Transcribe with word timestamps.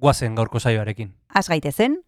guazen 0.00 0.34
gaurko 0.34 0.58
saioarekin. 0.58 1.12
Az 1.34 1.48
gaitezen, 1.48 2.00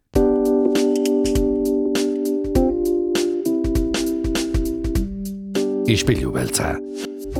Ispilu 5.83 6.31
beltza. 6.31 6.77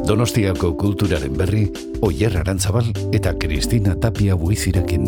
Donostiako 0.03 0.73
kulturaren 0.75 1.37
berri, 1.39 1.63
Oyer 2.03 2.35
Arantzabal 2.41 2.89
eta 3.15 3.31
Kristina 3.39 3.95
Tapia 3.95 4.35
buizirekin. 4.35 5.05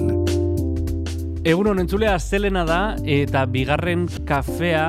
Egun 1.46 1.68
honen 1.68 1.84
entzulea 1.84 2.16
zelena 2.18 2.64
da 2.66 2.80
eta 3.04 3.44
bigarren 3.46 4.08
kafea 4.26 4.86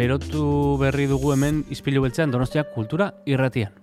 berotu 0.00 0.78
berri 0.80 1.06
dugu 1.12 1.34
hemen 1.36 1.60
izpilu 1.70 2.02
beltzean 2.02 2.32
Donostia 2.32 2.64
kultura 2.72 3.12
irratian. 3.30 3.76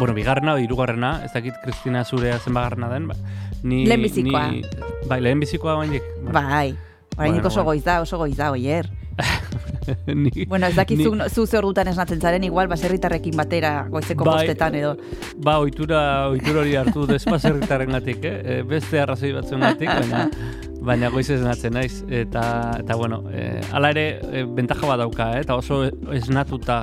Bueno, 0.00 0.14
bigarrena, 0.16 0.54
hirugarrena, 0.58 1.10
ez 1.26 1.32
dakit 1.36 1.54
Kristina 1.62 2.04
zurea 2.08 2.38
zenbagarrena 2.40 2.88
den, 2.88 3.06
ba, 3.10 3.14
ni... 3.62 3.82
Lehenbizikoa. 3.86 4.46
ni- 4.50 4.62
Bai, 5.10 5.20
lehenbizikoa 5.20 5.74
bainik. 5.76 6.02
bai, 6.32 6.72
Horainik 7.16 7.42
Bueno, 7.42 7.48
oso 7.48 7.60
bueno. 7.60 7.64
goiz 7.64 7.84
da, 7.84 8.00
oso 8.00 8.16
goiz 8.16 8.36
da, 8.36 8.50
oier. 8.50 8.88
ni, 10.06 10.44
Bueno, 10.46 10.66
ez 10.66 10.74
dakit 10.76 10.98
Ni- 10.98 11.04
zu, 11.04 11.16
zu 11.28 11.46
ze 11.46 11.58
ordutan 11.58 11.88
esnatzen 11.88 12.20
zaren, 12.20 12.44
igual 12.44 12.68
baserritarrekin 12.68 13.36
batera 13.36 13.86
goizeko 13.90 14.24
Bai. 14.24 14.34
bostetan 14.46 14.74
edo. 14.74 14.96
Ba, 15.36 15.58
ohitura, 15.58 16.28
ohitura 16.28 16.60
hori 16.60 16.74
hartu 16.76 17.06
despazerritaren 17.06 17.90
gatik, 17.90 18.24
eh? 18.24 18.34
E, 18.44 18.62
Beste 18.62 19.00
arrazoi 19.00 19.32
batzuen 19.32 19.60
gatik, 19.64 19.88
baina, 19.88 20.28
baina 20.90 21.10
goiz 21.10 21.28
esnatzen 21.30 21.74
naiz. 21.74 22.04
Eta, 22.08 22.44
eta 22.80 22.96
bueno, 22.96 23.24
e, 23.32 23.60
ala 23.72 23.90
ere, 23.90 24.20
e, 24.32 24.44
bentaja 24.44 24.86
bat 24.86 24.98
dauka, 25.02 25.32
eh? 25.36 25.40
eta 25.44 25.56
oso 25.56 25.82
esnatuta 26.12 26.80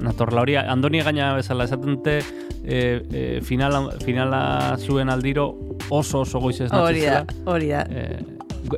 natorla 0.00 0.42
hori. 0.42 0.56
Andoni 0.56 1.02
gaina 1.02 1.34
bezala 1.36 1.64
esaten 1.68 1.96
dute, 1.98 2.20
e, 2.64 3.02
e, 3.12 3.40
finala, 3.42 3.84
finala 4.04 4.76
zuen 4.78 5.10
aldiro 5.10 5.50
oso 5.90 6.20
oso 6.24 6.40
goiz 6.40 6.60
esnatzen 6.60 6.84
Hori 6.86 7.04
da, 7.06 7.24
hori 7.46 7.68
da, 7.74 7.84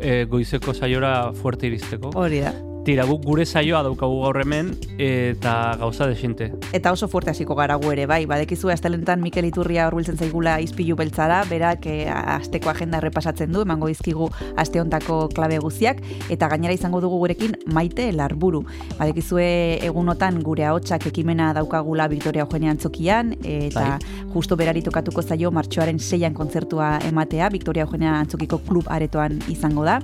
e, 0.01 0.25
goizeko 0.31 0.75
saiora 0.75 1.33
fuerte 1.35 1.67
iristeko. 1.71 2.11
hori 2.15 2.41
da. 2.45 2.53
Tira, 2.81 3.05
guk 3.05 3.27
gure 3.29 3.45
saioa 3.45 3.83
daukagu 3.85 4.23
gaur 4.23 4.39
hemen, 4.41 4.71
eta 4.97 5.77
gauza 5.77 6.07
desinte. 6.09 6.47
Eta 6.73 6.95
oso 6.95 7.11
fuerte 7.13 7.29
hasiko 7.29 7.53
gara 7.59 7.75
gu 7.77 7.91
ere, 7.93 8.07
bai, 8.09 8.23
badekizu 8.25 8.71
astelentan 8.73 9.21
Mikel 9.21 9.45
Iturria 9.45 9.85
hurbiltzen 9.91 10.17
zaigula 10.17 10.55
izpilu 10.65 10.97
beltzara, 10.97 11.43
berak 11.51 11.85
e, 11.85 11.97
asteko 12.09 12.73
agenda 12.73 12.97
errepasatzen 13.03 13.53
du, 13.53 13.67
emango 13.67 13.91
dizkigu 13.93 14.31
aste 14.57 14.81
hontako 14.81 15.27
klabe 15.37 15.59
guziak, 15.61 16.01
eta 16.33 16.49
gainera 16.49 16.73
izango 16.73 17.03
dugu 17.05 17.19
gurekin 17.21 17.59
maite 17.69 18.09
larburu. 18.17 18.63
Badekizue 18.97 19.51
egunotan 19.85 20.41
gure 20.47 20.65
ahotsak 20.71 21.11
ekimena 21.13 21.53
daukagula 21.53 22.09
Victoria 22.09 22.49
Eugenia 22.49 22.73
Antzokian, 22.73 23.35
eta 23.45 23.99
justo 24.33 24.57
berari 24.57 24.81
tokatuko 24.81 25.21
zaio 25.21 25.53
martxoaren 25.53 26.01
seian 26.01 26.33
kontzertua 26.33 26.95
ematea, 27.11 27.53
Victoria 27.53 27.85
Eugenia 27.85 28.17
Antzokiko 28.23 28.63
klub 28.65 28.89
aretoan 28.89 29.37
izango 29.53 29.85
da, 29.85 30.01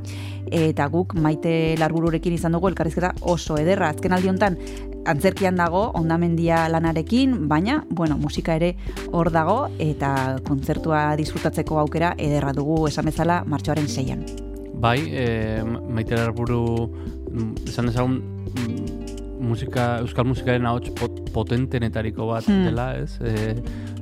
eta 0.52 0.86
guk 0.92 1.14
maite 1.14 1.76
larbururekin 1.78 2.32
izan 2.36 2.52
dugu 2.52 2.68
elkarrizketa 2.68 3.14
oso 3.20 3.56
ederra. 3.58 3.90
Azken 3.94 4.12
aldi 4.12 4.28
honetan 4.28 4.58
antzerkian 5.06 5.56
dago, 5.56 5.90
ondamendia 5.94 6.68
lanarekin, 6.68 7.46
baina, 7.48 7.84
bueno, 7.90 8.16
musika 8.18 8.56
ere 8.58 8.74
hor 9.12 9.30
dago, 9.30 9.68
eta 9.78 10.38
kontzertua 10.46 11.14
disfrutatzeko 11.16 11.78
aukera 11.78 12.14
ederra 12.18 12.52
dugu 12.52 12.86
esan 12.88 13.06
bezala 13.06 13.42
martxoaren 13.46 13.88
seian. 13.88 14.24
Bai, 14.76 14.98
e, 15.08 15.62
maite 15.64 16.18
buru 16.36 16.90
esan 17.66 17.86
dezagun 17.86 18.18
mm, 18.56 19.40
musika, 19.46 19.98
euskal 20.02 20.26
musikaren 20.26 20.66
ahots 20.66 20.90
pot, 20.98 21.22
potentenetariko 21.32 22.26
bat 22.26 22.48
Hmm. 22.48 22.64
dela, 22.64 22.96
ez? 22.98 23.18
E, 23.20 23.54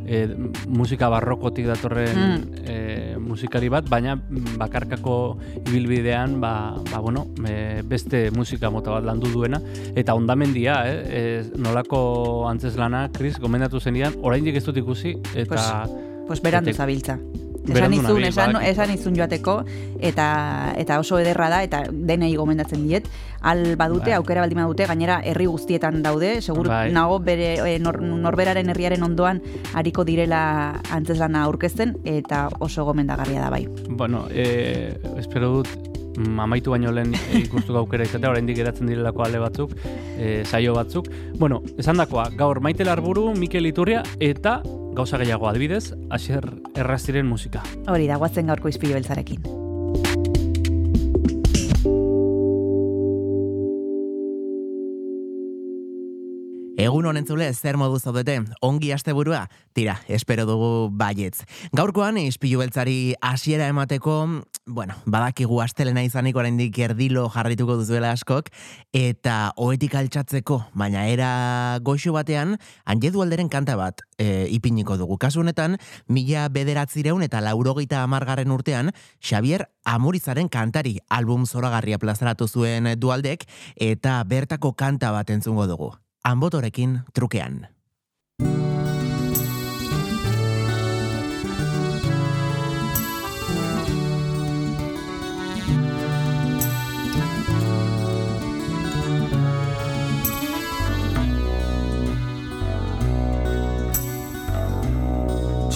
e, 0.07 0.27
musika 0.69 1.09
barrokotik 1.09 1.67
datorren 1.67 2.15
Hmm. 2.15 2.43
e, 2.65 3.17
musikari 3.19 3.69
bat, 3.69 3.89
baina 3.89 4.17
mm, 4.17 4.57
bakarkako 4.61 5.39
ibilbidean, 5.67 6.41
ba, 6.41 6.75
ba 6.91 6.99
bueno, 7.01 7.27
e, 7.49 7.83
beste 7.83 8.31
musika 8.31 8.71
mota 8.71 8.91
bat 8.91 9.05
landu 9.05 9.31
duena, 9.33 9.61
eta 9.95 10.15
ondamendia, 10.15 10.83
eh? 10.87 10.99
E, 11.09 11.43
nolako 11.57 12.47
antzezlana, 12.49 13.09
Kris, 13.13 13.39
gomendatu 13.39 13.81
zenidan, 13.81 14.15
oraindik 14.23 14.57
ez 14.57 14.65
dut 14.65 14.77
ikusi, 14.77 15.17
eta... 15.35 15.87
Pues 16.27 16.41
berandu 16.41 16.71
Etek- 16.71 16.77
zabiltza. 16.81 17.19
Esan 17.65 17.95
izun, 17.97 18.05
nabil, 18.05 18.27
esan, 18.29 18.53
badakit. 18.53 18.71
esan 18.73 18.91
izun 18.93 19.15
joateko, 19.17 19.55
eta, 20.05 20.27
eta 20.77 20.99
oso 21.01 21.19
ederra 21.19 21.49
da, 21.49 21.63
eta 21.65 21.85
denei 21.91 22.35
gomendatzen 22.37 22.85
diet. 22.85 23.09
Al 23.45 23.77
badute, 23.81 24.11
Bai. 24.11 24.19
aukera 24.19 24.45
baldin 24.45 24.61
badute, 24.61 24.87
gainera 24.89 25.21
herri 25.25 25.47
guztietan 25.49 26.03
daude, 26.05 26.37
segur 26.43 26.69
Bai. 26.69 26.93
nago 26.93 27.19
bere 27.25 27.55
e, 27.65 27.79
nor, 27.81 28.01
norberaren 28.03 28.69
herriaren 28.73 29.03
ondoan 29.05 29.41
hariko 29.75 30.05
direla 30.05 30.43
antzeslana 30.93 31.45
aurkezten, 31.49 31.97
eta 32.05 32.49
oso 32.61 32.85
gomendagarria 32.85 33.41
da 33.41 33.51
bai. 33.51 33.65
Bueno, 33.89 34.27
e, 34.31 34.95
espero 35.17 35.51
dut 35.57 35.69
mm, 36.19 36.39
amaitu 36.41 36.75
baino 36.75 36.93
lehen 36.93 37.17
ikustuko 37.41 37.81
aukera 37.85 38.05
izatea, 38.05 38.31
oraindik 38.31 38.61
geratzen 38.61 38.93
direlako 38.93 39.25
ale 39.25 39.41
batzuk, 39.41 39.77
e, 40.19 40.43
saio 40.45 40.77
batzuk. 40.77 41.09
Bueno, 41.41 41.63
esan 41.79 42.01
dakoa, 42.01 42.29
gaur 42.37 42.61
Maite 42.61 42.85
Larburu, 42.85 43.31
Mikel 43.39 43.73
Iturria 43.73 44.05
eta 44.21 44.61
gauza 44.95 45.19
gehiago 45.19 45.49
adibidez, 45.49 45.93
Asier 46.11 46.47
Errastiren 46.75 47.27
musika. 47.27 47.63
Hori 47.91 48.07
da, 48.07 48.17
guatzen 48.23 48.47
gaurko 48.51 48.71
izpilu 48.71 48.95
beltzarekin. 48.95 50.34
Egun 56.85 57.07
honen 57.09 57.25
zule, 57.25 57.47
zer 57.55 57.79
modu 57.81 57.97
zaudete, 57.97 58.35
ongi 58.61 58.91
asteburua? 58.93 59.47
Tira, 59.73 59.95
espero 60.13 60.45
dugu 60.45 60.91
baietz. 60.93 61.47
Gaurkoan, 61.73 62.19
ispilu 62.21 62.61
beltzari 62.61 63.15
hasiera 63.25 63.71
emateko, 63.73 64.17
bueno, 64.67 64.99
badakigu 65.09 65.63
astelena 65.65 66.05
izanik 66.05 66.37
oraindik 66.37 66.77
erdilo 66.85 67.25
jarrituko 67.33 67.79
duzuela 67.81 68.13
askok, 68.13 68.53
eta 68.93 69.55
oetik 69.57 69.97
altxatzeko, 70.03 70.61
baina 70.77 71.07
era 71.09 71.31
goxo 71.81 72.13
batean, 72.13 72.59
anjedu 72.85 73.25
alderen 73.25 73.49
kanta 73.49 73.79
bat 73.81 74.05
e, 74.19 74.45
ipiniko 74.53 74.99
dugu. 75.01 75.17
Kasu 75.17 75.41
honetan, 75.41 75.79
mila 76.05 76.51
bederatzireun 76.53 77.25
eta 77.25 77.41
laurogeita 77.41 78.05
amargarren 78.05 78.53
urtean, 78.53 78.93
Xavier 79.25 79.71
Amurizaren 79.89 80.53
kantari 80.53 80.99
album 81.09 81.49
zoragarria 81.49 81.97
plazaratu 81.97 82.49
zuen 82.49 82.93
dualdek, 83.01 83.49
eta 83.81 84.21
bertako 84.29 84.77
kanta 84.77 85.17
bat 85.17 85.33
entzungo 85.33 85.71
dugu. 85.71 85.95
Anbotorekin 86.25 87.01
trukean. 87.13 87.74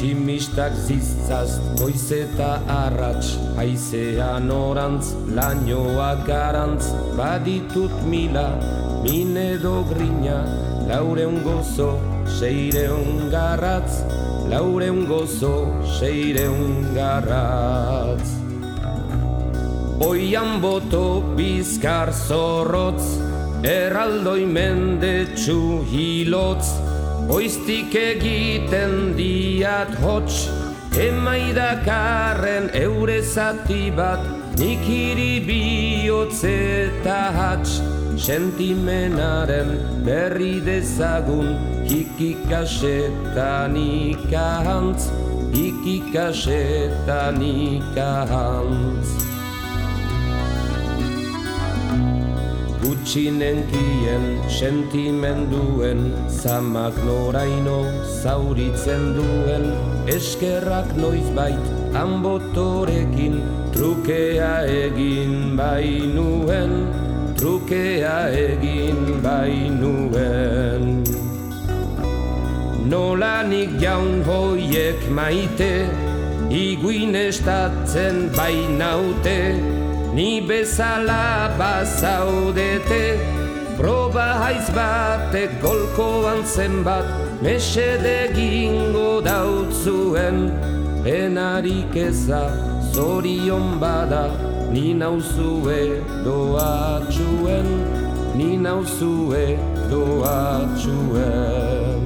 Tximistak 0.08 0.72
ziztaz, 0.88 1.58
goiz 1.76 2.06
eta 2.16 2.62
arrats, 2.72 3.34
haizean 3.58 4.48
orantz, 4.48 5.10
lainoa 5.36 6.06
garantz, 6.24 6.86
baditut 7.18 7.92
mila, 8.08 8.46
mine 9.04 9.44
edo 9.58 9.74
grina, 9.90 10.38
laureun 10.88 11.42
gozo, 11.44 11.90
seireun 12.38 13.28
garratz, 13.34 14.00
laureun 14.48 15.04
gozo, 15.12 15.52
seireun 15.98 16.88
garratz. 16.96 18.32
Oian 20.08 20.56
boto 20.64 21.20
bizkar 21.36 22.16
zorrotz, 22.16 23.18
erraldoi 23.76 24.46
mendetsu 24.56 25.82
hilotz, 25.92 26.78
Oiztik 27.28 27.92
egiten 27.92 29.12
diat 29.12 29.90
hots, 30.00 30.48
emaidakarren 30.96 32.70
eure 32.72 33.18
zati 33.20 33.90
bat, 33.92 34.24
nik 34.56 34.80
hiri 34.88 35.44
bihotz 35.44 36.40
eta 36.48 37.18
hats, 37.36 37.82
sentimenaren 38.16 39.76
berri 40.08 40.56
dezagun, 40.64 41.52
hikikasetan 41.84 43.76
ikahantz, 43.76 45.12
ikikasetan 45.52 47.44
ikahantz. 47.44 49.27
Gutxinenkien 52.88 54.22
sentimenduen 54.48 56.06
zamak 56.32 56.96
noraino 57.04 57.82
zauritzen 58.22 59.02
duen. 59.12 59.66
Eskerrak 60.08 60.94
noizbait 60.96 61.92
anbotorekin 61.92 63.42
trukea 63.74 64.54
egin 64.72 65.34
bainuen 65.60 66.72
trukea 67.36 68.16
egin 68.32 69.20
bainuen. 69.20 71.04
Nola 72.88 73.42
nik 73.50 73.76
jaun 73.84 74.22
hoiek 74.24 75.10
maite 75.12 75.74
iguin 76.48 77.12
estatzen 77.28 78.30
bainaute 78.32 79.36
ni 80.18 80.42
bezala 80.42 81.54
bazaudete 81.58 83.04
proba 83.78 84.26
haiz 84.42 84.66
batek 84.76 85.50
golkoan 85.62 86.40
zenbat 86.54 87.06
mesede 87.42 88.18
gingo 88.34 89.10
dautzuen. 89.28 90.38
Enarik 91.18 91.94
eza 92.08 92.42
zorion 92.92 93.66
bada 93.82 94.24
ni 94.72 94.86
nauzue 95.02 95.82
doatxuen 96.26 97.68
ni 98.38 98.50
nauzue 98.66 99.46
doatxuen 99.90 101.97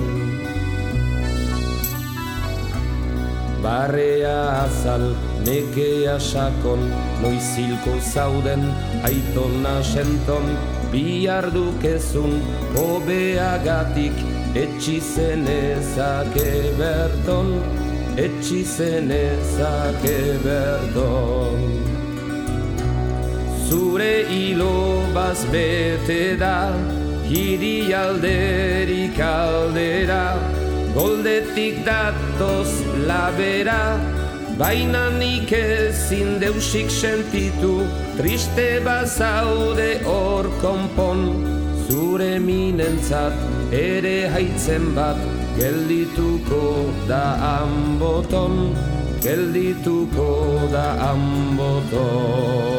Barrea 3.62 4.66
azal, 4.66 5.04
nekea 5.46 6.18
sakon, 6.18 6.82
noizilko 7.22 7.94
zauden, 8.12 8.64
aitona 9.06 9.76
senton, 9.86 10.48
bihar 10.90 11.46
dukezun, 11.54 12.40
hobeagatik, 12.74 14.18
etxizen 14.58 15.46
ezake 15.46 16.50
berton, 16.78 17.54
etxizen 18.18 19.10
ezake 19.10 20.18
berton. 20.42 21.62
Zure 23.68 24.24
hilo 24.28 24.74
bete 25.52 26.36
da, 26.38 26.56
hiri 27.28 27.94
alderik 27.94 29.18
aldera, 29.20 30.61
goldetik 30.94 31.84
datoz 31.86 32.70
labera, 33.08 33.98
baina 34.58 35.10
nik 35.18 35.52
ezin 35.52 36.38
deusik 36.40 36.90
sentitu, 36.90 37.74
triste 38.18 38.80
bazaude 38.84 39.90
hor 40.04 40.48
konpon, 40.62 41.20
zure 41.86 42.38
minentzat 42.48 43.36
ere 43.76 44.28
haitzen 44.34 44.94
bat, 44.98 45.20
geldituko 45.56 46.64
da 47.08 47.24
amboton, 47.54 48.54
geldituko 49.24 50.28
da 50.72 50.86
amboton. 51.12 52.72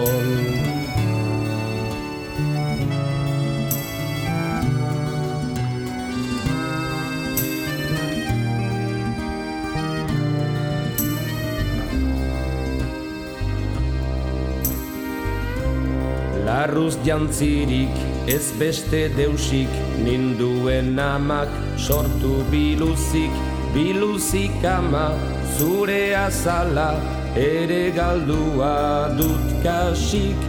Larruz 16.63 16.95
jantzirik 17.03 17.91
ez 18.27 18.53
beste 18.59 19.09
deusik 19.17 19.71
Ninduen 19.99 20.95
amak 20.97 21.49
sortu 21.75 22.37
biluzik. 22.51 23.33
Biluzik 23.75 24.63
ama 24.63 25.11
zure 25.57 26.15
azala 26.15 26.95
Ere 27.35 27.91
galdua 27.97 29.11
dut 29.17 29.49
kasik. 29.65 30.39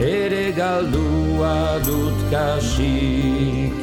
Ere 0.00 0.46
galdua 0.56 1.76
dut 1.84 2.24
kasik. 2.32 3.76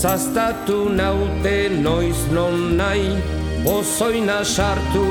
Zaztatu 0.00 0.80
naute 0.96 1.58
noiz 1.84 2.24
non 2.32 2.76
nahi 2.80 3.20
Ozoina 3.68 4.40
sartu 4.44 5.06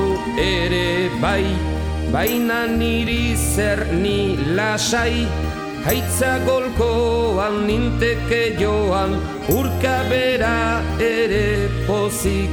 ere 0.50 1.10
bai 1.22 1.75
Baina 2.12 2.66
niri 2.70 3.34
zer 3.34 3.80
ni 3.92 4.36
lasai 4.56 5.26
Haitza 5.86 6.38
golkoan 6.46 7.66
ninteke 7.66 8.58
joan 8.60 9.12
Urka 9.50 9.96
bera 10.10 10.82
ere 10.98 11.68
pozik. 11.86 12.50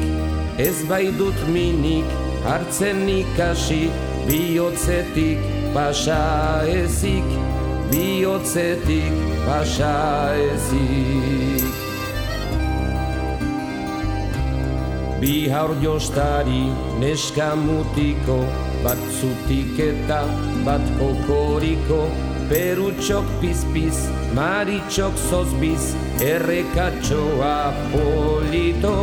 Ez 0.57 0.83
bai 0.89 1.13
minik 1.53 2.05
hartzen 2.45 3.07
ikasi 3.09 3.89
Biotzetik 4.27 5.39
pasa 5.73 6.63
ezik 6.67 7.29
Biotzetik 7.91 9.13
pasa 9.45 10.33
ezik. 10.33 11.65
Bi 15.21 15.47
haur 15.49 15.75
jostari 15.81 16.69
neska 16.99 17.55
mutiko 17.55 18.62
Bat 18.83 18.99
zutik 19.15 19.77
eta 19.79 20.23
bat 20.65 20.83
kokoriko 20.99 22.03
Perutxok 22.49 23.27
pizpiz, 23.39 23.95
maritxok 24.35 25.15
zozbiz 25.29 25.93
Errekatxoa 26.19 27.71
polito, 27.93 28.95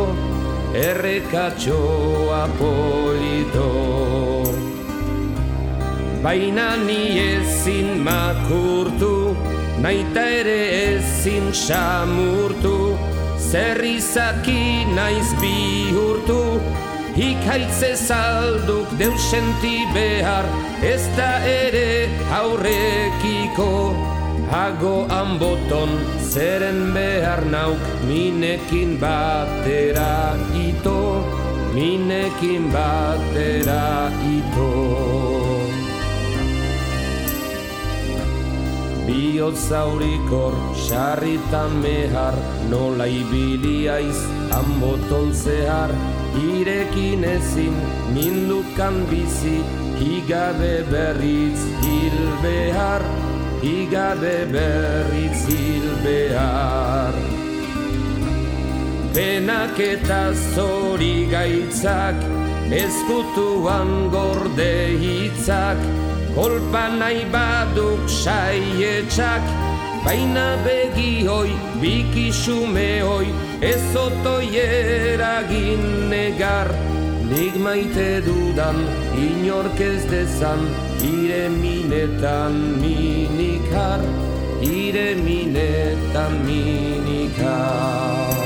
errekatxoa 0.77 2.43
polito. 2.59 3.71
Baina 6.21 6.75
ni 6.85 7.17
ezin 7.17 7.97
makurtu, 8.05 9.33
naita 9.81 10.27
ere 10.41 10.59
ezin 10.93 11.49
samurtu 11.49 12.77
Zer 13.41 13.81
izaki 13.83 14.85
naiz 14.95 15.33
bihurtu, 15.41 16.61
ikaitze 17.17 17.95
zalduk 17.95 18.87
deusenti 18.99 19.83
behar, 19.93 20.47
ez 20.83 21.03
da 21.17 21.31
ere 21.43 22.07
aurrekiko. 22.39 23.71
Hago 24.51 25.07
anboton 25.07 25.91
zeren 26.19 26.91
behar 26.95 27.45
nauk 27.51 27.83
minekin 28.07 28.97
batera 28.99 30.35
ito, 30.55 31.23
minekin 31.75 32.71
batera 32.71 34.11
ito. 34.27 34.71
Biot 39.07 39.55
zaurikor, 39.55 40.55
sarritan 40.87 41.79
mehar, 41.83 42.35
nola 42.69 43.07
ibiliaiz, 43.07 44.19
anboton 44.55 45.31
zehar, 45.35 45.91
irekin 46.35 47.23
ezin, 47.23 47.75
mindukan 48.13 48.95
bizi, 49.11 49.59
higabe 49.99 50.83
berriz 50.91 51.61
hil 51.83 52.19
behar, 52.43 53.03
higabe 53.61 54.37
berriz 54.53 55.41
hil 55.47 55.87
behar. 56.05 57.15
Penak 59.13 59.79
eta 59.79 60.23
zori 60.55 61.27
gaitzak, 61.31 62.15
ezkutuan 62.71 64.09
gorde 64.11 64.95
hitzak, 65.03 65.77
Kolpa 66.35 66.87
nahi 66.95 67.25
baduk 67.27 68.07
saietxak 68.07 69.43
Baina 70.05 70.55
begi 70.65 71.27
hoi, 71.27 71.51
biki 71.81 72.31
hoi 73.03 73.50
Ez 73.61 73.95
otoi 73.95 74.57
eragin 74.57 76.09
negar 76.09 76.71
Nik 77.29 77.55
maite 77.61 78.21
dudan, 78.25 78.81
inork 79.15 79.79
ez 79.79 80.01
dezan 80.09 80.65
Ire 81.05 81.45
minetan 81.53 82.57
minikar 82.81 84.01
Ire 84.65 85.13
minetan 85.15 86.41
minikar 86.45 88.40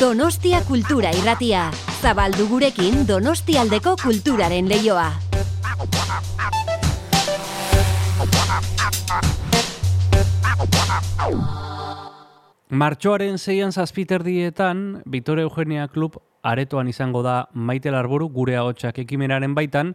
Donostia 0.00 0.62
Kultura 0.64 1.10
Irratia. 1.12 1.66
Zabaldu 2.00 2.46
gurekin 2.48 3.02
Donostialdeko 3.04 3.98
kulturaren 4.00 4.64
leioa. 4.64 5.10
Martxoaren 12.70 13.36
zeian 13.36 13.76
zazpiterdietan, 13.76 15.02
Vittoria 15.04 15.44
Eugenia 15.44 15.86
Klub 15.92 16.16
aretoan 16.42 16.88
izango 16.88 17.20
da 17.22 17.50
Maite 17.52 17.92
Larburu, 17.92 18.30
gure 18.32 18.56
ahotsak 18.56 19.02
ekimenaren 19.04 19.54
baitan, 19.54 19.94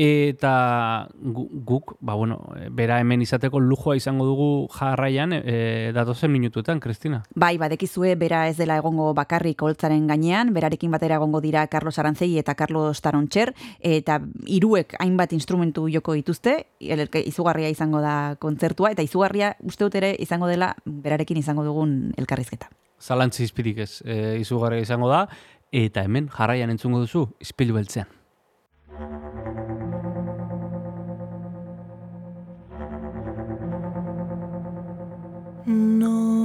eta 0.00 1.08
guk, 1.20 1.96
ba 2.00 2.14
bueno, 2.14 2.38
bera 2.72 3.00
hemen 3.00 3.20
izateko 3.20 3.60
lujoa 3.60 3.98
izango 3.98 4.24
dugu 4.24 4.68
jarraian 4.72 5.34
e, 5.36 5.92
datozen 5.92 6.32
minutuetan, 6.32 6.80
Kristina. 6.80 7.22
Bai, 7.34 7.58
badekizue 7.60 8.14
bera 8.16 8.46
ez 8.48 8.56
dela 8.56 8.78
egongo 8.80 9.10
bakarrik 9.14 9.60
holtzaren 9.60 10.06
gainean, 10.08 10.54
berarekin 10.56 10.90
batera 10.90 11.18
egongo 11.20 11.42
dira 11.44 11.66
Carlos 11.66 11.98
Arantzei 11.98 12.30
eta 12.40 12.54
Carlos 12.56 13.02
Tarontxer, 13.04 13.52
eta 13.80 14.20
hiruek 14.46 14.94
hainbat 15.04 15.34
instrumentu 15.36 15.84
joko 15.92 16.16
dituzte, 16.16 16.56
izugarria 16.80 17.68
izango 17.68 18.00
da 18.00 18.36
kontzertua, 18.40 18.94
eta 18.96 19.04
izugarria 19.04 19.52
uste 19.60 19.84
dut 19.84 19.98
ere 20.00 20.14
izango 20.18 20.48
dela 20.48 20.72
berarekin 20.86 21.42
izango 21.42 21.66
dugun 21.66 22.14
elkarrizketa. 22.16 22.70
Zalantzi 23.00 23.44
izpirik 23.44 23.84
ez, 23.84 24.00
e, 24.06 24.38
izugarria 24.40 24.80
izango 24.80 25.12
da, 25.12 25.26
eta 25.72 26.08
hemen 26.08 26.32
jarraian 26.32 26.72
entzungo 26.72 27.04
duzu, 27.04 27.26
izpilu 27.44 27.76
beltzean. 27.76 28.08
No, 35.70 36.40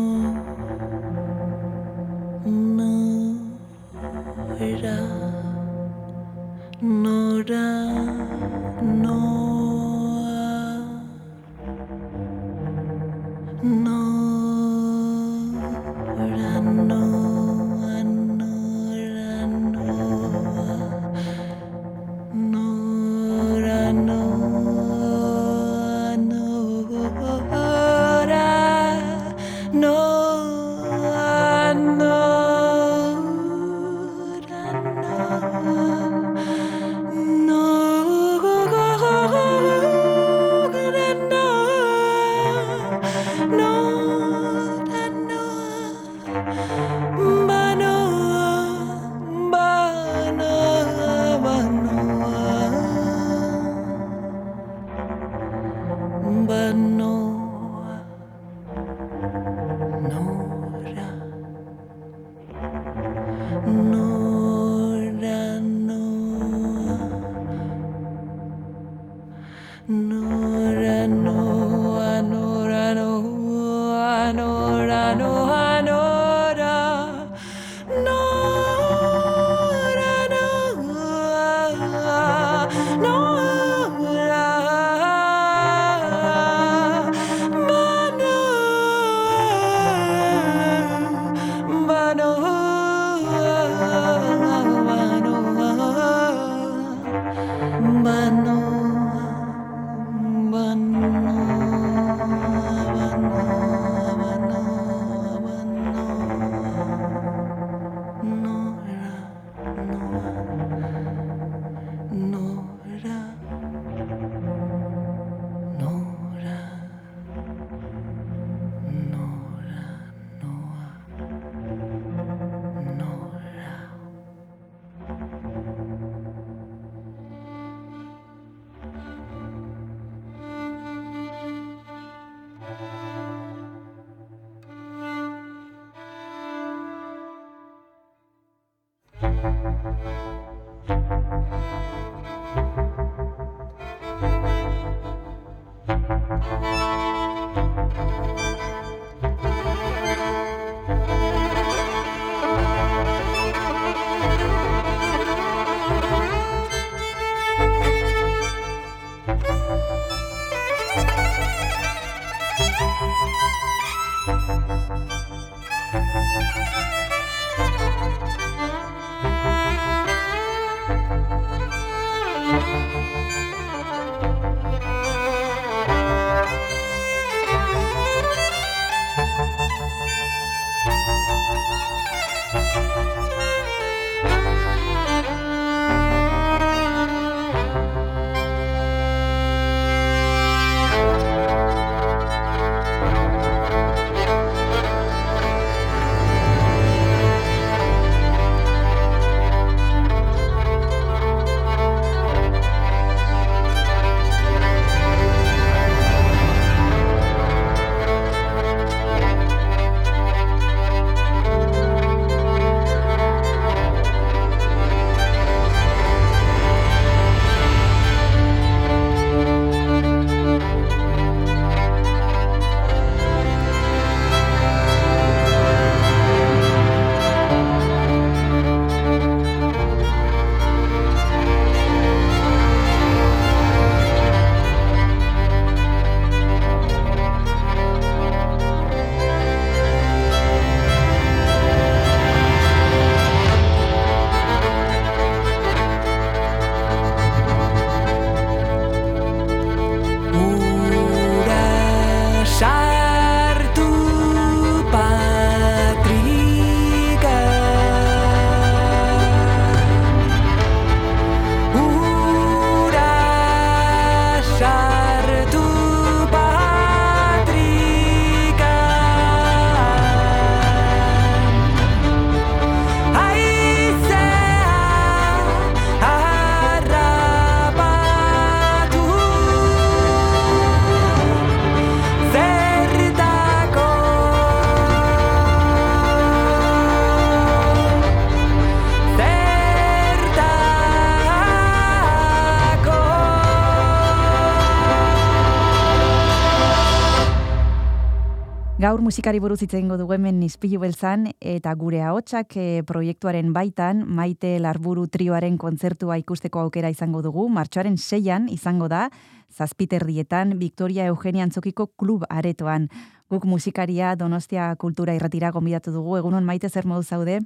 Gaur 298.95 299.03
musikari 299.03 299.41
buruz 299.43 299.57
hitz 299.59 299.73
egingo 299.73 299.97
dugu 299.99 300.13
hemen 300.15 300.37
Ispilu 300.45 300.77
beltzan 300.79 301.25
eta 301.53 301.73
gure 301.75 301.97
ahotsak 302.07 302.55
eh, 302.55 302.83
proiektuaren 302.87 303.49
baitan 303.51 304.05
Maite 304.07 304.53
Larburu 304.63 305.03
trioaren 305.11 305.57
kontzertua 305.59 306.15
ikusteko 306.21 306.61
aukera 306.61 306.93
izango 306.93 307.19
dugu. 307.19 307.49
Martxoaren 307.51 307.97
seian 307.97 308.47
izango 308.47 308.87
da 308.87 309.09
Zazpiterrietan 309.51 310.55
Victoria 310.63 311.09
Eugenia 311.11 311.43
Antzokiko 311.43 311.89
klub 311.99 312.23
aretoan. 312.29 312.87
Guk 313.27 313.43
musikaria 313.43 314.15
Donostia 314.15 314.71
Kultura 314.79 315.19
Irratira 315.19 315.51
gonbidatu 315.51 315.91
dugu. 315.91 316.15
Egunon 316.23 316.47
Maite 316.47 316.71
zer 316.71 316.87
modu 316.87 317.03
zaude? 317.03 317.41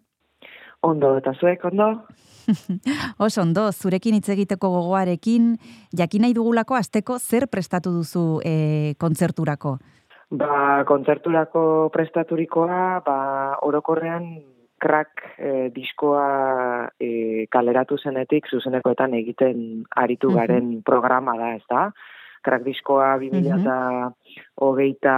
Ondo, 0.85 1.15
eta 1.17 1.33
zuek, 1.33 1.65
ondo? 1.65 1.95
Oso 3.25 3.41
ondo, 3.41 3.71
zurekin 3.73 4.21
hitz 4.21 4.29
egiteko 4.37 4.69
gogoarekin, 4.69 5.55
jakin 5.97 6.27
nahi 6.27 6.37
dugulako 6.37 6.77
asteko 6.77 7.17
zer 7.17 7.49
prestatu 7.49 7.89
duzu 7.97 8.43
e, 8.45 8.93
kontzerturako? 9.01 9.79
Ba, 10.29 10.85
kontzerturako 10.85 11.89
prestaturikoa, 11.89 13.01
ba, 13.01 13.17
orokorrean 13.65 14.27
krak 14.79 15.23
eh, 15.41 15.67
diskoa 15.73 16.87
eh, 17.01 17.49
kaleratu 17.51 17.97
zenetik 17.97 18.45
zuzenekoetan 18.47 19.17
egiten 19.17 19.83
aritu 19.89 20.29
garen 20.35 20.79
programa 20.85 21.33
da, 21.39 21.55
ez 21.57 21.65
da? 21.67 21.89
Krak 22.45 22.63
diskoa 22.63 23.17
2000 23.19 23.57
eta 23.57 23.77
hogeita 24.63 25.15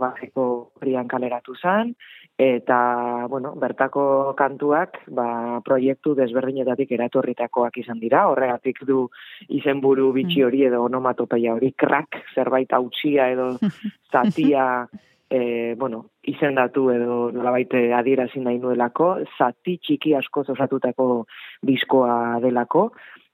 bateko 0.00 0.46
prian 0.80 1.06
kaleratu 1.12 1.54
zen, 1.60 1.92
eta, 2.38 3.26
bueno, 3.30 3.54
bertako 3.54 4.34
kantuak, 4.36 4.98
ba, 5.14 5.60
proiektu 5.64 6.16
desberdinetatik 6.18 6.90
eratorritakoak 6.96 7.78
izan 7.78 8.00
dira, 8.02 8.26
horregatik 8.30 8.82
du 8.88 9.06
izenburu 9.54 10.10
bitxi 10.16 10.42
hori 10.42 10.64
edo 10.66 10.82
onomatopeia 10.82 11.54
hori, 11.54 11.72
krak, 11.78 12.18
zerbait 12.34 12.72
hautsia 12.74 13.28
edo 13.30 13.52
zatia, 14.12 14.88
e, 15.30 15.74
bueno, 15.78 16.06
izendatu 16.26 16.88
edo 16.90 17.30
nolabait 17.30 17.70
adierazi 18.00 18.42
nahi 18.42 18.58
nuelako, 18.58 19.14
zati 19.38 19.78
txiki 19.78 20.16
asko 20.18 20.42
osatutako 20.56 21.26
diskoa 21.62 22.40
delako, 22.42 22.88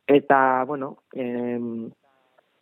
eta, 0.06 0.64
bueno, 0.68 0.98
em, 1.14 1.88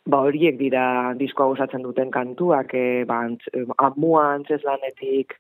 ba 0.09 0.23
horiek 0.25 0.57
dira 0.57 1.13
diskoa 1.19 1.53
osatzen 1.53 1.83
duten 1.85 2.11
kantuak, 2.11 2.73
e, 2.75 3.05
ba, 3.05 3.21
antz, 3.27 3.45
e, 3.53 3.65
amua 3.85 4.23
antzeslanetik 4.39 5.35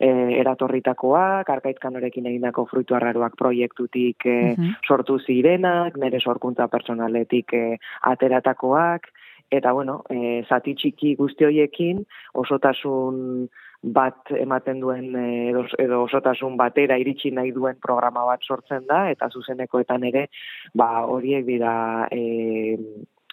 e, 0.00 0.08
eratorritakoak, 0.40 1.50
arkaitkan 1.50 2.00
egindako 2.00 2.64
fruitu 2.70 2.96
arraroak 2.96 3.36
proiektutik 3.36 4.24
e, 4.26 4.56
Mhm. 4.56 4.72
sortu 4.88 5.18
zirenak, 5.18 5.96
nire 5.96 6.20
sorkuntza 6.20 6.68
personaletik 6.68 7.52
e, 7.52 7.76
ateratakoak, 8.02 9.12
eta 9.50 9.72
bueno, 9.72 10.02
e, 10.08 10.42
zati 10.48 10.74
txiki 10.74 11.14
guzti 11.16 11.44
horiekin 11.44 12.04
osotasun 12.34 13.48
bat 13.84 14.30
ematen 14.32 14.80
duen 14.80 15.14
edo, 15.50 15.66
edo 15.78 16.02
osotasun 16.06 16.56
batera 16.56 16.96
iritsi 16.96 17.30
nahi 17.30 17.52
duen 17.52 17.76
programa 17.76 18.24
bat 18.24 18.40
sortzen 18.42 18.86
da 18.88 19.10
eta 19.10 19.28
zuzenekoetan 19.28 20.04
ere 20.08 20.28
ba 20.74 21.04
horiek 21.04 21.44
dira 21.44 22.08
e, 22.10 22.78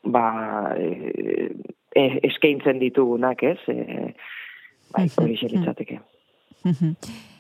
ba 0.04 0.76
e, 0.78 1.52
e, 1.96 2.06
eskaintzen 2.30 2.80
ditugunak, 2.80 3.44
ez? 3.44 3.60
E, 3.68 4.14
bai, 4.96 5.10
hori 5.18 5.38
litzateke. 5.42 6.02
Mhm. 6.64 6.96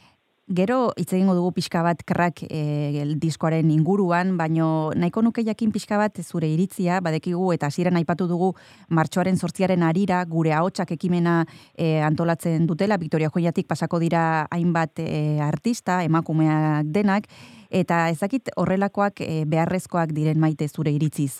Gero 0.51 0.91
hitz 0.99 1.13
egingo 1.13 1.31
dugu 1.37 1.53
pixka 1.55 1.79
bat 1.85 2.01
krak 2.03 2.41
e, 2.49 3.05
diskoaren 3.21 3.69
inguruan, 3.71 4.33
baino 4.35 4.91
nahiko 4.99 5.21
nuke 5.23 5.45
jakin 5.47 5.71
pixka 5.71 5.95
bat 5.95 6.19
zure 6.25 6.49
iritzia, 6.51 6.97
badekigu 6.99 7.53
eta 7.53 7.69
hasieran 7.71 7.95
aipatu 7.95 8.27
dugu 8.27 8.49
martxoaren 8.89 9.39
sortziaren 9.39 9.85
arira 9.87 10.19
gure 10.27 10.51
ahotsak 10.51 10.91
ekimena 10.97 11.45
e, 11.77 12.01
antolatzen 12.03 12.67
dutela, 12.67 12.97
Victoria 12.99 13.31
Joiatik 13.31 13.69
pasako 13.69 14.01
dira 14.03 14.25
hainbat 14.51 14.99
e, 14.99 15.39
artista, 15.39 16.01
emakumeak 16.03 16.91
denak, 16.91 17.31
eta 17.69 18.09
ezakit 18.11 18.51
horrelakoak 18.57 19.23
e, 19.23 19.45
beharrezkoak 19.47 20.11
diren 20.11 20.41
maite 20.41 20.67
zure 20.67 20.91
iritziz. 20.91 21.39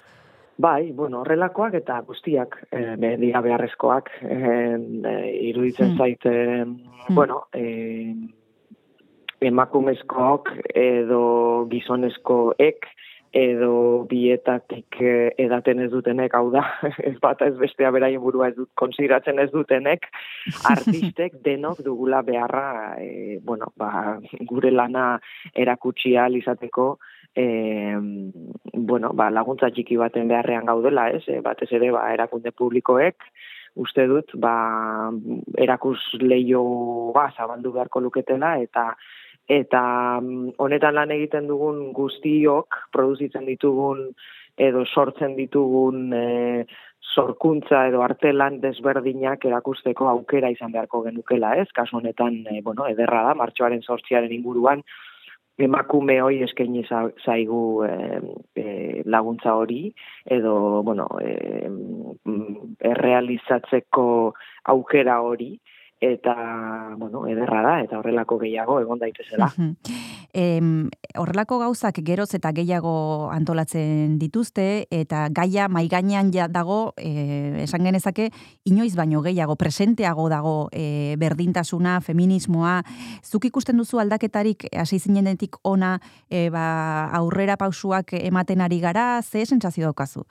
Bai, 0.62 0.92
bueno, 0.92 1.22
horrelakoak 1.24 1.74
eta 1.80 1.98
guztiak 2.06 2.58
e, 2.70 2.82
be, 3.02 3.16
dira 3.22 3.42
beharrezkoak. 3.42 4.12
E, 4.22 4.36
e, 4.38 5.14
iruditzen 5.50 5.94
Hmm. 5.94 5.98
zait, 5.98 6.26
e, 6.26 6.66
bueno, 7.10 7.48
e, 7.54 8.14
emakumezkoak 9.42 10.52
edo 10.76 11.66
gizonezkoek 11.72 12.86
edo 13.34 14.06
bietatik 14.12 14.98
edaten 15.40 15.80
ez 15.80 15.90
dutenek, 15.90 16.34
hau 16.36 16.52
da, 16.52 16.66
ez 17.10 17.16
bata 17.24 17.48
ez 17.48 17.56
bestea 17.58 17.92
beraien 17.96 18.22
burua 18.22 18.50
ez 18.52 18.56
dut, 18.58 18.70
konsideratzen 18.76 19.40
ez 19.40 19.50
dutenek, 19.54 20.10
artistek 20.74 21.40
denok 21.46 21.80
dugula 21.86 22.22
beharra, 22.28 22.98
e, 23.00 23.40
bueno, 23.44 23.72
ba, 23.78 24.20
gure 24.52 24.72
lana 24.72 25.16
erakutsi 25.56 26.18
izateko, 26.44 26.98
e, 27.36 27.46
bueno, 28.74 29.12
ba, 29.14 29.30
laguntza 29.30 29.72
txiki 29.72 29.98
baten 29.98 30.28
beharrean 30.32 30.68
gaudela, 30.70 31.10
ez? 31.16 31.24
E, 31.28 31.40
batez 31.46 31.72
ere, 31.72 31.92
ba, 31.96 32.08
erakunde 32.14 32.52
publikoek, 32.52 33.24
uste 33.80 34.06
dut, 34.08 34.36
ba, 34.36 35.12
erakus 35.58 36.00
leio 36.20 36.64
ba, 37.16 37.30
zabaldu 37.38 37.74
beharko 37.78 38.04
luketela, 38.04 38.58
eta 38.60 38.92
eta 39.52 39.82
mm, 40.22 40.54
honetan 40.64 40.96
lan 40.96 41.12
egiten 41.12 41.48
dugun 41.50 41.92
guztiok, 41.96 42.78
produzitzen 42.94 43.48
ditugun 43.50 44.12
edo 44.62 44.86
sortzen 44.86 45.36
ditugun 45.36 46.12
e, 46.14 46.26
sorkuntza 47.16 47.88
edo 47.90 48.04
artelan 48.06 48.60
desberdinak 48.62 49.44
erakusteko 49.48 50.08
aukera 50.12 50.52
izan 50.54 50.72
beharko 50.72 51.02
genukela, 51.08 51.56
ez? 51.60 51.68
Kasu 51.76 51.98
honetan, 52.00 52.44
e, 52.48 52.62
bueno, 52.62 52.88
ederra 52.88 53.24
da, 53.28 53.34
martxoaren 53.40 53.82
sortziaren 53.82 54.32
inguruan, 54.32 54.84
emakume 55.64 56.20
hoi 56.22 56.42
eskaini 56.44 56.84
za- 56.90 57.12
zaigu 57.26 57.84
e, 58.56 59.04
laguntza 59.06 59.54
hori 59.56 59.94
edo 60.26 60.84
bueno 60.84 61.08
e, 61.22 61.70
errealizatzeko 62.92 64.34
aukera 64.66 65.20
hori 65.22 65.60
eta 66.02 66.96
bueno 66.98 67.28
ederra 67.30 67.62
da 67.62 67.74
eta 67.84 68.00
horrelako 68.00 68.40
gehiago 68.42 68.80
egon 68.82 69.00
daitezela. 69.00 69.52
Em, 70.34 70.88
horrelako 71.20 71.58
gauzak 71.60 71.98
geroz 72.08 72.30
eta 72.38 72.54
gehiago 72.56 73.28
antolatzen 73.36 74.14
dituzte 74.16 74.88
eta 74.88 75.26
gaia 75.28 75.66
maigainean 75.68 76.30
ja 76.32 76.46
dago 76.48 76.94
e, 76.96 77.66
esan 77.66 77.84
genezake 77.84 78.30
inoiz 78.64 78.94
baino 78.96 79.20
gehiago 79.26 79.58
presenteago 79.60 80.30
dago 80.32 80.54
e, 80.72 81.18
berdintasuna, 81.20 81.98
feminismoa. 82.00 82.78
Zuk 83.28 83.50
ikusten 83.50 83.76
duzu 83.76 84.00
aldaketarik 84.00 84.70
hasi 84.72 85.02
zinenetik 85.04 85.60
ona 85.68 85.98
e, 86.30 86.48
ba, 86.48 87.10
aurrera 87.12 87.60
pausuak 87.60 88.16
ematen 88.22 88.64
ari 88.64 88.80
gara, 88.80 89.22
ze 89.22 89.44
sentsazio 89.46 89.92
daukazu? 89.92 90.24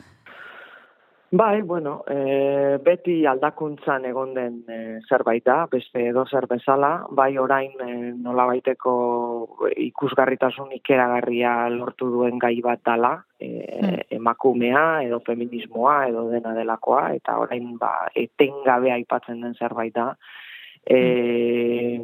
Bai, 1.32 1.62
bueno, 1.62 2.02
e, 2.10 2.78
beti 2.82 3.20
aldakuntzan 3.24 4.02
egon 4.08 4.32
den 4.34 4.56
e, 4.66 4.78
zerbait 5.06 5.44
da, 5.46 5.68
beste 5.70 6.08
edo 6.08 6.24
zer 6.26 6.48
bezala, 6.50 7.04
bai 7.14 7.36
orain 7.38 7.76
e, 7.84 7.92
nolabaiteko 8.18 8.94
ikusgarritasun 9.84 10.74
ikeragarria 10.80 11.52
lortu 11.70 12.10
duen 12.10 12.42
gai 12.42 12.56
bat 12.66 12.82
dala, 12.82 13.12
e, 13.38 13.46
emakumea 14.18 15.04
edo 15.06 15.20
feminismoa 15.22 16.08
edo 16.08 16.26
dena 16.32 16.56
delakoa, 16.58 17.12
eta 17.20 17.38
orain 17.38 17.76
ba, 17.78 17.92
etengabe 18.10 18.90
aipatzen 18.96 19.46
den 19.46 19.54
zerbait 19.54 19.94
da. 19.94 20.08
E, 20.82 22.00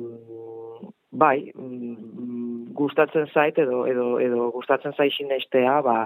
bai, 1.11 1.51
mm, 1.51 2.46
gustatzen 2.79 3.27
zait 3.33 3.59
edo 3.59 3.85
edo 3.91 4.07
edo 4.23 4.51
gustatzen 4.55 4.95
zait 4.97 5.13
sinestea, 5.17 5.81
ba 5.83 5.97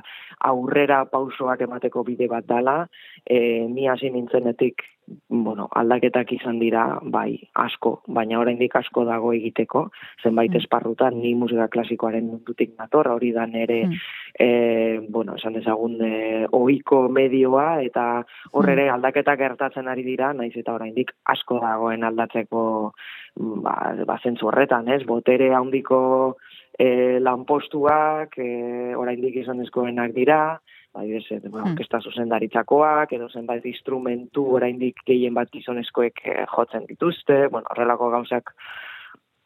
aurrera 0.53 1.05
pausoak 1.11 1.67
emateko 1.67 2.05
bide 2.05 2.31
bat 2.31 2.47
dala, 2.47 2.79
e, 3.27 3.67
ni 3.69 3.89
hasi 3.89 4.11
nintzenetik 4.11 4.87
bueno, 5.29 5.69
aldaketak 5.75 6.33
izan 6.33 6.59
dira, 6.61 6.85
bai, 7.03 7.35
asko, 7.59 8.01
baina 8.15 8.39
oraindik 8.41 8.75
asko 8.79 9.05
dago 9.09 9.33
egiteko, 9.35 9.87
zenbait 10.23 10.55
esparrutan 10.59 11.17
ni 11.19 11.33
musika 11.35 11.67
klasikoaren 11.73 12.29
mundutik 12.29 12.77
nator, 12.79 13.09
hori 13.11 13.33
da 13.33 13.47
nere 13.47 13.81
Mm. 13.87 13.95
e, 14.39 15.01
bueno, 15.09 15.35
esan 15.37 15.55
dezagun 15.55 15.97
e, 16.05 16.47
ohiko 16.53 17.09
medioa 17.09 17.83
eta 17.83 18.25
hor 18.53 18.69
ere 18.71 18.89
aldaketa 18.91 19.37
gertatzen 19.37 19.89
ari 19.89 20.03
dira, 20.03 20.33
naiz 20.33 20.57
eta 20.57 20.75
oraindik 20.75 21.13
asko 21.25 21.59
dagoen 21.61 22.05
aldatzeko 22.05 22.93
mm, 23.37 23.63
ba, 23.63 23.75
ba 24.07 24.19
zentzu 24.23 24.47
horretan, 24.47 24.89
ez? 24.89 25.03
Botere 25.07 25.55
handiko 25.55 26.37
e, 26.81 27.19
lanpostuak 27.21 28.39
e, 28.41 28.51
oraindik 28.97 29.37
izanezkoenak 29.43 30.15
dira, 30.17 30.61
bai, 30.97 31.07
ez, 31.19 31.27
e, 31.31 31.41
Hmm. 31.45 31.73
orkesta 31.73 32.01
zuzendaritzakoak 32.01 33.13
edo 33.13 33.29
zenbait 33.29 33.67
instrumentu 33.67 34.47
oraindik 34.57 35.03
gehien 35.07 35.35
bat 35.37 35.51
gizonezkoek 35.53 36.25
e, 36.25 36.45
jotzen 36.57 36.87
dituzte, 36.89 37.49
bueno, 37.49 37.67
horrelako 37.71 38.09
gauzak 38.17 38.55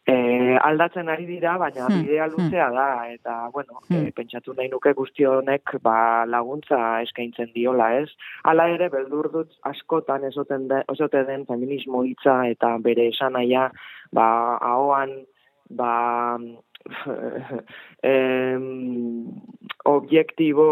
e, 0.07 0.15
aldatzen 0.61 1.09
ari 1.09 1.25
dira, 1.27 1.57
baina 1.59 1.87
Hmm, 1.89 2.03
bidea 2.03 2.27
luzea 2.29 2.71
da, 2.71 2.89
eta, 3.11 3.49
bueno, 3.53 3.81
Hmm. 3.89 4.07
e, 4.07 4.13
pentsatu 4.13 4.55
nahi 4.55 4.69
nuke 4.69 4.93
guzti 4.93 5.25
honek 5.25 5.75
ba, 5.83 6.25
laguntza 6.27 7.01
eskaintzen 7.03 7.51
diola, 7.55 7.91
ez? 8.01 8.11
Hala 8.45 8.69
ere, 8.69 8.89
beldur 8.93 9.31
dut 9.33 9.51
askotan 9.63 10.21
de, 10.69 10.85
esote 10.93 11.25
den 11.25 11.47
feminismo 11.47 12.05
hitza 12.05 12.47
eta 12.49 12.77
bere 12.79 13.09
esanaia, 13.09 13.71
ba, 14.13 14.57
ahoan, 14.61 15.25
ba, 15.71 16.39
em, 18.13 18.65
objektibo 19.85 20.67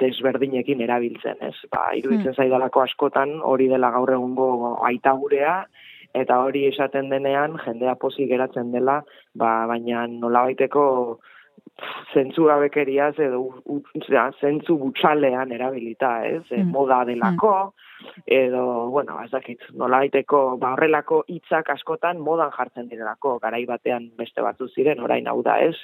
desberdinekin 0.00 0.80
erabiltzen, 0.84 1.40
ez? 1.44 1.56
Ba, 1.72 1.90
iruditzen 1.98 2.36
zaidalako 2.36 2.84
askotan 2.84 3.38
hori 3.42 3.68
dela 3.72 3.90
gaur 3.94 4.14
egungo 4.16 4.48
aita 4.88 5.14
gurea, 5.20 5.62
eta 6.14 6.38
hori 6.46 6.66
esaten 6.70 7.10
denean 7.10 7.58
jendea 7.64 7.96
pozik 8.00 8.30
geratzen 8.30 8.72
dela, 8.72 9.00
ba, 9.34 9.54
baina 9.70 10.06
nolabaiteko 10.10 10.84
zentzu 12.14 12.46
gabekeriaz 12.46 13.14
edo 13.18 13.40
zentzu 14.40 14.76
butxalean 14.78 15.52
erabilita, 15.52 16.20
ez? 16.26 16.44
Mm. 16.50 16.70
moda 16.70 17.02
delako, 17.08 17.74
edo, 18.26 18.90
bueno, 18.90 19.18
ez 19.24 19.30
dakit, 19.30 19.62
nolabaiteko, 19.72 20.56
ba, 20.60 20.74
horrelako 20.74 21.24
hitzak 21.28 21.70
askotan 21.74 22.20
modan 22.20 22.52
jartzen 22.56 22.88
direlako, 22.88 23.38
garai 23.42 23.64
batean 23.66 24.10
beste 24.18 24.42
batzu 24.42 24.68
ziren, 24.68 25.00
orain 25.00 25.28
hau 25.28 25.40
da, 25.42 25.60
ez? 25.60 25.76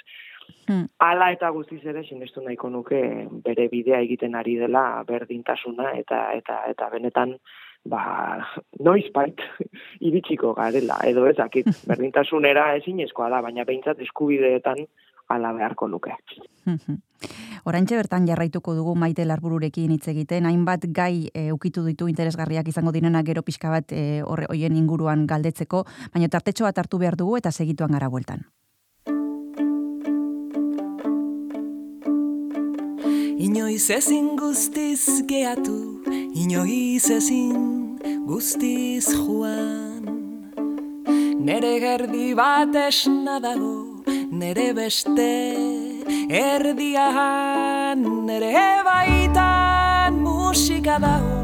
Hmm. 0.67 0.87
Hala 1.03 1.31
eta 1.35 1.51
guztiz 1.55 1.81
ere 1.87 2.03
sinestu 2.05 2.43
nahiko 2.45 2.71
nuke 2.71 3.01
bere 3.45 3.69
bidea 3.73 4.01
egiten 4.07 4.35
ari 4.39 4.57
dela 4.59 5.03
berdintasuna 5.07 5.93
eta 5.99 6.21
eta 6.37 6.63
eta 6.71 6.89
benetan 6.91 7.37
ba 7.85 8.03
noizbait 8.79 9.41
iritsiko 10.09 10.53
garela 10.55 10.99
edo 11.09 11.27
ez 11.31 11.37
dakit 11.37 11.71
berdintasunera 11.91 12.75
ezinezkoa 12.81 13.31
da 13.33 13.41
baina 13.47 13.65
behintzat 13.65 14.03
eskubideetan 14.07 14.85
hala 15.31 15.53
beharko 15.55 15.89
luke. 15.89 16.13
Mhm. 16.67 16.99
Oraintxe 17.65 17.97
bertan 17.97 18.27
jarraituko 18.27 18.75
dugu 18.75 18.95
maite 18.97 19.25
larbururekin 19.25 19.93
hitz 19.93 20.09
egiten, 20.13 20.47
hainbat 20.49 20.87
gai 20.97 21.29
e, 21.35 21.51
ukitu 21.53 21.85
ditu 21.85 22.09
interesgarriak 22.09 22.69
izango 22.69 22.93
direnak 22.93 23.27
gero 23.27 23.43
pixka 23.43 23.71
bat 23.71 23.93
e, 23.93 24.23
horre 24.25 24.49
hoien 24.49 24.77
inguruan 24.77 25.27
galdetzeko, 25.27 25.85
baina 26.15 26.29
tartetxo 26.29 26.65
bat 26.65 26.79
hartu 26.79 26.99
behar 26.99 27.17
dugu 27.21 27.37
eta 27.37 27.53
segituan 27.53 27.93
gara 27.93 28.09
bueltan. 28.09 28.49
Inoiz 33.41 33.87
ezin 33.91 34.35
guztiz 34.37 35.23
geatu, 35.29 36.03
inoiz 36.37 37.11
ezin 37.11 37.97
guztiz 38.29 39.07
joan. 39.15 40.05
Nere 41.41 41.79
gerdi 41.81 42.35
bat 42.37 42.75
esna 42.77 43.39
dago, 43.41 43.90
nere 44.41 44.73
beste 44.73 45.33
erdian, 46.33 48.01
nere 48.27 48.63
baitan 48.87 50.17
musika 50.25 50.97
dago, 51.03 51.41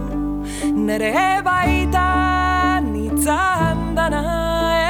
nere 0.89 1.11
baitan 1.45 2.89
itzan 3.03 3.83
dana 3.99 4.23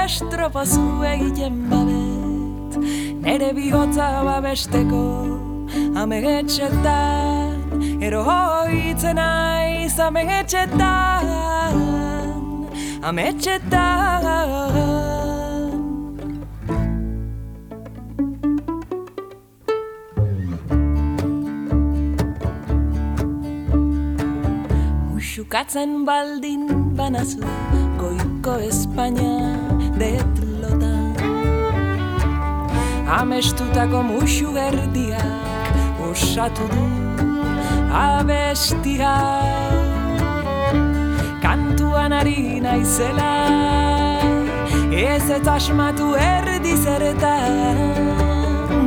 estropazu 0.05 0.87
egiten 1.15 1.57
babet, 1.73 2.79
nere 3.27 3.51
bihotza 3.59 4.09
babesteko 4.29 5.03
amegetxetan, 6.03 7.59
eroitzen 8.07 9.19
aiz 9.19 9.97
amegetxetan, 10.09 11.75
ametxetan. 13.11 14.17
Muxukatzen 25.37 26.07
baldin 26.07 26.63
banazu 26.97 27.43
goiko 28.01 28.55
Espainia 28.67 29.51
detlota 30.01 30.93
Amestutako 33.17 34.01
muxu 34.07 34.55
erdiak 34.57 36.01
osatu 36.07 36.69
du 36.73 36.87
abestia. 38.05 39.13
Kantuan 41.45 42.17
ari 42.21 42.57
naizela 42.69 43.35
ez 45.03 45.29
eta 45.37 45.59
asmatu 45.61 46.15
erdi 46.31 46.75
zertan. 46.81 47.85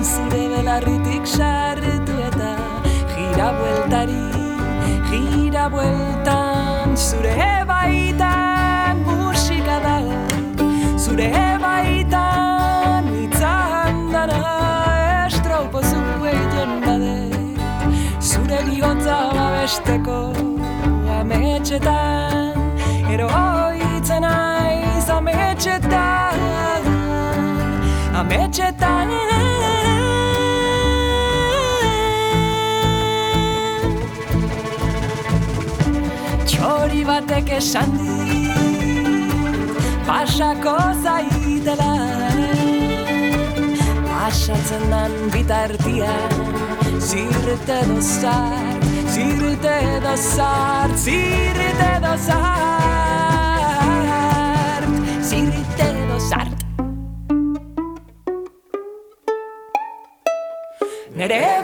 Zure 0.02 0.44
belarritik 0.56 1.30
sartu 1.38 2.20
eta 2.32 2.52
gira 3.14 3.54
bueltari 3.60 4.39
gira 5.10 5.66
bueltan 5.74 6.96
zure 6.98 7.66
baitan 7.68 8.98
musika 9.08 9.78
dago 9.86 10.18
zure 10.98 11.32
baitan 11.64 13.08
itzan 13.24 13.96
dana 14.14 14.42
estropozu 15.28 16.02
egiten 16.32 16.72
bade. 16.86 17.18
Zure 18.30 18.60
bihotza 18.68 19.18
babesteko 19.38 20.20
ametxetan 21.20 22.54
eroitzen 23.14 24.24
aiz 24.34 25.08
ametxetan. 25.18 26.84
Ametxetan 28.22 29.19
Txori 37.00 37.08
batek 37.08 37.50
esan 37.56 37.94
dit 37.96 39.72
Pasako 40.04 40.74
zaitela 41.00 41.94
Pasatzen 44.04 44.84
dan 44.92 45.16
bitartian 45.32 46.34
Zirte 47.00 47.80
dozart, 47.88 48.84
zirte 49.16 49.78
dozart, 50.04 50.98
zirte 51.00 51.92
dozart 52.04 52.60
Zirte 55.24 55.90
dozart 56.12 56.60
Nere 61.16 61.59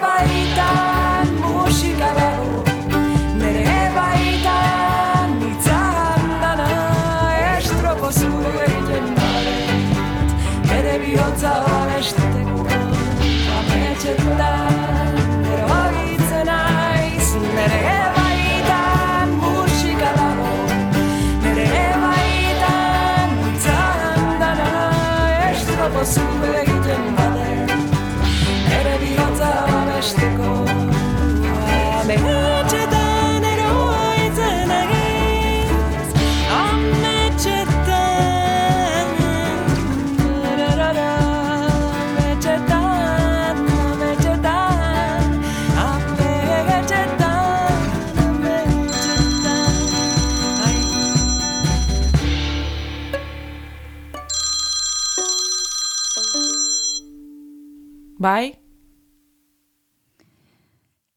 Bai? 58.25 58.55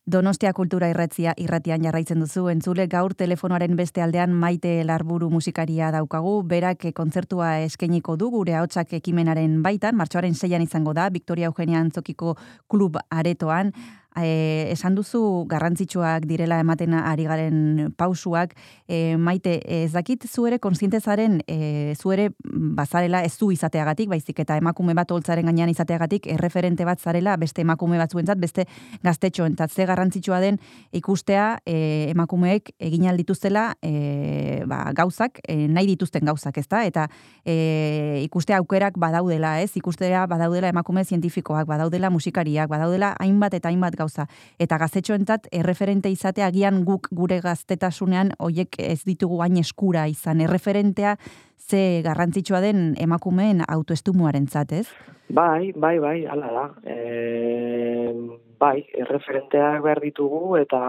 Donostia 0.05 0.51
kultura 0.57 0.91
irratzia 0.93 1.33
irratian 1.41 1.87
jarraitzen 1.87 2.21
duzu, 2.21 2.43
entzule 2.53 2.85
gaur 2.93 3.15
telefonoaren 3.17 3.79
beste 3.79 4.03
aldean 4.05 4.35
maite 4.43 4.75
larburu 4.85 5.31
musikaria 5.33 5.89
daukagu, 5.95 6.35
berak 6.51 6.85
kontzertua 6.97 7.51
eskeniko 7.65 8.17
du 8.21 8.29
gure 8.35 8.59
ahotsak 8.59 8.93
ekimenaren 9.01 9.63
baitan, 9.65 9.97
martxoaren 9.97 10.37
seian 10.37 10.65
izango 10.65 10.93
da, 10.97 11.09
Victoria 11.09 11.49
Eugenia 11.49 11.81
Antzokiko 11.81 12.37
klub 12.69 13.01
aretoan, 13.09 13.73
e, 14.23 14.71
esan 14.73 14.95
duzu 14.95 15.45
garrantzitsuak 15.49 16.27
direla 16.29 16.59
ematen 16.61 16.95
ari 16.95 17.25
garen 17.29 17.93
pausuak, 17.97 18.55
e, 18.89 19.17
maite, 19.17 19.59
ez 19.65 19.93
dakit 19.93 20.27
zu 20.29 20.47
ere 20.47 20.59
konsiente 20.59 21.01
zaren, 21.01 21.41
e, 21.47 21.95
zu 21.97 22.13
ere 22.13 22.31
bazarela 22.45 23.23
ez 23.25 23.35
zu 23.37 23.51
izateagatik, 23.53 24.09
baizik 24.09 24.41
eta 24.41 24.57
emakume 24.57 24.95
bat 24.95 25.11
holtzaren 25.11 25.47
gainean 25.47 25.71
izateagatik, 25.71 26.27
erreferente 26.27 26.85
bat 26.85 27.01
zarela 27.01 27.37
beste 27.37 27.63
emakume 27.63 27.99
batzuentzat, 27.99 28.39
beste 28.39 28.67
gaztetxoentzat, 29.03 29.71
ze 29.71 29.87
garrantzitsua 29.87 30.41
den 30.41 30.59
ikustea 30.93 31.59
e, 31.67 32.11
emakumeek 32.11 32.73
egin 32.79 33.09
aldituztela 33.09 33.75
e, 33.83 34.65
ba, 34.67 34.93
gauzak, 34.97 35.41
e, 35.47 35.67
nahi 35.69 35.87
dituzten 35.93 36.25
gauzak, 36.29 36.59
ezta? 36.59 36.85
Eta 36.87 37.09
e, 37.45 38.23
ikustea 38.25 38.59
aukerak 38.59 38.99
badaudela, 38.99 39.59
ez? 39.63 39.71
Ikustea 39.77 40.27
badaudela 40.31 40.73
emakume 40.73 41.05
zientifikoak, 41.05 41.67
badaudela 41.69 42.11
musikariak, 42.11 42.69
badaudela 42.71 43.15
hainbat 43.21 43.55
eta 43.59 43.71
hainbat 43.73 43.97
gauza. 44.09 44.27
Eta 44.59 44.79
gaztetxoentzat 44.79 45.49
erreferente 45.53 46.11
izatea 46.11 46.49
agian 46.49 46.85
guk 46.85 47.09
gure 47.13 47.41
gaztetasunean 47.45 48.33
hoiek 48.39 48.79
ez 48.79 49.05
ditugu 49.05 49.43
hain 49.43 49.59
eskura 49.59 50.07
izan. 50.09 50.41
Erreferentea 50.41 51.17
ze 51.59 52.03
garrantzitsua 52.03 52.61
den 52.61 52.95
emakumeen 52.99 53.63
autoestumuarentzat, 53.69 54.73
ez? 54.73 54.89
Bai, 55.29 55.73
bai, 55.77 55.99
bai, 56.01 56.25
hala 56.25 56.49
da. 56.55 56.65
E, 56.89 58.13
bai, 58.59 58.87
erreferenteak 58.97 59.83
behar 59.85 60.01
ditugu 60.01 60.57
eta, 60.57 60.81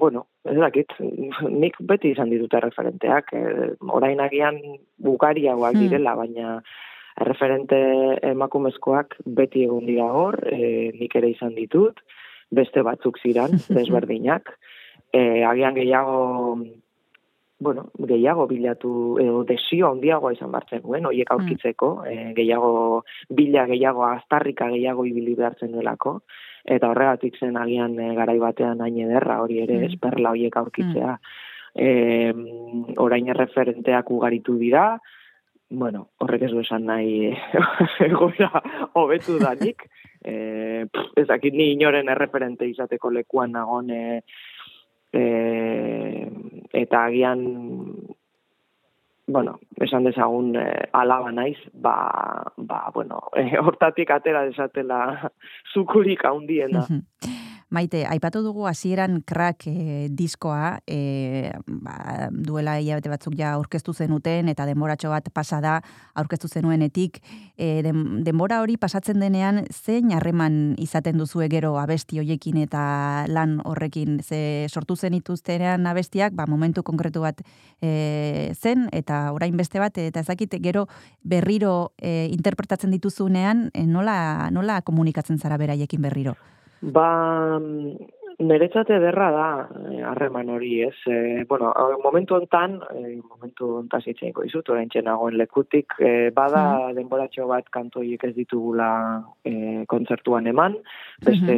bueno, 0.00 0.26
ez 0.44 0.56
dakit, 0.58 0.96
nik 1.62 1.78
beti 1.80 2.10
izan 2.10 2.30
ditut 2.30 2.52
erreferenteak. 2.58 3.30
E, 3.32 3.70
orain 3.86 4.20
agian 4.20 4.58
bukariagoak 4.98 5.76
Hmm. 5.76 5.86
direla, 5.86 6.16
baina 6.16 6.62
erreferente 7.20 7.78
emakumezkoak 8.30 9.16
beti 9.24 9.64
egon 9.64 9.86
dira 9.86 10.06
hor, 10.12 10.40
e, 10.52 10.92
nik 10.98 11.14
ere 11.16 11.30
izan 11.32 11.54
ditut, 11.56 12.02
beste 12.50 12.82
batzuk 12.82 13.18
ziran, 13.22 13.56
desberdinak. 13.76 14.52
E, 15.12 15.44
agian 15.44 15.74
gehiago 15.74 16.58
bueno, 17.58 17.86
gehiago 17.96 18.46
bilatu, 18.46 18.90
edo 19.22 19.42
desio 19.48 19.88
handiagoa 19.88 20.34
izan 20.34 20.52
bartzen 20.52 20.82
nuen, 20.84 21.06
horiek 21.08 21.30
aurkitzeko, 21.32 21.88
e, 22.04 22.32
gehiago 22.36 23.02
bila, 23.32 23.64
gehiago 23.70 24.04
aztarrika 24.10 24.68
gehiago 24.74 25.06
ibili 25.08 25.34
behartzen 25.38 25.72
duelako, 25.72 26.18
eta 26.66 26.90
horregatik 26.92 27.38
zen 27.40 27.56
agian 27.56 27.96
e, 27.98 28.10
garai 28.18 28.36
batean 28.42 28.82
hain 28.84 28.98
ederra 29.06 29.40
hori 29.40 29.62
ere, 29.62 29.78
Mm. 29.80 29.88
esperla 29.88 30.34
horiek 30.36 30.56
aurkitzea. 30.56 31.18
E, 31.74 32.34
orain 33.00 33.28
erreferenteak 33.28 34.10
ugaritu 34.10 34.58
dira, 34.60 34.98
bueno, 35.70 36.08
horrek 36.18 36.46
ez 36.46 36.50
du 36.52 36.60
esan 36.60 36.86
nahi 36.86 37.32
egoera 38.06 38.62
hobetu 38.94 39.38
danik, 39.42 39.86
e, 40.24 40.86
pff, 40.86 41.16
ez 41.16 41.26
dakit 41.28 41.54
ni 41.54 41.72
inoren 41.74 42.08
erreferente 42.12 42.68
izateko 42.68 43.10
lekuan 43.10 43.56
nagon 43.56 43.90
e, 43.90 44.04
e, 45.12 45.24
eta 46.72 47.04
agian 47.06 47.42
bueno, 49.26 49.58
esan 49.82 50.04
dezagun 50.06 50.54
e, 50.56 50.66
alaba 50.94 51.32
naiz, 51.34 51.58
ba, 51.74 51.96
ba 52.56 52.90
bueno, 52.94 53.24
e, 53.34 53.58
hortatik 53.58 54.10
atera 54.14 54.44
desatela 54.46 55.32
zukurik 55.74 56.24
handiena. 56.24 56.86
Maite, 57.68 58.04
aipatu 58.06 58.44
dugu 58.44 58.68
hasieran 58.70 59.24
crack 59.26 59.64
e, 59.66 60.06
diskoa, 60.14 60.78
e, 60.86 61.50
ba, 61.66 62.28
duela 62.30 62.76
hilabete 62.78 63.10
batzuk 63.10 63.34
ja 63.34 63.56
aurkeztu 63.56 63.90
zenuten 63.90 64.46
eta 64.52 64.68
denboratxo 64.68 65.10
bat 65.10 65.26
pasa 65.34 65.58
da 65.64 65.80
aurkeztu 66.14 66.46
zenuenetik. 66.46 67.18
E, 67.58 67.82
den, 67.82 68.22
denbora 68.22 68.60
hori 68.62 68.78
pasatzen 68.78 69.18
denean 69.18 69.64
zein 69.74 70.14
harreman 70.14 70.76
izaten 70.78 71.18
duzue 71.18 71.50
gero 71.50 71.74
abesti 71.82 72.22
hoiekin 72.22 72.62
eta 72.62 73.26
lan 73.34 73.58
horrekin 73.64 74.20
ze 74.22 74.68
sortu 74.70 74.94
zen 74.94 75.18
ituztenean 75.18 75.90
abestiak, 75.90 76.38
ba, 76.38 76.46
momentu 76.46 76.86
konkretu 76.86 77.26
bat 77.26 77.42
e, 77.82 78.52
zen 78.54 78.86
eta 78.94 79.32
orain 79.34 79.56
beste 79.58 79.82
bat 79.82 79.98
eta 79.98 80.22
ezakit 80.22 80.54
gero 80.62 80.86
berriro 81.24 81.96
e, 81.98 82.28
interpretatzen 82.30 82.94
dituzunean 82.94 83.72
nola, 83.90 84.52
nola 84.54 84.84
komunikatzen 84.86 85.42
zara 85.42 85.58
beraiekin 85.58 86.06
berriro? 86.06 86.38
Ba, 86.80 87.58
niretzat 88.38 88.90
ederra 88.92 89.30
da 89.32 89.44
eh, 89.88 90.02
harreman 90.04 90.50
hori, 90.52 90.82
ez? 90.84 90.94
E, 91.08 91.44
bueno, 91.48 91.70
momentu 92.04 92.34
hontan, 92.36 92.74
e, 92.92 93.16
momentu 93.24 93.78
hontan 93.78 94.02
zitzeiko 94.04 94.44
izut, 94.44 94.68
orain 94.68 94.90
nagoen 95.06 95.38
lekutik, 95.40 95.94
e, 95.98 96.30
bada 96.36 96.92
denboratxo 96.92 97.46
bat 97.48 97.70
kantoiek 97.72 98.22
ez 98.28 98.34
ditugula 98.36 99.22
e, 99.42 99.84
kontzertuan 99.88 100.46
eman, 100.52 100.76
beste, 101.24 101.56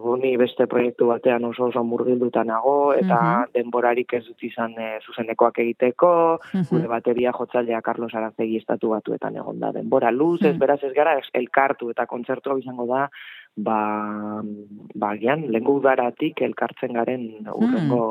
boni 0.00 0.36
beste 0.40 0.64
proiektu 0.66 1.10
batean 1.12 1.44
oso 1.44 1.66
oso 1.66 1.84
murgilduta 1.84 2.42
nago, 2.44 2.94
eta 2.94 3.20
Mhm. 3.20 3.52
denborarik 3.52 4.14
ez 4.14 4.24
dut 4.24 4.42
izan 4.42 4.72
e, 4.80 5.00
zuzenekoak 5.04 5.58
egiteko, 5.58 6.40
Mhm. 6.54 6.64
gure 6.70 6.88
bateria 6.88 7.32
jotzailea 7.32 7.82
Carlos 7.82 8.14
Arazegi 8.14 8.56
estatu 8.56 8.88
batuetan 8.96 9.36
egon 9.36 9.60
da 9.60 9.72
denbora 9.72 10.10
luz, 10.10 10.40
ez 10.42 10.56
Mm. 10.56 10.58
beraz 10.58 10.82
ez 10.84 10.94
gara 10.94 11.20
elkartu 11.34 11.90
eta 11.90 12.06
kontzertu 12.06 12.48
hau 12.50 12.58
izango 12.58 12.86
da 12.86 13.10
ba, 13.56 14.42
ba 14.94 15.10
agian 15.14 15.46
lehengo 15.52 15.76
udaratik 15.78 16.42
elkartzen 16.42 16.94
garen 16.98 17.46
urrengo, 17.54 18.02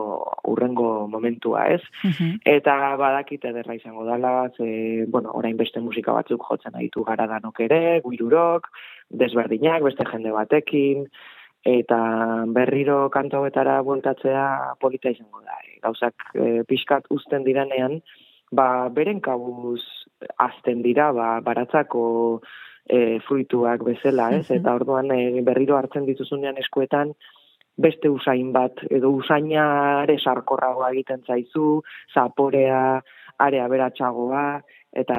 urrengo 0.48 1.08
momentua, 1.08 1.68
ez? 1.76 1.82
Mhm. 2.04 2.40
Eta 2.46 2.96
badakite 3.00 3.52
ederra 3.52 3.76
izango 3.76 4.06
dela, 4.08 4.50
ze, 4.56 5.06
bueno, 5.08 5.32
orain 5.34 5.58
beste 5.58 5.82
musika 5.82 6.14
batzuk 6.14 6.44
jotzen 6.50 6.76
aditu 6.76 7.04
gara 7.04 7.28
danok 7.28 7.60
ere, 7.60 8.02
guirurok, 8.06 8.70
desberdinak, 9.10 9.84
beste 9.84 10.08
jende 10.10 10.32
batekin, 10.32 11.08
eta 11.64 12.44
berriro 12.48 13.10
kanto 13.10 13.38
hauetara 13.38 13.82
bueltatzea 13.82 14.76
polita 14.80 15.12
izango 15.12 15.44
da. 15.44 15.60
E, 15.64 15.80
Gauzak 15.84 16.36
e, 16.36 16.64
pixkat 16.68 17.08
uzten 17.12 17.44
direnean, 17.44 18.00
ba, 18.52 18.90
beren 18.90 19.20
kabuz 19.20 19.82
azten 20.40 20.84
dira, 20.84 21.12
ba, 21.12 21.40
baratzako 21.44 22.42
e, 22.90 23.20
fruituak 23.28 23.84
bezala, 23.84 24.32
ez? 24.32 24.50
Mhm. 24.50 24.60
Eta 24.60 24.76
orduan 24.76 25.12
e, 25.12 25.42
berriro 25.42 25.78
hartzen 25.78 26.06
dituzunean 26.06 26.58
eskuetan, 26.58 27.14
beste 27.78 28.10
usain 28.10 28.52
bat, 28.54 28.84
edo 28.94 29.10
usaina 29.10 29.66
are 30.04 30.18
sarkorragoa 30.20 30.92
egiten 30.92 31.24
zaizu, 31.26 31.82
zaporea, 32.14 33.02
are 33.42 33.60
aberatsagoa, 33.64 34.62
eta 34.94 35.16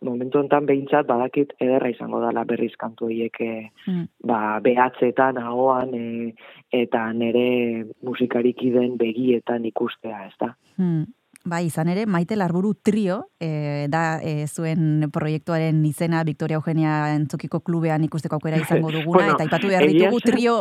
momentu 0.00 0.40
honetan 0.40 0.64
behintzat 0.64 1.06
badakit 1.06 1.52
ederra 1.60 1.90
izango 1.92 2.22
dela 2.22 2.44
berriz 2.48 2.72
kantu 2.80 3.10
horiek 3.10 3.40
e, 3.40 3.70
Mm. 3.86 4.06
ba, 4.24 4.60
behatzetan, 4.64 5.36
ahoan, 5.36 5.94
e, 5.94 6.34
eta 6.72 7.12
nere 7.12 7.84
musikariki 8.02 8.70
den 8.72 8.96
begietan 8.96 9.64
ikustea, 9.64 10.26
ez 10.26 10.36
da? 10.40 10.54
Hmm. 10.78 11.04
Bai, 11.44 11.64
izan 11.70 11.88
ere, 11.88 12.04
Maite 12.04 12.36
Larburu 12.36 12.74
trio, 12.74 13.22
e, 13.40 13.86
da 13.88 14.20
e, 14.20 14.44
zuen 14.46 15.06
proiektuaren 15.12 15.78
izena 15.88 16.20
Victoria 16.28 16.58
Eugenia 16.60 17.14
entzukiko 17.14 17.62
klubean 17.64 18.04
ikusteko 18.04 18.36
aukera 18.36 18.60
izango 18.64 18.92
duguna, 18.92 19.24
Bueno, 19.24 19.38
eta 19.38 19.46
aipatu 19.46 19.70
behar 19.72 19.86
ditugu 19.88 20.20
trio, 20.20 20.58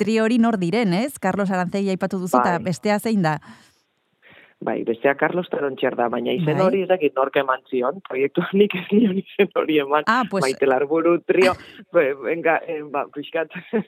trio 0.00 0.24
hori 0.24 0.38
nor 0.40 0.56
diren, 0.58 0.94
ez? 0.96 1.18
Carlos 1.20 1.50
Arantzegi 1.50 1.92
aipatu 1.92 2.22
duzu, 2.22 2.38
eta 2.40 2.56
Bai. 2.56 2.64
bestea 2.70 2.98
zein 2.98 3.20
da? 3.22 3.38
Bai, 4.62 4.82
bestea 4.86 5.16
Carlos 5.18 5.48
Tarontxer 5.50 5.96
da, 5.98 6.06
baina 6.12 6.32
izen 6.36 6.58
Bai. 6.58 6.66
hori 6.66 6.82
ez 6.84 6.88
dakit 6.90 7.16
nork 7.18 7.36
eman 7.40 7.64
zion, 7.70 8.00
proiektu 8.06 8.44
nik 8.54 8.76
ez 8.78 8.84
nion 8.92 9.18
izen 9.18 9.50
hori 9.58 9.80
eman. 9.82 10.06
Ah, 10.06 10.22
pues, 10.30 10.44
Maite 10.44 10.68
Larburu 10.70 11.16
trio, 11.26 11.54
be, 11.94 12.12
venga, 12.22 12.58
en, 12.70 12.90
ba, 12.94 13.04
pixkat, 13.14 13.50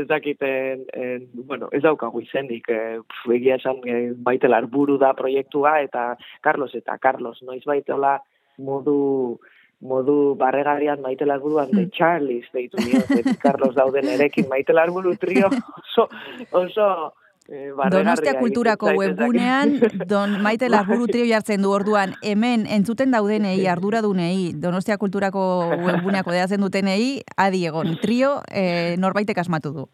ez 0.00 0.06
dakit, 0.10 0.42
en, 0.42 0.84
en, 0.92 1.24
bueno, 1.32 1.70
ez 1.72 1.80
daukagu 1.86 2.20
izenik, 2.20 2.68
eh, 2.68 2.98
pf, 3.00 3.30
egia 3.38 3.56
esan 3.56 3.80
eh, 3.88 4.10
Maite 4.26 4.50
Larburu 4.52 4.98
da 5.00 5.14
proiektua, 5.16 5.78
eta 5.86 6.10
Carlos 6.44 6.74
eta 6.76 6.98
Carlos, 7.00 7.40
noiz 7.46 7.64
baitola 7.64 8.18
modu 8.60 9.40
modu 9.80 10.34
barregarrian 10.36 11.00
Maite 11.00 11.24
Larburuan 11.24 11.70
de 11.72 11.88
Charlies 11.88 12.44
deitu 12.52 12.76
nio, 12.84 13.00
de 13.08 13.36
Carlos 13.40 13.74
dauden 13.74 14.08
erekin, 14.12 14.48
Maite 14.48 14.76
Larburu 14.76 15.14
trio 15.16 15.48
oso, 15.80 16.08
oso 16.52 17.14
eh, 17.50 17.70
Donostia 17.90 18.36
kulturako 18.38 18.90
ez 18.90 18.96
webgunean, 18.98 19.76
don 20.06 20.38
Maite. 20.44 20.68
Larburu 20.70 21.06
trio 21.10 21.26
jartzen 21.26 21.62
du 21.62 21.72
orduan, 21.74 22.14
hemen 22.22 22.66
entzuten 22.70 23.10
daudenei, 23.10 23.66
arduradunei, 23.66 24.52
Donostia 24.54 24.98
kulturako 24.98 25.42
webguneako 25.86 26.36
deatzen 26.36 26.60
dutenei, 26.60 27.22
adi 27.36 27.64
egon, 27.66 27.96
trio 28.02 28.38
e, 28.50 28.96
norbaitek 29.02 29.42
asmatu 29.42 29.74
du. 29.74 29.88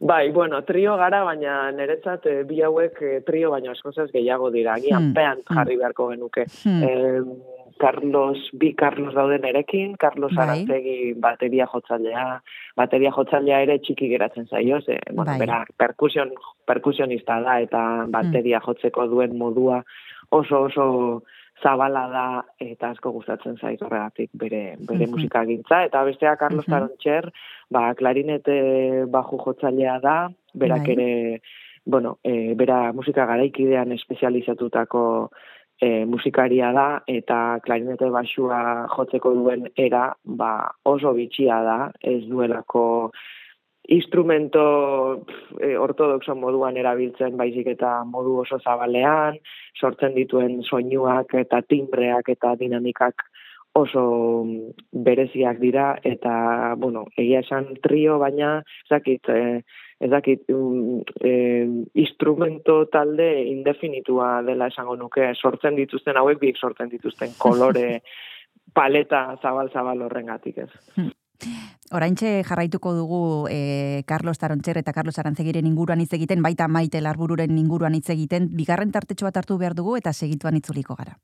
Bai, 0.00 0.30
bueno, 0.32 0.62
trio 0.64 0.96
gara, 0.96 1.22
baina 1.24 1.70
niretzat 1.74 2.26
eh, 2.30 2.42
bi 2.48 2.60
hauek 2.64 3.00
eh, 3.02 3.18
trio 3.26 3.50
baino 3.52 3.72
eskozaz 3.72 4.08
gehiago 4.12 4.50
dira. 4.54 4.76
Agian 4.76 5.08
Hmm, 5.08 5.14
pean 5.14 5.42
hmm. 5.42 5.56
jarri 5.56 5.76
beharko 5.76 6.08
genuke. 6.12 6.46
Hmm. 6.64 6.82
Eh, 6.82 7.55
Carlos, 7.78 8.38
bi 8.52 8.74
Carlos 8.74 9.14
dauden 9.14 9.44
erekin, 9.44 9.96
Carlos 9.96 10.32
Bai. 10.34 10.44
Arantegi 10.44 11.12
bateria 11.20 11.66
jotzailea, 11.66 12.42
bateria 12.76 13.10
jotzailea 13.12 13.60
ere 13.62 13.78
txiki 13.78 14.08
geratzen 14.08 14.46
zaio, 14.48 14.80
ze, 14.80 14.98
bueno, 15.12 15.30
Bai. 15.32 15.38
bera, 15.38 15.64
perkusion, 15.76 16.32
perkusionista 16.66 17.40
da, 17.40 17.60
eta 17.60 18.06
bateria 18.08 18.60
jotzeko 18.64 19.06
duen 19.08 19.36
modua 19.38 19.82
oso 20.30 20.62
oso 20.70 21.22
zabala 21.62 22.02
da 22.12 22.24
eta 22.60 22.90
asko 22.92 23.12
gustatzen 23.12 23.56
zait 23.56 23.80
horregatik 23.80 24.28
bere 24.34 24.76
bere 24.78 25.06
Mhm. 25.06 25.10
musikagintza 25.14 25.84
eta 25.86 26.02
bestea 26.04 26.36
Carlos 26.36 26.66
Mhm. 26.68 26.72
Tarontxer, 26.74 27.30
ba 27.70 27.94
klarinete 27.94 29.04
baju 29.08 29.38
jotzailea 29.38 29.98
da, 30.00 30.28
berak 30.54 30.82
Bai. 30.86 30.92
ere 30.92 31.40
bueno, 31.86 32.18
e, 32.24 32.54
bera 32.54 32.92
musika 32.92 33.24
garaikidean 33.26 33.92
espezializatutako 33.92 35.30
e, 35.80 36.04
musikaria 36.04 36.72
da 36.72 36.88
eta 37.06 37.58
klarinete 37.64 38.10
baxua 38.10 38.86
jotzeko 38.94 39.32
duen 39.34 39.66
era 39.76 40.10
ba, 40.24 40.52
oso 40.84 41.12
bitxia 41.16 41.60
da, 41.64 41.78
ez 42.00 42.22
duelako 42.28 43.12
instrumento 43.88 44.62
e, 45.60 45.76
ortodoxo 45.78 46.34
moduan 46.34 46.76
erabiltzen 46.76 47.36
baizik 47.38 47.68
eta 47.76 48.00
modu 48.04 48.40
oso 48.42 48.58
zabalean, 48.58 49.38
sortzen 49.78 50.16
dituen 50.16 50.62
soinuak 50.62 51.34
eta 51.38 51.62
timbreak 51.62 52.32
eta 52.34 52.56
dinamikak 52.58 53.28
oso 53.76 54.44
bereziak 54.92 55.58
dira 55.60 55.88
eta 56.02 56.74
bueno, 56.78 57.06
egia 57.16 57.42
esan 57.44 57.74
trio 57.84 58.18
baina 58.22 58.58
ez 58.64 58.90
dakit 58.90 59.28
eh, 59.28 59.60
ez 60.00 60.10
dakit 60.10 60.48
mm, 60.48 61.00
eh, 61.24 61.68
instrumento 61.94 62.86
talde 62.92 63.28
indefinitua 63.50 64.42
dela 64.46 64.68
esango 64.72 64.96
nuke 64.96 65.32
sortzen 65.34 65.76
dituzten 65.76 66.16
hauek 66.16 66.40
biek 66.40 66.56
sortzen 66.56 66.90
dituzten 66.92 67.36
kolore 67.38 68.02
paleta 68.76 69.36
zabal-zabal 69.42 70.02
horrengatik 70.08 70.58
ez. 70.64 70.70
Oraintxe 71.96 72.42
jarraituko 72.48 72.92
dugu 72.96 73.22
eh, 73.52 74.02
Carlos 74.08 74.38
Tarontxer 74.40 74.80
eta 74.80 74.92
Carlos 74.92 75.18
Arantzegiren 75.20 75.68
inguruan 75.68 76.00
hitz 76.02 76.12
egiten, 76.16 76.42
baita 76.42 76.66
maite 76.68 77.00
larbururen 77.00 77.56
inguruan 77.58 77.94
hitz 77.94 78.08
egiten, 78.10 78.50
bigarren 78.56 78.92
tartetxo 78.92 79.28
bat 79.28 79.36
hartu 79.36 79.58
behar 79.60 79.76
dugu 79.78 79.96
eta 80.00 80.12
segituan 80.12 80.56
itzuliko 80.58 80.96
gara. 80.98 81.16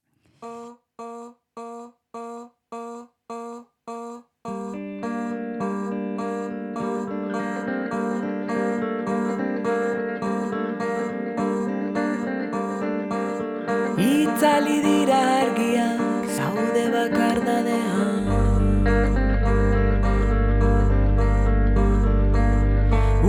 Itzali 14.42 14.82
dira 14.82 15.18
argiak 15.40 16.24
zaude 16.36 16.84
bakardadean 16.90 18.24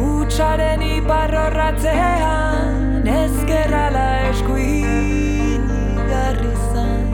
Utsaren 0.05 0.81
iparrorratzean 0.87 3.05
ezkerrala 3.19 4.07
eskuin 4.31 5.69
igarri 5.83 6.55
zain 6.71 7.13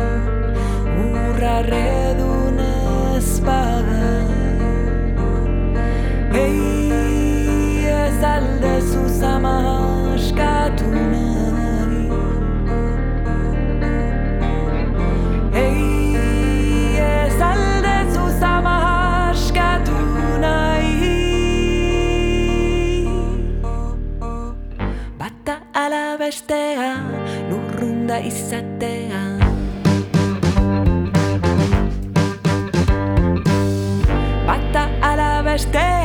Urrarredun 1.09 2.57
ezpaga 3.19 4.07
Ei 6.45 6.63
ez 7.99 8.19
aldezu 8.31 9.03
zama 9.19 9.57
bestea 26.29 27.01
lurrunda 27.49 28.19
izatea. 28.21 29.21
Bata 34.45 34.83
ala 35.01 35.41
bestea 35.41 35.98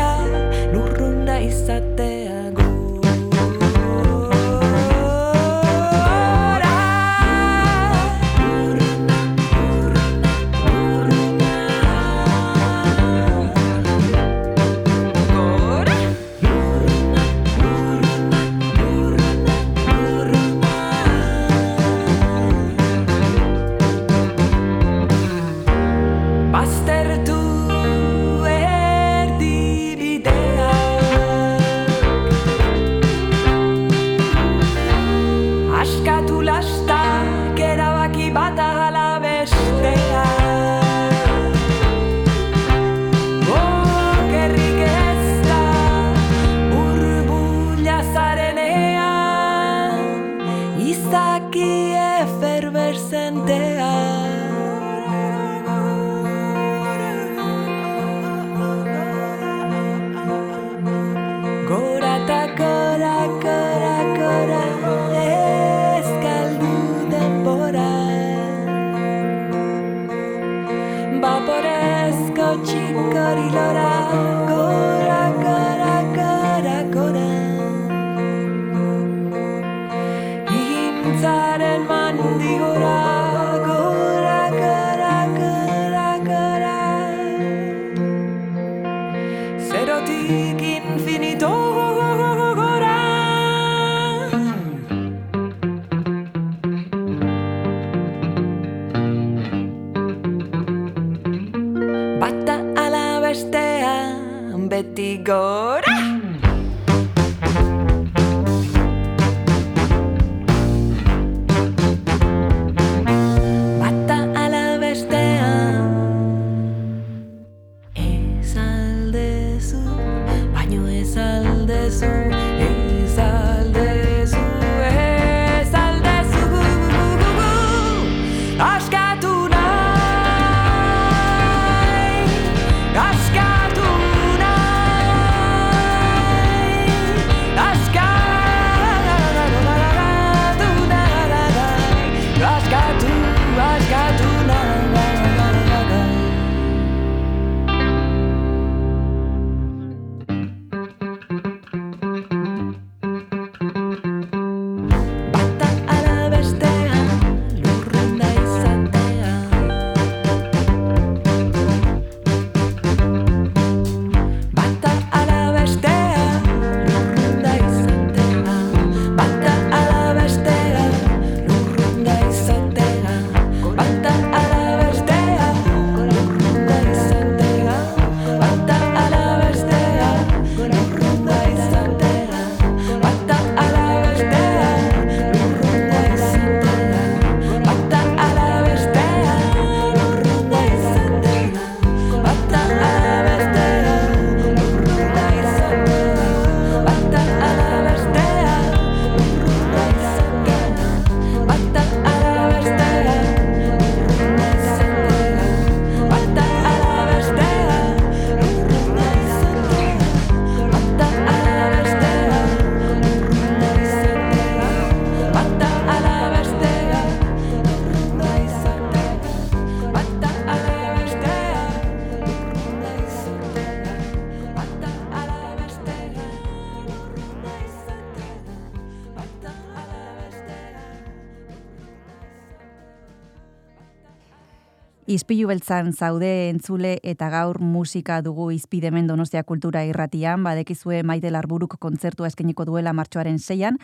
Ispilu 235.15 235.47
beltzan 235.47 235.93
zaude 235.95 236.29
entzule 236.49 236.97
eta 237.07 237.29
gaur 237.31 237.61
musika 237.63 238.17
dugu 238.27 238.49
izpidemen 238.51 239.07
donostia 239.07 239.45
kultura 239.47 239.85
irratian, 239.87 240.43
badekizue 240.43 241.05
maite 241.07 241.31
larburuk 241.31 241.77
kontzertua 241.79 242.27
eskeniko 242.33 242.65
duela 242.67 242.91
martxoaren 242.99 243.39
seian, 243.39 243.79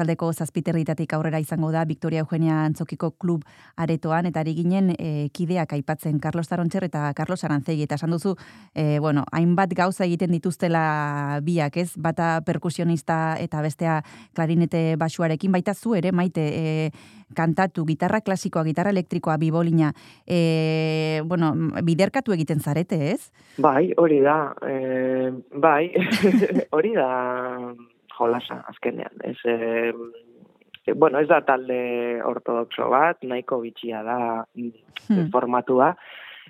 hartzaldeko 0.00 0.32
zazpiterritatik 0.32 1.12
aurrera 1.12 1.38
izango 1.40 1.70
da 1.72 1.84
Victoria 1.84 2.22
Eugenia 2.24 2.64
Antzokiko 2.64 3.10
klub 3.20 3.44
aretoan, 3.76 4.26
eta 4.26 4.40
ari 4.40 4.54
ginen 4.56 4.94
e, 4.96 5.28
kideak 5.32 5.74
aipatzen 5.76 6.18
Carlos 6.20 6.48
Tarontxer 6.48 6.86
eta 6.88 7.12
Carlos 7.14 7.44
Arantzegi, 7.44 7.84
eta 7.84 7.98
esan 8.00 8.10
duzu, 8.10 8.34
e, 8.74 8.98
bueno, 8.98 9.24
hainbat 9.32 9.74
gauza 9.76 10.06
egiten 10.06 10.32
dituztela 10.32 11.40
biak, 11.44 11.76
ez? 11.76 11.92
Bata 11.96 12.40
perkusionista 12.46 13.36
eta 13.40 13.60
bestea 13.60 14.00
klarinete 14.34 14.96
basuarekin, 14.96 15.52
baita 15.52 15.74
zu 15.74 15.94
ere, 15.94 16.12
maite, 16.12 16.46
e, 16.48 16.90
kantatu, 17.36 17.84
gitarra 17.86 18.22
klasikoa, 18.24 18.64
gitarra 18.64 18.90
elektrikoa, 18.90 19.36
bibolina, 19.36 19.92
e, 20.26 21.20
bueno, 21.26 21.52
biderkatu 21.84 22.32
egiten 22.32 22.60
zarete, 22.60 23.12
ez? 23.12 23.30
Bai, 23.58 23.92
hori 23.96 24.20
da, 24.24 24.40
e, 24.64 25.30
bai, 25.60 25.92
hori 26.76 26.96
da 26.96 27.10
jolasa 28.20 28.60
azkenean. 28.68 29.16
Ez, 29.24 29.36
e, 29.48 30.92
bueno, 30.94 31.18
ez 31.20 31.28
da 31.28 31.40
talde 31.46 32.20
ortodoxo 32.24 32.88
bat, 32.92 33.22
nahiko 33.24 33.60
bitxia 33.64 34.02
da 34.04 34.18
Hmm. 35.08 35.30
formatua, 35.32 35.94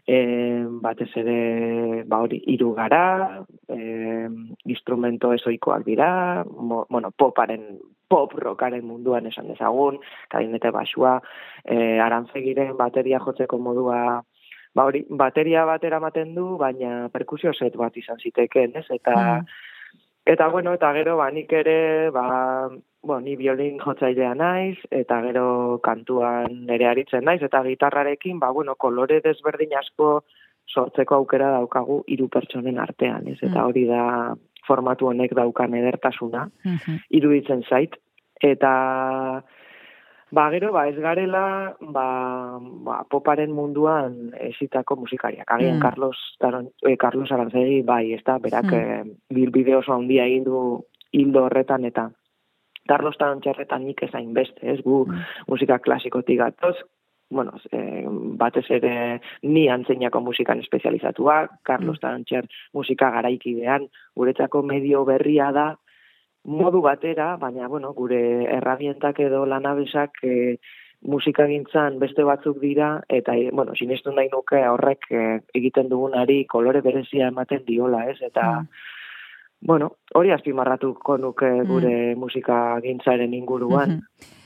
e, 0.06 0.64
batez 0.82 1.10
ere, 1.16 2.04
ba 2.06 2.18
hori, 2.24 2.40
hiru 2.46 2.72
gara, 2.74 3.44
e, 3.68 4.28
instrumento 4.64 5.32
ezoikoak 5.32 5.84
dira, 5.86 6.44
mo, 6.44 6.86
bueno, 6.90 7.10
poparen, 7.10 7.78
pop 8.10 8.32
rockaren 8.34 8.84
munduan 8.84 9.26
esan 9.26 9.46
dezagun, 9.48 10.00
kainete 10.28 10.70
basua, 10.74 11.20
e, 11.64 12.00
arantzegiren 12.00 12.76
bateria 12.76 13.20
jotzeko 13.22 13.58
modua, 13.58 14.22
ba 14.74 14.84
hori, 14.84 15.04
bateria 15.08 15.64
batera 15.64 15.98
ematen 15.98 16.34
du, 16.34 16.56
baina 16.58 17.08
perkusio 17.12 17.52
set 17.52 17.76
bat 17.76 17.96
izan 17.96 18.18
zitekeen, 18.18 18.72
ez? 18.74 18.86
Eta, 18.90 19.14
Hmm. 19.14 19.46
Eta 20.26 20.48
bueno, 20.48 20.74
eta 20.74 20.92
gero 20.92 21.16
ba 21.16 21.30
nik 21.30 21.52
ere 21.52 22.10
ba 22.10 22.68
bueno, 23.02 23.20
ni 23.24 23.36
violin 23.36 23.78
jotzailea 23.80 24.34
naiz 24.34 24.78
eta 24.90 25.20
gero 25.22 25.80
kantuan 25.82 26.68
ere 26.68 26.86
aritzen 26.86 27.24
naiz 27.24 27.42
eta 27.42 27.62
gitarrarekin 27.64 28.38
ba 28.38 28.50
bueno, 28.52 28.74
kolore 28.76 29.20
desberdin 29.24 29.72
asko 29.78 30.24
sortzeko 30.68 31.14
aukera 31.16 31.50
daukagu 31.50 32.04
hiru 32.06 32.28
pertsonen 32.28 32.78
artean, 32.78 33.26
ez? 33.28 33.38
Eta 33.42 33.58
Mm. 33.62 33.66
hori 33.66 33.84
da 33.86 34.34
formatu 34.68 35.06
honek 35.08 35.32
daukan 35.34 35.74
edertasuna 35.74 36.50
Mhm. 36.64 36.98
iruditzen 37.10 37.62
zait 37.68 37.96
eta 38.40 39.42
Ba, 40.30 40.48
gero, 40.50 40.70
ba, 40.72 40.86
ez 40.88 40.96
garela, 41.02 41.74
ba, 41.80 42.58
ba, 42.60 43.02
poparen 43.10 43.50
munduan 43.50 44.30
esitako 44.38 44.94
musikariak. 44.96 45.50
Agian 45.50 45.76
Mm. 45.78 45.82
Carlos, 45.82 46.16
Taron, 46.38 46.68
eh, 46.86 46.96
Carlos 46.96 47.32
Arantzegi, 47.32 47.82
bai, 47.82 48.12
ez 48.14 48.22
da, 48.24 48.38
berak 48.38 48.64
Mm. 48.70 48.74
eh, 48.74 49.04
bilbide 49.28 49.74
oso 49.76 49.92
handia 49.92 50.26
egin 50.26 50.44
du 50.44 50.84
hildo 51.12 51.44
horretan, 51.44 51.84
eta 51.84 52.10
Carlos 52.86 53.16
Tarontxerretan 53.18 53.84
nik 53.84 54.02
ezain 54.02 54.32
beste, 54.32 54.60
ez, 54.72 54.80
gu 54.82 55.06
Mm. 55.06 55.18
musika 55.48 55.78
klasikotik 55.80 56.38
gatoz, 56.38 56.76
bueno, 57.30 57.52
eh, 57.72 58.06
batez 58.08 58.70
ere 58.70 59.20
ni 59.42 59.68
antzeinako 59.68 60.20
musikan 60.20 60.58
espezializatuak, 60.60 61.50
Carlos 61.62 61.98
Mm. 61.98 62.00
Tarontxer 62.00 62.44
musika 62.72 63.10
garaikidean, 63.10 63.88
guretzako 64.16 64.62
medio 64.62 65.04
berria 65.04 65.50
da, 65.52 65.76
modu 66.44 66.80
batera, 66.80 67.36
baina, 67.36 67.68
bueno, 67.68 67.92
gure 67.92 68.44
errabientak 68.56 69.20
edo 69.20 69.44
lanabesak 69.46 70.22
e, 70.24 70.56
musikagintzan 71.00 71.98
beste 71.98 72.24
batzuk 72.24 72.60
dira, 72.60 73.02
eta, 73.08 73.36
e, 73.36 73.50
bueno, 73.52 73.72
sinestu 73.74 74.12
nahi 74.12 74.28
nuke 74.32 74.62
horrek 74.68 75.06
e, 75.10 75.40
egiten 75.54 75.88
dugunari 75.88 76.44
kolore 76.46 76.80
berezia 76.80 77.28
ematen 77.28 77.64
diola, 77.66 78.06
ez? 78.10 78.18
Eta, 78.22 78.60
Mm. 78.60 78.68
bueno, 79.60 79.92
hori 80.14 80.30
azpimarratuko 80.32 81.18
nuke 81.18 81.50
gure 81.68 82.14
musikagintzaren 82.16 83.34
inguruan. 83.34 83.90
Mhm. 83.90 84.36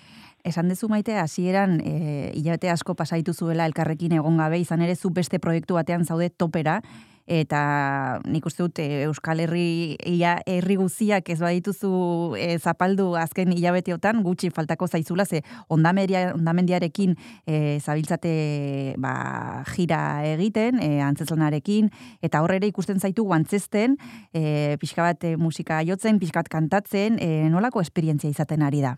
Esan 0.44 0.68
dezu 0.68 0.88
maite, 0.88 1.16
hasieran 1.16 1.80
e, 1.80 2.30
hilabete 2.34 2.68
asko 2.68 2.94
pasaitu 2.94 3.32
zuela 3.32 3.64
elkarrekin 3.64 4.12
egon 4.12 4.36
gabe, 4.36 4.58
izan 4.58 4.82
ere 4.82 4.94
zu 4.94 5.10
beste 5.10 5.38
proiektu 5.38 5.74
batean 5.74 6.04
zaude 6.04 6.28
topera, 6.28 6.82
eta 7.26 8.20
nik 8.28 8.44
uste 8.46 8.62
dut 8.64 8.78
e, 8.82 9.04
Euskal 9.08 9.40
Herri 9.40 9.96
ia 10.06 10.36
herri 10.46 10.76
guziak 10.76 11.28
ez 11.32 11.38
badituzu 11.40 12.36
e, 12.38 12.58
zapaldu 12.58 13.14
azken 13.16 13.52
hilabeteotan 13.54 14.22
gutxi 14.22 14.50
faltako 14.50 14.86
zaizula 14.88 15.24
ze 15.24 15.42
ondamendia, 15.68 16.32
ondamendiarekin 16.34 17.16
e, 17.46 17.80
zabiltzate 17.80 18.94
ba, 18.98 19.64
jira 19.74 20.22
egiten 20.34 20.80
e, 20.82 21.00
antzeslanarekin 21.00 21.90
eta 22.22 22.42
horrere 22.44 22.68
ikusten 22.68 23.00
zaitu 23.00 23.24
guantzesten 23.24 23.96
e, 24.32 24.76
pixka 24.80 25.02
bat 25.02 25.24
musika 25.38 25.82
jotzen, 25.82 26.18
pixka 26.18 26.44
bat 26.44 26.52
kantatzen 26.52 27.18
e, 27.20 27.48
nolako 27.48 27.80
esperientzia 27.80 28.30
izaten 28.30 28.62
ari 28.62 28.82
da? 28.84 28.96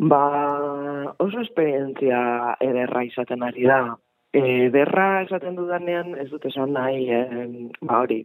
Ba, 0.00 0.20
oso 1.20 1.42
esperientzia 1.44 2.56
ederra 2.64 3.04
izaten 3.04 3.42
ari 3.44 3.68
da. 3.68 3.82
Ederra 4.30 5.24
esaten 5.24 5.56
dudanean 5.58 6.12
ez 6.22 6.28
dut 6.30 6.44
esan 6.46 6.70
nahi, 6.76 7.08
eh, 7.10 7.70
ba 7.82 7.98
hori, 8.04 8.20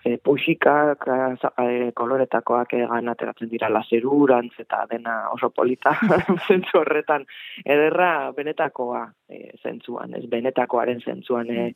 e, 0.00 0.16
puxikak, 0.24 1.04
e, 1.04 1.90
koloretakoak 1.92 2.72
egan 2.78 3.12
ateratzen 3.12 3.50
dira 3.50 3.68
laserurantz 3.68 4.54
eta 4.64 4.86
dena 4.88 5.18
oso 5.34 5.50
polita 5.50 5.92
zentzu 6.48 6.80
horretan. 6.80 7.26
Ederra 7.64 8.32
benetakoa 8.32 9.04
e, 9.28 9.50
zentzuan, 9.62 10.14
ez 10.16 10.24
benetakoaren 10.26 11.04
zentzuan. 11.04 11.50
E, 11.50 11.72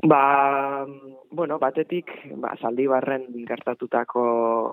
Ba, 0.00 0.86
bueno, 1.30 1.58
batetik, 1.60 2.08
ba, 2.40 2.54
zaldibarren 2.56 3.26
gertatutako 3.44 4.22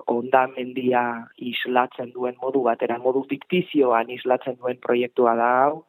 ondamendia 0.08 1.02
islatzen 1.36 2.14
duen 2.14 2.38
modu 2.40 2.62
batera, 2.64 2.96
modu 2.96 3.26
fiktizioan 3.28 4.08
islatzen 4.08 4.56
duen 4.56 4.80
proiektua 4.80 5.34
da 5.36 5.50
hau, 5.66 5.82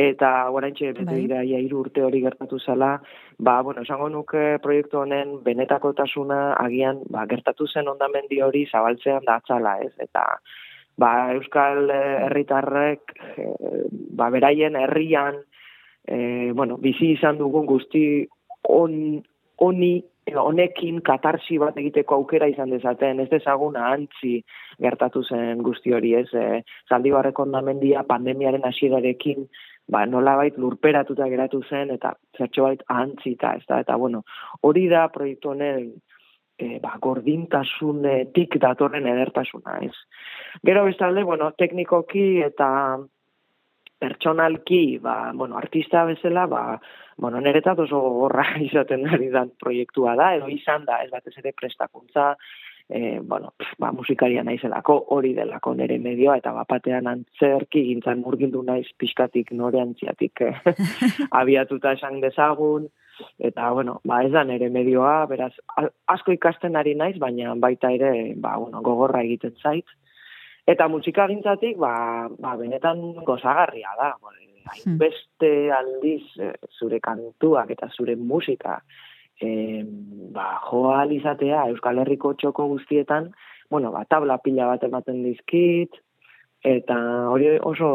eta 0.00 0.30
oraintxe 0.50 0.92
bete 0.92 1.04
Bai. 1.04 1.20
dira 1.22 1.42
ia 1.44 1.60
hiru 1.60 1.82
urte 1.84 2.02
hori 2.06 2.22
gertatu 2.24 2.58
zela, 2.58 2.94
ba, 3.38 3.60
bueno, 3.62 3.82
esango 3.82 4.08
nuke 4.08 4.58
proiektu 4.62 5.02
honen 5.02 5.38
benetakotasuna 5.44 6.40
agian 6.64 7.02
ba, 7.10 7.26
gertatu 7.30 7.66
zen 7.66 7.88
ondamendi 7.88 8.40
hori 8.40 8.66
zabaltzean 8.70 9.26
datzala, 9.26 9.78
ez? 9.84 9.92
Eta 9.98 10.24
ba, 11.00 11.12
Euskal 11.34 11.90
eh, 11.90 12.26
herritarrek 12.26 13.16
eh, 13.36 13.86
ba, 13.90 14.30
beraien 14.30 14.76
herrian 14.76 15.42
eh, 16.06 16.52
bueno, 16.54 16.78
bizi 16.78 17.14
izan 17.16 17.38
dugun 17.38 17.66
guzti 17.66 18.04
on, 18.68 19.20
oni 19.60 19.92
honekin 20.38 21.00
katarsi 21.02 21.58
bat 21.58 21.76
egiteko 21.80 22.20
aukera 22.20 22.46
izan 22.50 22.70
dezaten, 22.70 23.20
ez 23.20 23.28
dezagun 23.30 23.76
ahantzi 23.76 24.40
gertatu 24.80 25.22
zen 25.24 25.62
guzti 25.62 25.92
hori, 25.96 26.14
ez, 26.14 26.28
e, 26.34 26.62
zaldibarreko 26.88 27.42
ondamendia 27.42 28.04
pandemiaren 28.08 28.64
hasierarekin 28.64 29.48
ba, 29.90 30.04
nolabait 30.06 30.56
lurperatuta 30.58 31.28
geratu 31.28 31.62
zen, 31.68 31.90
eta 31.96 32.14
zertxobait 32.38 32.82
ahantzita, 32.88 33.54
ez 33.58 33.66
da, 33.68 33.80
eta 33.84 33.96
bueno, 33.98 34.22
hori 34.66 34.86
da 34.88 35.08
proiektu 35.12 35.52
honen 35.54 35.90
e, 36.60 36.78
ba, 36.82 36.96
gordintasunetik 37.02 38.58
datorren 38.62 39.08
edertasuna, 39.10 39.80
ez. 39.86 39.94
Gero 40.66 40.84
bestalde, 40.86 41.24
bueno, 41.26 41.50
teknikoki 41.58 42.26
eta 42.46 42.70
pertsonalki, 44.00 44.98
ba, 45.04 45.32
bueno, 45.34 45.58
artista 45.58 46.06
bezala, 46.08 46.46
ba, 46.48 46.62
bueno, 47.20 47.40
niretzat 47.44 47.82
oso 47.84 48.00
gogorra 48.00 48.46
izaten 48.68 49.06
ari 49.08 49.28
dan 49.34 49.52
proiektua 49.60 50.16
da, 50.16 50.34
edo 50.38 50.48
izan 50.52 50.86
da, 50.88 51.02
ez 51.04 51.10
batez 51.12 51.36
ere 51.42 51.52
prestakuntza, 51.56 52.34
e, 52.90 53.20
bueno, 53.22 53.52
pf, 53.56 53.76
ba, 53.78 53.92
musikaria 53.92 54.42
naizelako, 54.44 54.96
hori 55.16 55.32
delako 55.34 55.74
nire 55.78 55.98
medioa, 56.02 56.36
eta 56.40 56.52
bapatean 56.56 57.06
antzerki 57.06 57.84
gintzan 57.88 58.20
murgildu 58.24 58.62
naiz 58.66 58.88
pixkatik 58.98 59.52
nore 59.52 59.80
antziatik 59.80 60.42
eh, 60.46 60.54
abiatuta 61.40 61.94
esan 61.98 62.20
dezagun, 62.20 62.88
eta, 63.38 63.70
bueno, 63.76 64.00
ba, 64.04 64.22
ez 64.24 64.32
da 64.34 64.44
nire 64.44 64.68
medioa, 64.74 65.24
beraz, 65.30 65.52
asko 66.08 66.34
ikasten 66.36 66.76
ari 66.76 66.94
naiz, 66.94 67.16
baina 67.18 67.54
baita 67.54 67.92
ere, 67.94 68.34
ba, 68.36 68.56
bueno, 68.58 68.82
gogorra 68.82 69.22
egiten 69.26 69.56
zait, 69.62 69.86
Eta 70.70 70.86
musikagintzatik, 70.86 71.78
ba, 71.80 72.28
ba, 72.38 72.54
benetan 72.60 73.00
gozagarria 73.26 73.90
da. 73.98 74.12
Hmm. 74.20 74.98
Beste 75.00 75.50
aldiz 75.74 76.22
eh, 76.38 76.52
zure 76.78 77.00
kantuak 77.02 77.72
eta 77.74 77.88
zure 77.90 78.14
musika 78.16 78.76
eh, 79.40 79.82
ba, 80.32 80.60
joa 80.68 81.04
izatea 81.10 81.68
Euskal 81.72 81.98
Herriko 81.98 82.34
txoko 82.34 82.66
guztietan, 82.74 83.32
bueno, 83.70 83.92
ba, 83.92 84.04
tabla 84.04 84.38
pila 84.38 84.66
bat 84.66 84.84
ematen 84.84 85.22
dizkit, 85.24 85.96
eta 86.64 86.96
hori 87.30 87.58
oso 87.62 87.90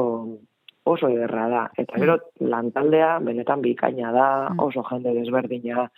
oso 0.85 1.09
ederra 1.09 1.47
da. 1.49 1.63
Eta 1.81 1.97
gero 1.97 2.17
lantaldea 2.39 3.19
benetan 3.25 3.61
bikaina 3.61 4.11
da, 4.11 4.49
Mm. 4.49 4.59
oso 4.59 4.83
jende 4.83 5.13
desberdina, 5.13 5.89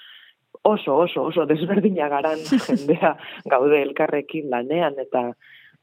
oso, 0.64 0.96
oso, 0.96 1.24
oso 1.24 1.46
desberdina 1.46 2.08
garan 2.08 2.40
jendea 2.68 3.18
gaude 3.46 3.82
elkarrekin 3.82 4.50
lanean, 4.50 4.96
eta 5.00 5.34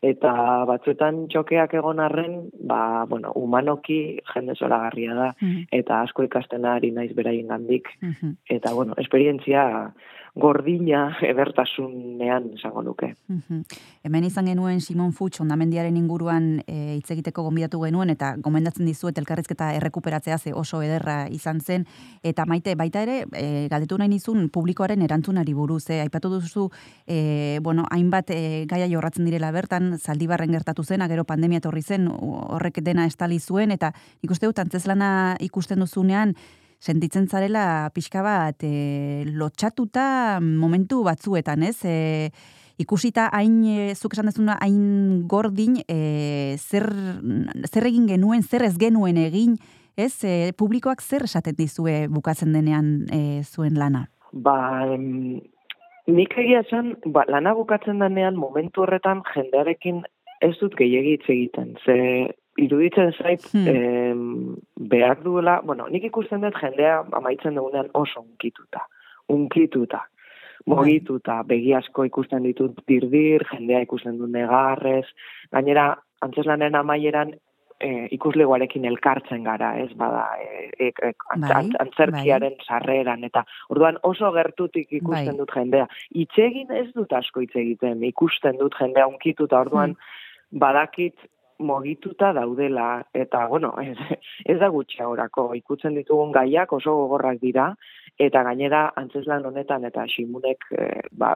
eta 0.05 0.33
batzuetan 0.69 1.23
txokeak 1.33 1.75
egon 1.81 2.01
arren, 2.05 2.51
ba, 2.61 3.05
bueno, 3.09 3.33
humanoki 3.41 4.19
jende 4.35 4.55
zoragarria 4.59 5.15
da, 5.15 5.29
Mhm. 5.41 5.67
eta 5.73 6.03
asko 6.05 6.25
ikasten 6.27 6.65
ari 6.69 6.91
naiz 6.91 7.15
beraien 7.17 7.49
gandik, 7.49 7.89
Mhm. 8.03 8.37
eta, 8.49 8.75
bueno, 8.75 8.95
esperientzia 8.99 9.93
gordina 10.35 11.17
edertasunean 11.23 12.49
esango 12.57 12.83
nuke. 12.83 13.15
Mhm. 13.29 13.63
Hemen 14.03 14.25
izan 14.25 14.47
genuen 14.51 14.81
Simon 14.81 15.13
Fuchs 15.13 15.41
ondamendiaren 15.41 15.97
inguruan 15.97 16.63
e, 16.67 16.97
hitz 16.97 17.11
egiteko 17.15 17.45
gonbidatu 17.47 17.81
genuen 17.85 18.11
eta 18.11 18.35
gomendatzen 18.43 18.87
dizuet 18.87 19.19
elkarrizketa 19.19 19.73
errekuperatzea 19.79 20.39
ze 20.39 20.53
oso 20.53 20.83
ederra 20.83 21.29
izan 21.31 21.61
zen 21.61 21.87
eta 22.23 22.47
maite 22.47 22.75
baita 22.75 23.03
ere 23.03 23.25
e, 23.33 23.69
galdetu 23.71 23.99
nahi 23.99 24.09
nizun 24.09 24.49
publikoaren 24.51 25.03
erantzunari 25.03 25.55
buruz 25.55 25.89
e, 25.91 26.01
aipatu 26.01 26.33
duzu 26.35 26.69
e, 27.07 27.61
bueno, 27.63 27.87
hainbat 27.91 28.31
e, 28.31 28.67
gaia 28.67 28.91
jorratzen 28.91 29.25
direla 29.25 29.53
bertan 29.53 29.99
zaldibarren 29.99 30.51
gertatu 30.51 30.83
zen 30.83 31.07
gero 31.09 31.25
pandemia 31.25 31.59
etorri 31.59 31.83
zen 31.83 32.09
horrek 32.11 32.83
dena 32.83 33.07
estali 33.07 33.39
zuen 33.39 33.71
eta 33.71 33.93
nik 34.23 34.31
uste 34.31 34.47
dut 34.47 34.59
antzezlana 34.59 35.37
ikusten 35.41 35.79
duzunean 35.79 36.35
sentitzen 36.85 37.29
zarela 37.29 37.91
pixka 37.95 38.23
bat 38.25 38.65
e, 38.67 39.25
lotxatuta 39.39 40.41
momentu 40.45 41.03
batzuetan, 41.07 41.65
ez? 41.65 41.79
E, 41.89 42.31
ikusita 42.81 43.31
hain, 43.33 43.63
e, 43.65 43.95
zuk 43.95 44.17
esan 44.17 44.29
dezuna, 44.29 44.59
hain 44.61 45.25
gordin, 45.31 45.79
e, 45.89 46.59
zer, 46.59 46.91
zer 47.71 47.89
egin 47.89 48.09
genuen, 48.11 48.45
zer 48.45 48.67
ez 48.69 48.75
genuen 48.81 49.21
egin, 49.23 49.57
ez? 49.97 50.13
E, 50.27 50.53
publikoak 50.59 51.01
zer 51.01 51.25
esaten 51.25 51.57
dizue 51.57 52.05
bukatzen 52.13 52.53
denean 52.53 52.95
e, 53.09 53.43
zuen 53.45 53.79
lana? 53.81 54.09
Ba, 54.33 54.57
em, 54.93 55.41
nik 56.11 56.37
egia 56.37 56.65
esan, 56.67 56.97
ba, 57.07 57.25
lana 57.31 57.55
bukatzen 57.57 58.03
denean 58.03 58.37
momentu 58.37 58.85
horretan 58.85 59.23
jendearekin 59.33 60.03
ez 60.45 60.57
dut 60.61 60.75
gehiegi 60.77 61.17
hitz 61.17 61.29
egiten. 61.31 61.77
Ze 61.87 62.35
iruditzen 62.57 63.13
zait 63.19 63.41
Hmm. 63.53 63.67
em, 63.69 64.57
behar 64.77 65.23
duela, 65.23 65.61
bueno, 65.65 65.89
nik 65.89 66.05
ikusten 66.05 66.41
dut 66.41 66.55
jendea 66.61 67.05
amaitzen 67.13 67.55
dugunean 67.55 67.89
oso 67.93 68.21
unkituta. 68.21 68.87
Unkituta. 69.29 70.05
Mogituta, 70.67 71.43
begi 71.45 71.75
asko 71.77 72.05
ikusten 72.09 72.43
ditut 72.47 72.79
dirdir, 72.89 73.43
jendea 73.51 73.83
ikusten 73.85 74.17
du 74.19 74.27
negarrez, 74.27 75.05
gainera, 75.53 75.91
antzeslanen 76.25 76.75
amaieran, 76.79 77.35
e, 77.81 78.07
ikuslegoarekin 78.17 78.85
elkartzen 78.89 79.43
gara, 79.45 79.75
ez 79.83 79.91
bada, 79.99 80.23
e, 80.41 80.71
e, 80.79 80.87
e, 80.89 81.11
antz- 81.35 81.49
Bai, 81.51 81.51
antz- 81.59 81.77
antzerkiaren 81.81 82.55
sarreran, 82.65 83.25
eta 83.25 83.45
orduan 83.69 83.99
oso 84.03 84.31
gertutik 84.33 84.89
ikusten 84.93 85.35
Bai. 85.35 85.37
dut 85.37 85.51
jendea. 85.53 85.89
Itzegin 86.15 86.71
ez 86.73 86.93
dut 86.95 87.13
asko 87.13 87.41
hitz 87.41 87.53
egiten, 87.57 88.03
ikusten 88.05 88.57
dut 88.57 88.75
jendea 88.81 89.07
unkituta, 89.07 89.61
orduan 89.61 89.97
badakit 90.51 91.15
mogituta 91.59 92.33
daudela, 92.33 93.07
eta 93.15 93.47
bueno, 93.47 93.75
ez, 93.83 93.97
ez 94.45 94.59
da 94.59 94.69
gutxiagorako, 94.69 95.53
ikutzen 95.55 95.95
ditugun 95.95 96.33
gaiak 96.33 96.73
oso 96.73 96.95
gogorrak 97.05 97.41
dira, 97.41 97.75
eta 98.19 98.43
gainera 98.47 98.93
antzeslan 98.97 99.47
honetan 99.47 99.85
eta 99.85 100.07
Simunek 100.09 100.67
eh, 100.79 101.01
ba, 101.13 101.35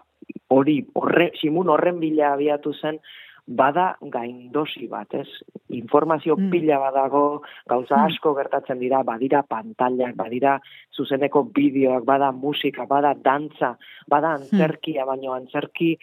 hori, 0.50 0.82
horre, 0.94 1.32
Simun 1.40 1.68
horren 1.68 1.98
bila 2.00 2.34
abiatu 2.34 2.72
zen, 2.74 3.00
bada 3.48 3.94
gaindosi 4.12 4.86
bat, 4.88 5.14
ez? 5.14 5.28
Informazio 5.72 6.36
Mm. 6.36 6.50
pila 6.50 6.78
badago, 6.78 7.42
gauza 7.66 7.96
Mm. 7.96 8.06
asko 8.06 8.34
gertatzen 8.34 8.78
dira, 8.78 9.02
badira 9.02 9.42
pantailak, 9.42 10.14
badira 10.16 10.60
zuzeneko 10.92 11.44
bideoak, 11.44 12.04
bada 12.04 12.30
musika, 12.32 12.84
bada 12.84 13.14
dantza, 13.14 13.78
bada 14.06 14.34
antzerkia, 14.34 15.06
baino 15.06 15.32
antzerki 15.32 15.96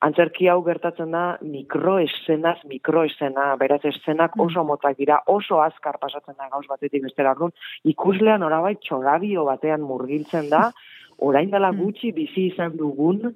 Antzerki 0.00 0.46
hau 0.46 0.60
gertatzen 0.62 1.10
da 1.10 1.38
mikroeszenaz, 1.42 2.58
mikroeszena, 2.70 3.56
beraz 3.58 3.80
eszenak 3.84 4.36
Mm. 4.36 4.40
oso 4.46 4.62
motak 4.64 4.96
dira, 4.96 5.22
oso 5.26 5.60
azkar 5.60 5.98
pasatzen 5.98 6.36
da 6.38 6.48
gauz 6.48 6.66
batetik 6.68 7.02
bestera 7.02 7.32
orduan, 7.32 7.50
ikuslean 7.84 8.42
orabait 8.42 8.78
txorabio 8.80 9.44
batean 9.44 9.80
murgiltzen 9.82 10.48
da, 10.50 10.70
orain 11.18 11.50
dela 11.50 11.72
Mm. 11.72 11.78
gutxi 11.82 12.12
bizi 12.12 12.46
izan 12.52 12.76
dugun 12.76 13.34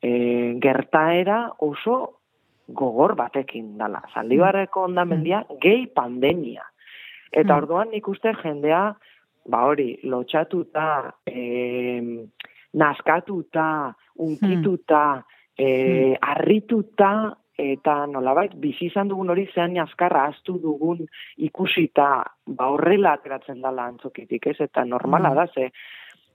e, 0.00 0.54
gertaera 0.60 1.52
oso 1.58 2.14
gogor 2.68 3.14
batekin 3.14 3.76
dala. 3.76 4.00
Zaldibarreko 4.14 4.84
ondamendia 4.84 5.44
gehi 5.60 5.86
pandemia. 5.88 6.62
Eta 7.32 7.52
Mm. 7.52 7.58
orduan 7.58 7.88
nik 7.90 8.08
uste 8.08 8.32
jendea, 8.42 8.94
ba 9.46 9.64
hori, 9.66 9.98
lotxatuta, 10.04 11.12
e, 11.26 12.28
naskatuta, 12.72 13.94
unkituta, 14.16 15.24
e, 15.58 16.16
arrituta, 16.22 17.36
eta 17.58 18.06
nolabait, 18.06 18.52
bizi 18.54 18.86
izan 18.86 19.08
dugun 19.08 19.30
hori 19.30 19.48
zean 19.52 19.76
azkarra 19.82 20.28
astu 20.30 20.60
dugun 20.62 21.00
ikusita, 21.36 22.22
ba 22.46 22.68
horrela 22.70 23.16
ateratzen 23.18 23.60
dala 23.60 23.88
antzokitik, 23.90 24.46
ez? 24.46 24.60
Eta 24.60 24.84
normala 24.84 25.30
Mm. 25.30 25.34
da, 25.34 25.46
ze, 25.54 25.70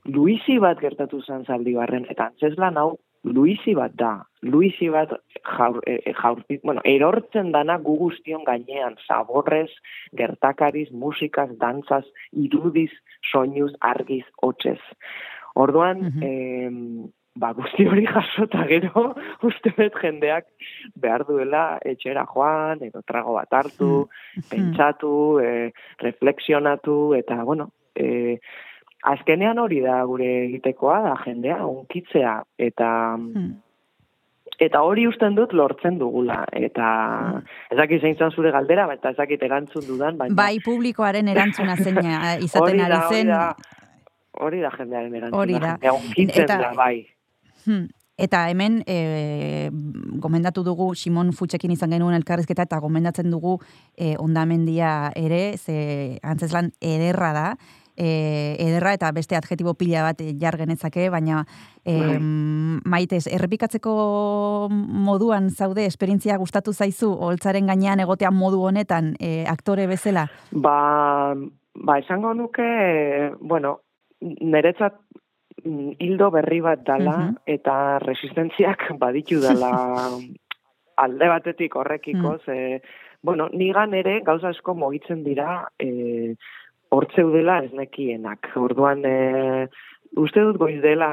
Luisi 0.06 0.58
bat 0.60 0.80
gertatu 0.82 1.22
zen 1.22 1.46
zaldibarren, 1.46 2.06
eta 2.10 2.26
antzeslan 2.26 2.78
hau 2.78 2.98
Luisi 3.24 3.74
bat 3.74 3.94
da. 3.96 4.26
Luisi 4.42 4.90
bat 4.90 5.14
jaur, 5.58 5.80
e, 5.88 6.02
e, 6.06 6.14
jaurti, 6.14 6.60
bueno, 6.62 6.82
erortzen 6.84 7.54
dana 7.54 7.78
gu 7.78 7.96
guztion 7.98 8.44
gainean, 8.44 8.98
zaborrez, 9.08 9.70
gertakariz, 10.12 10.92
musikaz, 10.92 11.50
dantzaz, 11.58 12.04
irudiz, 12.34 12.92
soinuz, 13.32 13.72
argiz, 13.80 14.26
hotzez. 14.42 14.80
Orduan, 15.56 16.02
Mhm. 16.02 16.24
em, 16.24 17.08
ba, 17.36 17.50
guzti 17.58 17.88
hori 17.90 18.06
jasota 18.06 18.66
gero, 18.70 19.14
uste 19.50 19.74
dut 19.78 19.96
jendeak 20.02 20.46
behar 20.96 21.26
duela 21.26 21.80
etxera 21.82 22.26
joan, 22.30 22.84
edo 22.86 23.02
trago 23.08 23.34
bat 23.40 23.50
hartu, 23.54 24.08
pentsatu, 24.52 25.40
e, 25.42 25.72
reflexionatu, 26.04 27.14
eta, 27.18 27.40
bueno, 27.44 27.72
e, 27.96 28.38
azkenean 29.04 29.60
hori 29.60 29.82
da 29.84 29.98
gure 30.08 30.30
egitekoa 30.46 31.02
da 31.10 31.16
jendea, 31.26 31.66
unkitzea, 31.68 32.42
eta 32.58 32.90
Hmm. 33.18 33.58
eta 34.60 34.82
hori 34.86 35.08
usten 35.10 35.36
dut 35.36 35.52
lortzen 35.54 35.98
dugula, 36.00 36.44
eta 36.54 37.42
ez 37.72 37.78
dakit 37.78 38.02
zein 38.02 38.16
zure 38.32 38.52
galdera, 38.52 38.86
eta 38.94 39.10
ez 39.10 39.18
dakit 39.18 39.42
erantzun 39.44 39.84
dudan, 39.88 40.18
baina 40.18 40.36
Bai, 40.36 40.60
publikoaren 40.64 41.28
erantzuna 41.28 41.76
zeina 41.76 42.36
izaten 42.46 42.62
hori 42.70 42.78
da, 42.78 42.86
ari 42.86 43.16
zen. 43.16 43.28
Hori 43.28 43.28
da, 43.28 43.56
hori 44.40 44.62
da 44.62 44.72
jendearen 44.78 45.16
erantzuna. 45.16 45.42
Hori 45.42 45.60
da. 45.60 45.78
Eta- 46.44 46.62
da, 46.62 46.72
bai. 46.78 47.08
Hmm. 47.66 47.91
Eta 48.18 48.43
hemen 48.51 48.84
e, 48.86 49.70
gomendatu 50.22 50.61
dugu 50.64 50.91
Simon 50.93 51.32
Futxekin 51.34 51.72
izan 51.74 51.95
genuen 51.95 52.14
elkarrizketa 52.14 52.68
eta 52.68 52.78
gomendatzen 52.80 53.32
dugu 53.34 53.57
e, 53.97 54.14
ondamendia 54.22 55.11
ere, 55.18 55.57
ze 55.57 56.20
antzeslan 56.22 56.70
ederra 56.80 57.32
da, 57.34 57.47
e, 57.97 58.55
ederra 58.59 58.93
eta 58.93 59.09
beste 59.14 59.38
adjetibo 59.38 59.74
pila 59.74 60.03
bat 60.05 60.22
jar 60.39 60.57
genezake, 60.61 61.07
baina 61.09 61.43
e, 61.84 61.97
Bai. 61.97 62.20
maitez, 62.86 63.26
errepikatzeko 63.28 63.95
moduan 64.70 65.49
zaude, 65.49 65.88
esperientzia 65.89 66.38
gustatu 66.38 66.74
zaizu, 66.74 67.11
holtzaren 67.14 67.68
gainean 67.70 68.03
egotean 68.03 68.36
modu 68.38 68.61
honetan, 68.61 69.16
e, 69.20 69.43
aktore 69.49 69.88
bezala? 69.89 70.28
Ba, 70.51 71.34
ba, 71.74 71.97
esango 71.99 72.34
nuke, 72.38 72.70
bueno, 73.41 73.80
niretzat 74.22 75.01
hildo 75.64 76.32
berri 76.32 76.61
bat 76.61 76.84
dala, 76.84 77.18
Mhm. 77.18 77.36
eta 77.45 77.99
resistentziak 77.99 78.80
baditu 78.99 79.39
dala 79.41 79.72
alde 80.97 81.28
batetik 81.28 81.76
horrekiko, 81.76 82.38
ze, 82.45 82.82
bueno, 83.24 83.49
nigan 83.51 83.93
ere 83.93 84.20
gauza 84.22 84.49
asko 84.49 84.76
mogitzen 84.76 85.24
dira 85.24 85.68
e, 85.80 86.36
hortzeudela 86.89 87.64
ez 87.64 87.72
nekienak. 87.74 88.51
Orduan, 88.55 89.01
e, 89.05 89.68
uste 90.16 90.41
dut 90.45 90.57
goiz 90.57 90.82
dela 90.82 91.09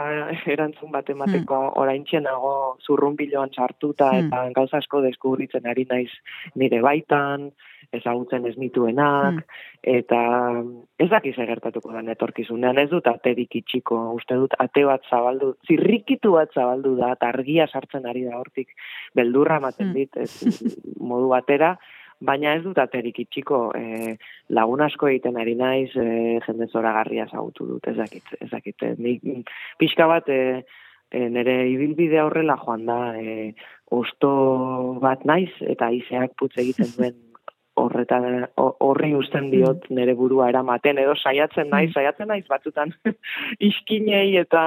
erantzun 0.46 0.90
bat 0.92 1.08
emateko 1.08 1.58
orain 1.80 2.04
nago 2.22 2.76
zurrunbiloan 2.86 3.50
sartuta 3.54 4.10
Hmm. 4.10 4.26
eta 4.26 4.50
gauza 4.54 4.78
asko 4.78 5.00
deskubritzen 5.00 5.66
ari 5.66 5.86
naiz 5.88 6.10
nire 6.54 6.80
baitan, 6.80 7.50
ezagutzen 7.92 8.46
ez 8.46 8.56
nituenak, 8.56 9.34
Hmm. 9.34 9.42
eta 9.82 10.62
ez 10.98 11.08
dakiz 11.10 11.38
egertatuko 11.38 11.92
den 11.92 12.08
etorkizunean, 12.08 12.78
ez 12.78 12.90
dut 12.90 13.06
aterik 13.06 13.54
itxiko, 13.56 14.12
uste 14.14 14.34
dut 14.34 14.52
ate 14.58 14.84
bat 14.84 15.02
zabaldu, 15.10 15.56
zirrikitu 15.66 16.32
bat 16.32 16.52
zabaldu 16.54 16.96
da, 16.96 17.12
eta 17.12 17.28
argia 17.28 17.66
sartzen 17.66 18.06
ari 18.06 18.24
da 18.24 18.36
hortik, 18.38 18.68
beldurra 19.14 19.56
ematen 19.56 19.88
Hmm. 19.88 19.94
dit, 19.94 20.16
ez, 20.16 20.76
modu 21.00 21.28
batera, 21.28 21.78
baina 22.20 22.54
ez 22.56 22.62
dut 22.64 22.78
aterik 22.78 23.18
itxiko, 23.24 23.70
e, 23.76 24.16
lagun 24.52 24.82
asko 24.84 25.08
egiten 25.08 25.38
ari 25.40 25.54
naiz, 25.56 25.90
e, 25.96 26.38
jende 26.46 26.68
zoragarria 26.68 27.26
zagutu 27.30 27.66
dut, 27.66 27.88
ez 27.88 27.96
dakit, 27.96 28.36
ez 28.40 28.50
dakit, 28.50 28.82
e, 28.82 29.40
pixka 29.80 30.06
bat, 30.10 30.28
e, 30.28 30.64
e, 31.10 31.24
nire 31.32 31.56
ibilbidea 31.70 32.26
horrela 32.28 32.58
joan 32.60 32.86
da, 32.86 33.00
e, 33.16 33.54
osto 33.90 34.30
bat 35.02 35.24
naiz, 35.24 35.50
eta 35.60 35.90
izeak 35.90 36.36
putz 36.38 36.52
egiten 36.60 36.92
duen 36.98 37.18
horretan 37.80 38.46
ho- 38.60 38.74
horri 38.84 39.14
usten 39.16 39.48
diot 39.52 39.86
nire 39.94 40.14
burua 40.18 40.48
eramaten 40.50 40.98
edo 41.00 41.14
saiatzen 41.16 41.70
naiz, 41.72 41.90
saiatzen 41.94 42.28
naiz 42.28 42.44
batzutan 42.50 42.92
iskinei 43.70 44.36
eta 44.36 44.64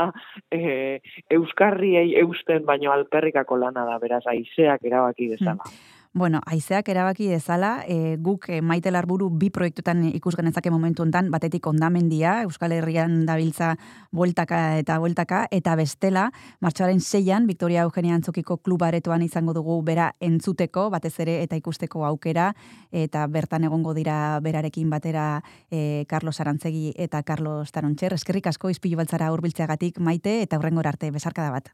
e, 0.52 1.00
euskarriei 1.38 2.16
eusten 2.24 2.66
baino 2.66 2.92
alperrikako 2.96 3.60
lana 3.62 3.86
da, 3.86 4.00
beraz 4.02 4.24
aizeak 4.34 4.88
erabaki 4.90 5.30
bezala. 5.36 5.68
Bueno, 6.16 6.42
aizeak 6.46 6.90
erabaki 6.94 7.26
dezala, 7.26 7.80
e, 7.90 8.18
guk 8.22 8.44
e, 8.54 8.60
maite 8.62 8.92
larburu 8.94 9.32
bi 9.34 9.48
proiektutan 9.50 10.04
ikus 10.12 10.36
genezake 10.38 10.70
momentu 10.70 11.02
hontan 11.02 11.32
batetik 11.34 11.66
ondamendia, 11.66 12.36
Euskal 12.46 12.76
Herrian 12.76 13.24
dabiltza 13.26 13.72
bueltaka 14.14 14.60
eta 14.78 15.00
bueltaka, 15.02 15.48
eta 15.50 15.74
bestela, 15.76 16.28
martxoaren 16.62 17.02
seian, 17.02 17.48
Victoria 17.50 17.88
Eugenia 17.88 18.14
Antzokiko 18.14 18.60
klubaretoan 18.62 19.26
izango 19.26 19.56
dugu 19.58 19.80
bera 19.82 20.12
entzuteko, 20.22 20.92
batez 20.94 21.16
ere 21.26 21.40
eta 21.48 21.58
ikusteko 21.58 22.06
aukera, 22.06 22.52
eta 22.92 23.26
bertan 23.26 23.66
egongo 23.66 23.96
dira 23.98 24.38
berarekin 24.46 24.94
batera 24.94 25.42
e, 25.72 26.06
Carlos 26.08 26.40
Arantzegi 26.40 26.94
eta 26.94 27.24
Carlos 27.24 27.72
Tarontxer. 27.72 28.14
Eskerrik 28.14 28.52
asko 28.54 28.70
izpilu 28.70 29.02
baltzara 29.02 29.32
urbiltzeagatik 29.34 29.98
maite 29.98 30.44
eta 30.44 30.62
hurrengor 30.62 30.94
arte 30.94 31.10
besarkada 31.10 31.50
bat. 31.58 31.74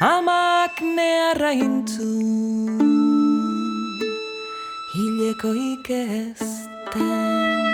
Amak 0.00 0.80
nearra 0.80 1.52
intzun 1.52 2.80
Hileko 4.94 5.52
ikesten 5.52 7.65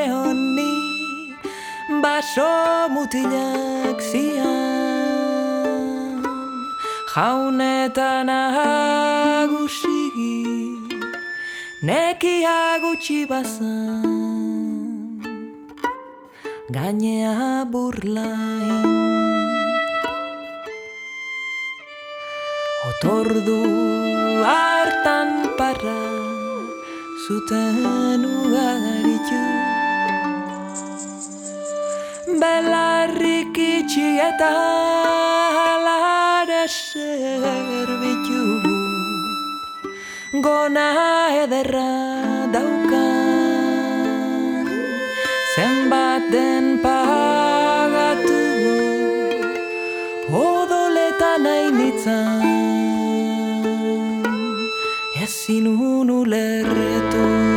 nehoni 0.00 0.72
Baso 2.02 2.88
mutilak 2.94 3.98
zian. 4.10 5.34
Jaunetan 7.12 8.30
agusigi 9.40 9.90
Nekia 11.82 12.78
gutxi 12.82 13.20
bazan. 13.30 14.04
Gainea 16.76 17.66
burlain. 17.72 18.86
Otordu 22.88 23.60
hartan 24.46 25.30
parra 25.58 26.00
Zuten 27.24 28.22
ugaritu 28.24 29.40
Belarrik 32.38 33.56
itxi 33.58 34.20
eta 34.22 34.50
Alare 35.74 36.64
zerbitu 36.70 38.42
Gona 40.44 40.86
ederra 41.42 41.90
daukan 42.54 43.50
Zenbat 45.56 46.30
den 46.30 46.78
pagatu 46.86 48.38
Odoletan 50.30 51.46
hainitzan 51.50 52.46
Ezin 55.18 55.66
ulertu 55.66 57.49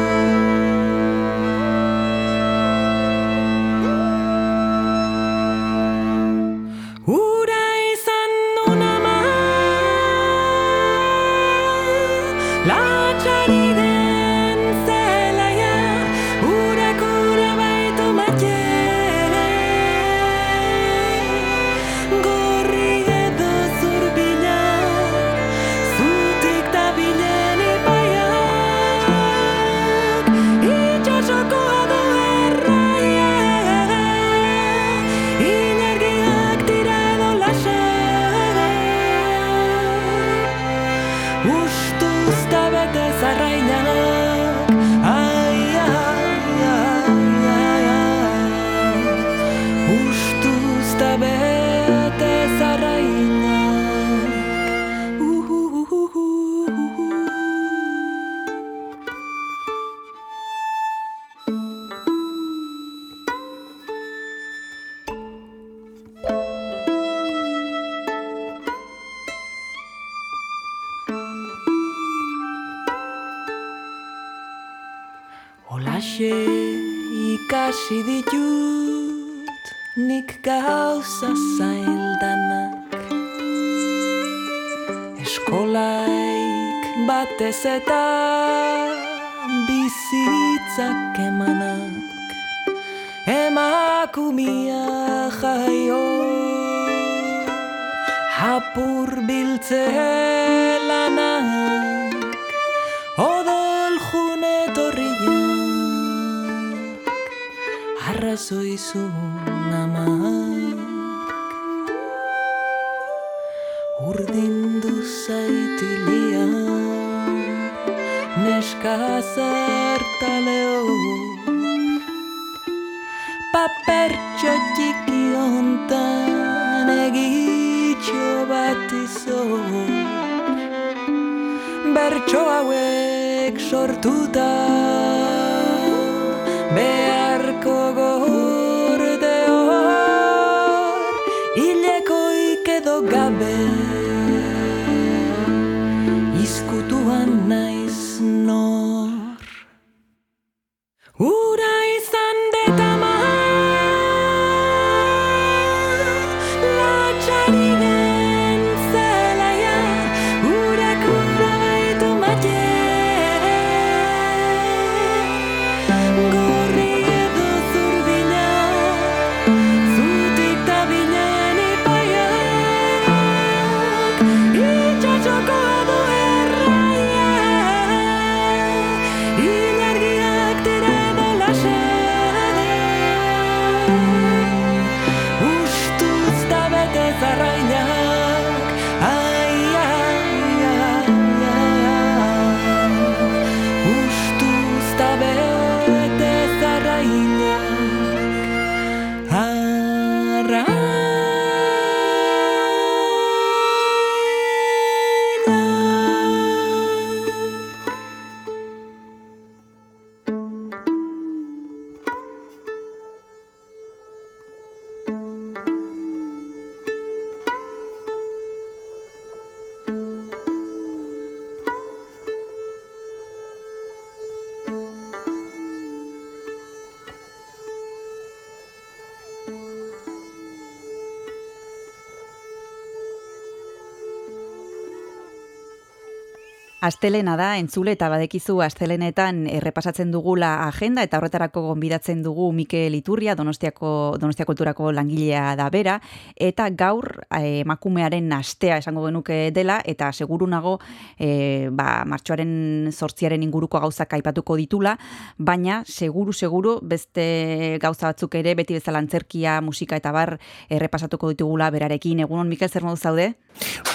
Astelena 236.83 237.37
da, 237.39 237.53
entzule 237.55 237.93
eta 237.95 238.09
badekizu 238.11 238.57
astelenetan 238.65 239.45
errepasatzen 239.47 240.09
dugula 240.11 240.65
agenda 240.65 241.05
eta 241.05 241.15
horretarako 241.15 241.61
gonbidatzen 241.69 242.19
dugu 242.25 242.49
Mikel 242.51 242.97
Iturria, 242.97 243.37
Donostiako 243.39 244.17
Donostia 244.19 244.43
Kulturako 244.43 244.89
langilea 244.91 245.53
da 245.55 245.69
bera 245.71 245.93
eta 246.35 246.65
gaur 246.75 247.21
eh, 247.29 247.61
emakumearen 247.61 248.27
astea 248.35 248.81
esango 248.81 249.05
genuke 249.05 249.37
dela 249.55 249.77
eta 249.87 250.09
seguru 250.11 250.49
nago 250.51 250.73
eh, 251.17 251.69
ba, 251.71 252.03
martxoaren 252.03 252.91
sortziaren 252.91 253.45
inguruko 253.47 253.79
gauzak 253.79 254.17
aipatuko 254.17 254.57
ditula, 254.59 254.97
baina 255.37 255.85
seguru 255.87 256.33
seguru 256.35 256.73
beste 256.83 257.77
gauza 257.79 258.09
batzuk 258.09 258.35
ere 258.41 258.57
beti 258.59 258.75
bezala 258.75 258.99
antzerkia, 258.99 259.61
musika 259.61 259.95
eta 259.95 260.11
bar 260.11 260.35
errepasatuko 260.67 261.31
ditugula 261.31 261.71
berarekin. 261.71 262.25
Egunon 262.27 262.51
Mikel 262.51 262.67
zer 262.67 262.83
modu 262.83 262.99
zaude? 262.99 263.29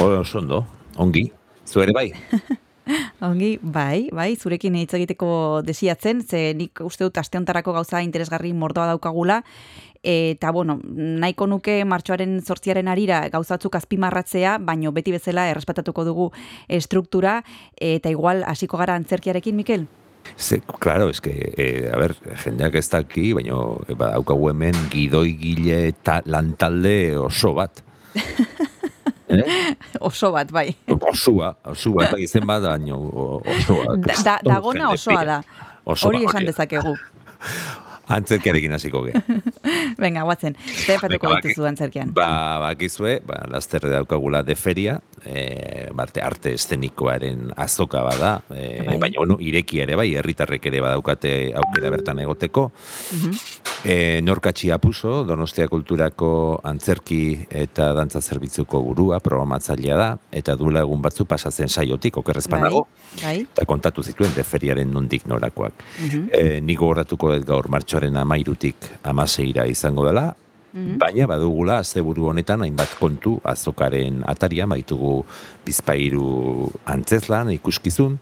Oso 0.01 0.41
ondo, 0.41 0.63
ongi. 0.97 1.27
Zu 1.69 1.85
ere 1.85 1.93
bai. 1.93 2.07
Ongi, 3.21 3.59
bai, 3.63 4.09
bai, 4.15 4.31
zurekin 4.37 4.77
hitz 4.79 4.93
egiteko 4.97 5.29
desiatzen, 5.67 6.23
ze 6.23 6.55
nik 6.57 6.81
uste 6.85 7.05
dut 7.05 7.19
aste 7.21 7.39
hontarako 7.39 7.75
gauza 7.77 8.01
interesgarri 8.05 8.53
mordoa 8.57 8.87
daukagula, 8.93 9.43
eta 10.03 10.53
bueno, 10.55 10.79
nahiko 10.85 11.49
nuke 11.51 11.83
martxoaren 11.85 12.39
sortziaren 12.41 12.89
arira 12.89 13.25
gauzatzuk 13.33 13.75
azpimarratzea, 13.77 14.59
baino 14.63 14.93
beti 14.95 15.13
bezala 15.13 15.49
errespetatuko 15.51 16.05
dugu 16.07 16.31
estruktura, 16.69 17.43
eta 17.77 18.11
igual 18.11 18.45
hasiko 18.47 18.79
gara 18.79 18.95
antzerkiarekin, 18.95 19.57
Mikel? 19.57 19.89
Ze, 20.37 20.61
claro, 20.61 21.09
es 21.09 21.21
que, 21.21 21.53
eh, 21.57 21.91
a 21.93 21.97
ver, 21.97 22.15
jendeak 22.45 22.75
ez 22.75 22.89
daki, 22.91 23.33
baina 23.33 23.57
badaukagu 23.89 24.51
hemen 24.51 24.77
gidoi 24.93 25.33
gile 25.41 25.93
ta, 26.03 26.21
lantalde 26.27 27.17
oso 27.19 27.55
bat. 27.55 27.83
eh? 29.31 29.75
Oso 30.09 30.33
bat, 30.33 30.53
bai. 30.53 30.73
Osua, 31.13 31.55
osua, 31.65 32.07
eta 32.09 32.21
izen 32.21 32.47
bat, 32.47 32.63
baina 32.63 32.97
osoa. 32.97 33.97
Da, 34.05 34.17
da, 34.25 34.39
dagona 34.45 34.91
osoa 34.95 35.25
da. 35.25 35.43
Osoa, 35.85 36.09
Hori 36.09 36.25
esan 36.29 36.49
dezakegu. 36.49 36.97
Antzerkiarekin 38.09 38.73
hasiko 38.73 39.03
ge. 39.07 39.13
Venga, 40.03 40.23
guatzen, 40.25 40.57
zer 40.57 40.97
epatuko 40.97 41.29
Venga, 41.29 41.41
dituzu 41.45 41.67
antzerkian. 41.69 42.13
Ba, 42.17 42.59
bakizue, 42.63 43.19
ba, 43.27 43.43
laster 43.53 43.85
daukagula 43.91 44.43
de 44.47 44.57
feria, 44.57 44.99
e, 45.25 45.89
barte 45.95 46.23
arte 46.23 46.53
eszenikoaren 46.57 47.53
azoka 47.57 48.03
bada, 48.07 48.33
e, 48.51 48.83
Bai. 48.87 48.97
baina 48.99 49.19
bueno, 49.19 49.37
ireki 49.41 49.83
ere 49.85 49.97
bai, 49.99 50.09
herritarrek 50.17 50.71
ere 50.71 50.81
badaukate 50.85 51.33
aukera 51.59 51.91
bertan 51.93 52.23
egoteko. 52.25 52.71
Mhm. 53.13 53.33
E, 53.85 53.97
Norkatxi 54.23 54.71
Apuso, 54.75 55.23
Donostia 55.25 55.69
Kulturako 55.69 56.61
antzerki 56.67 57.47
eta 57.51 57.93
dantza 57.95 58.21
zerbitzuko 58.21 58.81
burua, 58.83 59.21
programatzailea 59.23 59.99
da, 59.99 60.09
eta 60.33 60.57
duela 60.59 60.83
egun 60.87 61.03
batzu 61.03 61.29
pasatzen 61.29 61.69
saiotik, 61.69 62.19
okerrezpanago, 62.23 62.87
Bai, 63.23 63.41
eta 63.43 63.65
kontatu 63.69 64.03
zituen 64.03 64.35
de 64.35 64.45
feriaren 64.45 64.91
nondik 64.93 65.27
norakoak. 65.27 65.85
Mhm. 66.01 66.29
E, 66.33 66.61
nik 66.61 66.79
gogoratuko 66.79 67.35
dut 67.35 67.47
gaur 67.47 67.69
martxoaren 67.99 68.17
amairutik 68.17 68.77
amaseira 69.03 69.67
izango 69.67 70.05
dela, 70.07 70.35
Mhm. 70.73 70.99
baina 70.99 71.27
badugula 71.27 71.79
asteburu 71.79 72.29
honetan 72.29 72.61
hainbat 72.61 72.99
kontu 73.01 73.41
azokaren 73.43 74.23
atarian 74.27 74.69
baitugu 74.69 75.25
bizpairu 75.65 76.71
antzezlan 76.87 77.51
ikuskizun, 77.51 78.19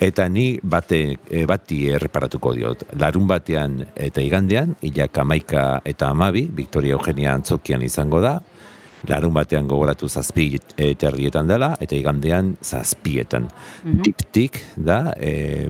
Eta 0.00 0.28
ni 0.28 0.58
bate, 0.60 1.16
e, 1.30 1.46
bati 1.46 1.86
erreparatuko 1.86 2.52
diot. 2.52 2.82
Larun 2.98 3.28
batean 3.28 3.86
eta 3.94 4.20
igandean, 4.20 4.74
ilak 4.82 5.16
amaika 5.18 5.80
eta 5.84 6.08
amabi, 6.10 6.50
Victoria 6.52 6.94
Eugenia 6.94 7.32
antzokian 7.32 7.80
izango 7.80 8.20
da, 8.20 8.40
larun 9.08 9.34
batean 9.34 9.68
gogoratu 9.68 10.08
zazpi 10.08 10.58
e, 10.76 10.94
terrietan 10.94 11.48
dela, 11.48 11.74
eta 11.80 11.96
igandean 11.96 12.54
zazpietan. 12.62 13.48
Mhm. 13.84 14.02
Tip-tik 14.02 14.60
da, 14.76 15.14
e, 15.18 15.68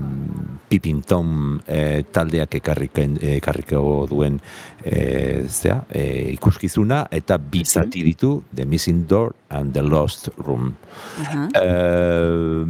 pipintom 0.69 1.61
e, 1.67 2.05
taldeak 2.11 2.55
ekarriken, 2.61 3.19
ekarriko 3.37 4.07
duen 4.11 4.41
e, 4.85 5.45
zea, 5.49 5.83
e, 5.91 6.33
ikuskizuna, 6.35 7.05
eta 7.11 7.39
bi 7.39 7.65
zati 7.65 8.03
ditu, 8.03 8.43
The 8.55 8.65
Missing 8.65 9.07
Door 9.09 9.35
and 9.51 9.73
The 9.75 9.83
Lost 9.83 10.29
Room. 10.39 10.75
Aha. 11.23 11.49
Eh, 11.55 12.65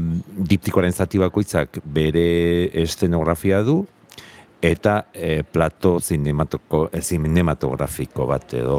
diptikoaren 0.51 0.93
zati 0.93 1.21
bakoitzak 1.23 1.81
bere 1.85 2.25
estenografia 2.85 3.62
du, 3.67 3.83
eta 4.65 5.07
e, 5.12 5.43
plato 5.45 5.99
zinematoko, 6.01 6.89
e, 6.93 7.03
zinematografiko 7.05 8.27
bat 8.31 8.55
edo 8.57 8.79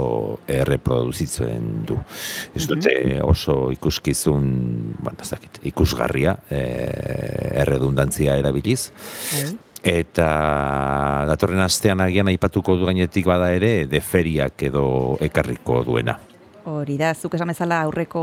erreproduzitzen 0.49 1.85
du. 1.85 1.99
Ez 2.55 2.65
dute 2.69 2.95
oso 3.21 3.69
ikuskizun, 3.75 4.47
bueno, 4.97 5.21
ez 5.21 5.29
dakit, 5.29 5.61
ikusgarria, 5.69 6.37
e, 6.49 6.63
erredundantzia 7.61 8.39
erabiliz. 8.41 8.89
Eta 9.85 10.29
datorren 11.29 11.61
astean 11.61 12.01
agian 12.01 12.31
aipatuko 12.31 12.73
du 12.79 12.87
gainetik 12.89 13.27
bada 13.29 13.51
ere 13.53 13.85
deferiak 13.85 14.65
edo 14.65 14.87
ekarriko 15.21 15.83
duena. 15.85 16.17
Hori 16.65 16.95
da, 16.97 17.11
zuk 17.13 17.35
esan 17.37 17.51
bezala 17.51 17.77
aurreko 17.85 18.21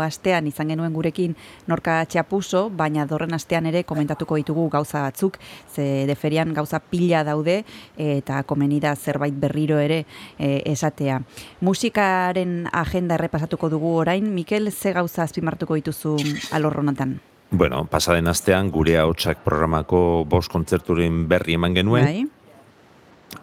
astean 0.00 0.46
izan 0.48 0.70
genuen 0.72 0.94
gurekin 0.96 1.34
norka 1.68 1.98
txapuso, 2.08 2.70
baina 2.72 3.04
dorren 3.08 3.36
astean 3.36 3.66
ere 3.68 3.82
komentatuko 3.84 4.38
ditugu 4.40 4.64
gauza 4.72 5.02
batzuk, 5.04 5.36
ze 5.68 6.06
deferian 6.08 6.54
gauza 6.56 6.80
pila 6.80 7.20
daude 7.24 7.58
eta 8.00 8.42
komeni 8.48 8.80
da 8.80 8.94
zerbait 8.96 9.36
berriro 9.36 9.76
ere 9.78 10.06
e, 10.38 10.62
esatea. 10.72 11.18
Musikaren 11.60 12.62
agenda 12.72 13.18
errepasatuko 13.20 13.68
dugu 13.68 13.92
orain, 14.00 14.32
Mikel, 14.32 14.72
ze 14.72 14.94
gauza 14.96 15.26
azpimartuko 15.26 15.76
dituzu 15.76 16.16
alorronotan? 16.56 17.18
Bueno, 17.52 17.84
pasaden 17.84 18.32
astean 18.32 18.70
gure 18.72 18.96
hautsak 18.96 19.44
programako 19.44 20.24
bost 20.24 20.48
kontzerturen 20.48 21.26
berri 21.28 21.60
eman 21.60 21.76
genuen. 21.76 22.08
Bai? 22.08 22.24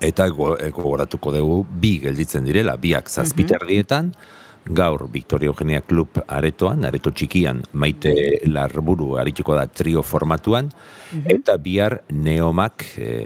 Eta 0.02 0.26
eh, 0.26 0.72
gogoratuko 0.74 1.34
dugu 1.38 1.62
bi 1.70 2.00
gelditzen 2.02 2.46
direla, 2.50 2.76
biak 2.82 3.10
zazpiterdietan, 3.10 4.14
gaur 4.66 5.08
Victoria 5.12 5.50
Eugenia 5.50 5.82
Club 5.82 6.22
aretoan, 6.28 6.86
areto 6.86 7.12
txikian, 7.12 7.64
maite 7.74 8.14
larburu 8.46 9.16
arituko 9.18 9.56
da 9.58 9.66
trio 9.68 10.04
formatuan, 10.04 10.70
eta 11.26 11.56
bihar 11.58 12.04
neomak, 12.14 12.86
e, 12.98 13.26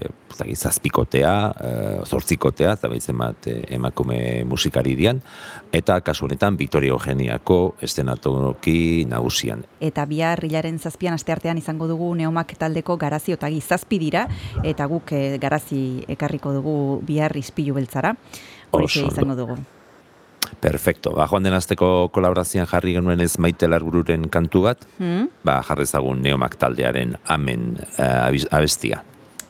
zazpikotea, 0.55 1.33
e, 1.51 1.73
zortzikotea, 2.07 2.73
eta 2.73 2.89
bat 2.89 3.47
e, 3.47 3.57
emakume 3.75 4.43
musikari 4.45 4.95
dian, 4.95 5.21
eta 5.71 5.99
kasu 6.01 6.25
honetan 6.25 6.57
Victoria 6.57 6.91
Eugeniako 6.91 7.75
estenatoki 7.81 9.05
nagusian. 9.05 9.65
Eta 9.81 10.05
bihar 10.05 10.43
hilaren 10.45 10.79
zazpian 10.79 11.13
asteartean 11.13 11.57
izango 11.57 11.87
dugu 11.87 12.13
neomak 12.15 12.55
taldeko 12.57 12.97
garazi 12.97 13.33
otagi 13.33 13.61
zazpi 13.61 13.99
dira, 13.99 14.27
eta 14.63 14.87
guk 14.87 15.11
eh, 15.11 15.37
garazi 15.37 16.03
ekarriko 16.07 16.53
dugu 16.53 17.01
bihar 17.05 17.35
izpilu 17.37 17.75
beltzara. 17.75 18.15
Horixe 18.71 19.05
izango 19.11 19.35
dugu. 19.35 19.57
Perfecto, 20.59 21.11
ba, 21.11 21.27
joan 21.27 21.43
den 21.43 21.53
azteko 21.53 22.09
kolaborazioan 22.15 22.67
jarri 22.71 22.93
genuen 22.93 23.19
ez 23.21 23.37
maite 23.39 23.67
larbururen 23.67 24.29
kantu 24.29 24.61
bat, 24.67 24.85
Hmm? 24.97 25.29
ba, 25.43 25.61
jarrezagun 25.67 26.21
neomak 26.21 26.55
taldearen 26.57 27.17
amen 27.27 27.77
eh, 27.97 28.27
abiz- 28.29 28.47
abestia. 28.51 29.03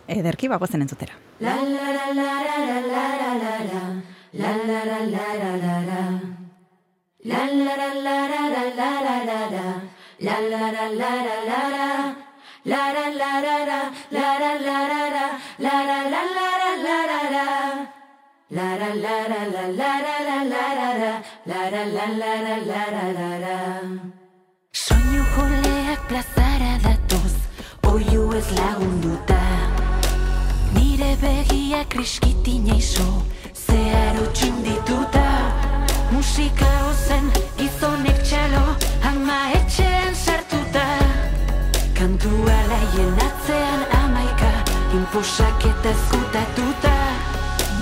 Ederki 0.08 0.48
bagozen 0.52 0.82
entzutera. 0.82 1.14
Soinu 24.72 25.24
joleak 25.34 26.02
plazara 26.10 26.74
datoz, 26.84 27.34
oiu 27.90 28.32
ez 28.38 28.46
lagunduta. 28.60 29.40
Nire 30.76 31.18
begia 31.24 31.82
kriskitin 31.90 32.70
eiso, 32.76 33.08
zeharo 33.56 34.26
txundituta. 34.38 35.26
Musika 36.12 36.70
ozen 36.92 37.32
gizonek 37.58 38.22
txalo, 38.22 38.66
ama 39.10 39.40
etxean 39.62 40.14
sartuta. 40.14 40.86
Kantua 41.98 42.60
laien 42.70 43.18
atzean 43.30 43.82
amaika, 44.04 44.54
inposak 44.94 45.66
eta 45.74 45.90
ezkutatuta. 45.98 47.13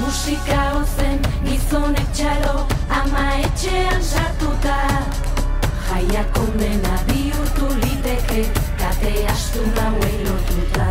Musika 0.02 0.62
ozen 0.80 1.20
gizonek 1.46 2.08
txalo, 2.18 2.66
ama 2.90 3.26
etxean 3.46 4.02
sartuta. 4.02 4.78
Jaia 5.88 6.24
kondena 6.34 6.96
bihurtu 7.08 7.68
liteke, 7.82 8.44
kate 8.80 9.14
astu 9.34 9.62
nauei 9.76 10.18
lotuta. 10.26 10.88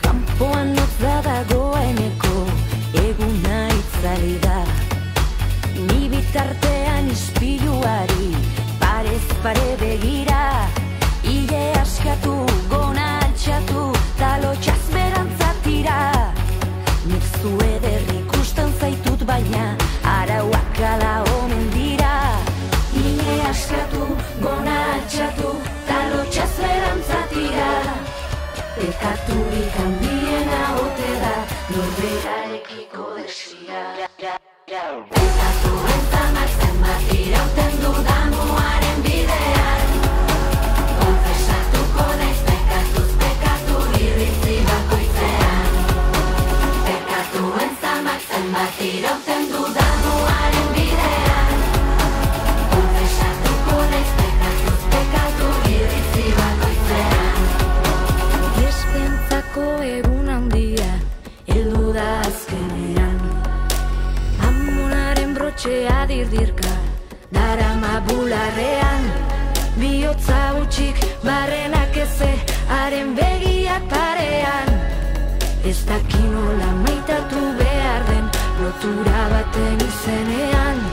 Kanpoan 0.00 0.72
notza 0.76 1.14
dagoeneko, 1.28 2.36
eguna 3.04 3.58
itzali 3.80 4.34
da. 4.46 4.58
Ni 5.86 6.08
bitartean 6.08 7.10
ispiluari, 7.12 8.32
parez 8.80 9.28
pare 9.42 9.70
begira. 9.80 10.42
Ile 11.36 11.64
askatu, 11.82 12.34
gona 12.72 13.06
altxatu, 13.26 13.84
talotxaz 14.18 14.73
Pekaturik 29.04 29.74
handiena 29.76 30.60
ote 30.80 31.08
da, 31.20 31.32
norberarekiko 31.74 33.04
desia. 33.18 33.82
Pekatu 34.16 35.72
entzamak 35.96 36.54
zenbat 36.62 37.12
irauten 37.18 37.76
dudamuaren 37.82 39.04
bidean. 39.04 39.92
Konfesatuko 41.02 42.08
naiz 42.22 42.40
pekatuz 42.48 43.08
pekatu 43.20 43.84
iritzi 44.00 44.58
bakoitzean. 44.72 45.72
Pekatu 46.90 47.48
entzamak 47.68 48.28
zenbat 48.32 48.84
irauten 48.92 49.50
dudamuaren 49.52 49.83
Brotxea 65.64 66.06
dirdirka, 66.06 66.72
darama 67.32 68.02
bularrean. 68.06 69.04
Biotza 69.80 70.52
utxik, 70.60 70.98
barrenak 71.24 71.96
eze, 71.96 72.28
haren 72.68 73.14
begiak 73.16 73.86
parean. 73.88 74.68
Ez 75.64 75.86
dakin 75.88 76.26
nola 76.34 76.68
maitatu 76.82 77.40
behar 77.60 78.04
den, 78.10 78.28
lotura 78.60 79.22
baten 79.32 79.80
izenean. 79.86 80.84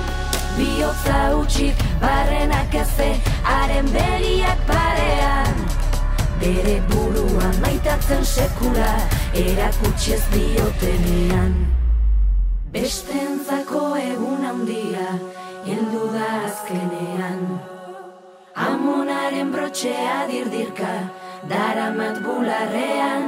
Biotza 0.55 1.19
utxik, 1.41 1.83
barrenak 1.99 2.79
eze, 2.85 3.09
haren 3.43 3.91
begiak 3.91 4.63
parean. 4.71 5.61
Bere 6.39 6.79
burua 6.87 7.51
maitatzen 7.59 8.23
sekula, 8.23 8.95
erakutsi 9.35 10.15
ez 10.15 10.23
diotenean. 10.31 11.80
Bestentzako 12.71 13.97
egun 13.99 14.45
handia, 14.47 15.07
heldu 15.65 16.05
da 16.13 16.27
azkenean. 16.47 17.41
Amonaren 18.65 19.49
brotxea 19.51 20.21
dirdirka, 20.29 20.91
daramat 21.51 22.21
bularrean. 22.23 23.25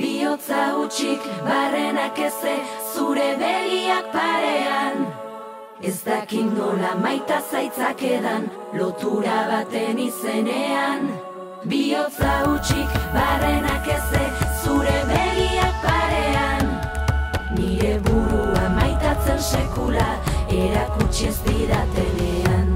Biotza 0.00 0.64
utxik, 0.80 1.22
barrenak 1.46 2.18
eze, 2.18 2.56
zure 2.94 3.28
begiak 3.42 4.08
parean. 4.16 5.06
Ez 5.80 6.00
dakin 6.02 6.50
nola 6.58 6.96
maita 7.04 7.38
zaitzak 7.50 8.02
edan, 8.10 8.48
lotura 8.74 9.36
baten 9.52 10.02
izenean. 10.08 11.06
Biotza 11.62 12.34
utxik, 12.56 12.98
barrenak 13.14 13.86
eze, 13.98 14.24
zure 14.64 14.98
begiak 15.12 15.78
parean. 15.86 16.74
Nire 17.54 18.00
burua 18.02 18.43
maitatzen 19.24 19.42
sekula, 19.42 20.20
erakutsi 20.48 21.28
ez 21.28 21.38
didatenean. 21.44 22.68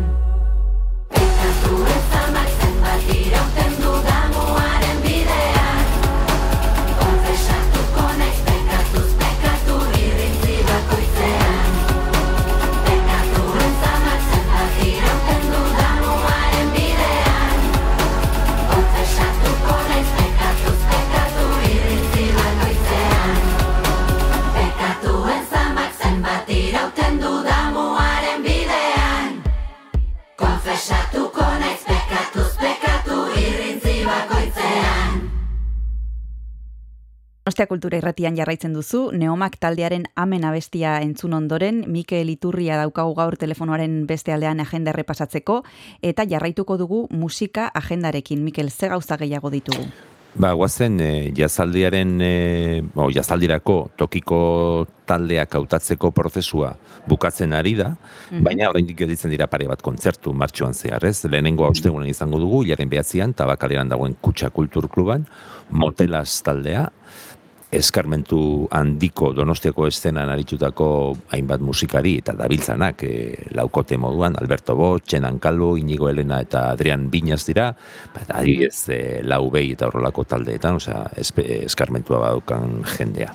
Pekatu 1.12 1.76
ezamak 1.96 2.48
zenbat 2.60 3.10
irauten 3.14 3.67
Ostea 37.58 37.72
kultura 37.74 37.98
irratian 37.98 38.36
jarraitzen 38.38 38.70
duzu, 38.70 39.00
Neomak 39.18 39.56
taldearen 39.58 40.04
amen 40.14 40.44
abestia 40.46 40.92
entzun 41.02 41.32
ondoren, 41.34 41.80
Mikel 41.90 42.28
Iturria 42.30 42.76
daukagu 42.78 43.16
gaur 43.18 43.34
telefonoaren 43.34 43.96
beste 44.06 44.30
aldean 44.30 44.62
agenda 44.62 44.92
errepasatzeko, 44.92 45.56
eta 45.98 46.22
jarraituko 46.30 46.76
dugu 46.78 47.00
musika 47.10 47.64
agendarekin. 47.74 48.44
Mikel, 48.46 48.70
ze 48.70 48.92
gauza 48.92 49.18
gehiago 49.18 49.50
ditugu? 49.50 49.88
Ba, 50.38 50.52
guazen, 50.52 51.00
e, 51.02 51.32
jazaldiaren, 51.34 52.12
e, 52.22 52.82
o, 52.94 53.08
jazaldirako 53.10 53.90
tokiko 53.98 54.38
taldeak 55.08 55.56
hautatzeko 55.58 56.12
prozesua 56.14 56.76
bukatzen 57.08 57.56
ari 57.56 57.72
da, 57.74 57.88
baina 58.30 58.68
oraindik 58.70 59.00
gelditzen 59.00 59.32
dira 59.34 59.48
pare 59.50 59.66
bat 59.66 59.82
kontzertu 59.82 60.30
martxoan 60.36 60.78
zehar, 60.78 61.02
ez? 61.08 61.24
Lehenengo 61.24 61.66
haustegunen 61.66 62.06
izango 62.12 62.38
dugu, 62.38 62.62
jaren 62.68 62.92
behatzean, 62.92 63.34
tabakaleran 63.34 63.90
dagoen 63.90 64.14
Kutsa 64.20 64.52
Kulturkluban, 64.54 65.26
Motelas 65.70 66.42
taldea, 66.44 66.86
eskarmentu 67.74 68.66
handiko 68.72 69.32
donostiako 69.36 69.86
estenan 69.90 70.30
aritutako 70.32 70.88
hainbat 71.34 71.60
musikari 71.60 72.14
eta 72.22 72.32
dabiltzanak 72.38 73.02
e, 73.04 73.10
laukote 73.56 73.98
moduan, 74.00 74.38
Alberto 74.40 74.76
Bo, 74.76 74.94
Txenan 74.98 75.38
Kalbo, 75.42 75.74
Inigo 75.76 76.08
Elena 76.08 76.40
eta 76.44 76.70
Adrian 76.72 77.08
Binaz 77.12 77.42
dira, 77.44 77.68
bat 78.14 78.32
adibidez 78.40 78.88
e, 78.88 79.00
lau 79.22 79.50
behi 79.52 79.74
eta 79.76 79.90
horrelako 79.90 80.24
taldeetan, 80.32 80.80
osea, 80.80 81.04
eskarmentua 81.18 82.22
badaukan 82.24 82.80
jendea. 82.96 83.34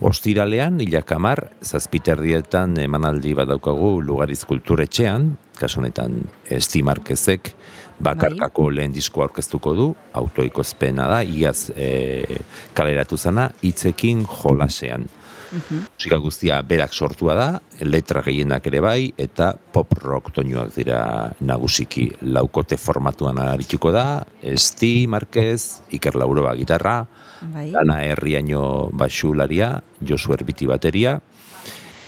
Ostiralean, 0.00 0.80
hilakamar, 0.80 1.44
zazpiterdietan 1.62 2.78
emanaldi 2.82 3.36
badaukagu 3.38 3.98
Lugariz 4.02 4.42
Kulturetxean, 4.48 5.34
kasu 5.60 5.82
honetan 5.82 6.22
Esti 6.50 6.82
Markezek, 6.82 7.52
bakarkako 8.00 8.68
lehen 8.74 8.92
disko 8.92 9.24
aurkeztuko 9.24 9.74
du, 9.76 9.88
autoikozpena 10.16 11.08
da, 11.10 11.22
iaz 11.22 11.70
e, 11.76 12.40
kaleratu 12.74 13.18
zana, 13.18 13.50
hitzekin 13.62 14.26
jolasean. 14.26 15.08
Musika 15.50 16.20
guztia 16.22 16.60
berak 16.62 16.92
sortua 16.94 17.34
da, 17.34 17.46
letra 17.82 18.22
gehienak 18.22 18.68
ere 18.70 18.80
bai, 18.84 19.10
eta 19.18 19.50
pop 19.74 19.96
rock 19.98 20.30
toinuak 20.36 20.70
dira 20.76 21.00
nagusiki 21.42 22.06
laukote 22.22 22.78
formatuan 22.78 23.40
arituko 23.42 23.90
da, 23.94 24.04
Esti 24.42 25.08
Marquez, 25.10 25.82
Iker 25.98 26.14
Lauroba 26.22 26.54
gitarra, 26.54 27.00
Bai. 27.40 27.70
Ana 27.72 28.02
Herriaino 28.04 28.90
basularia, 28.92 29.80
Josu 30.04 30.34
Erbiti 30.36 30.66
bateria, 30.68 31.14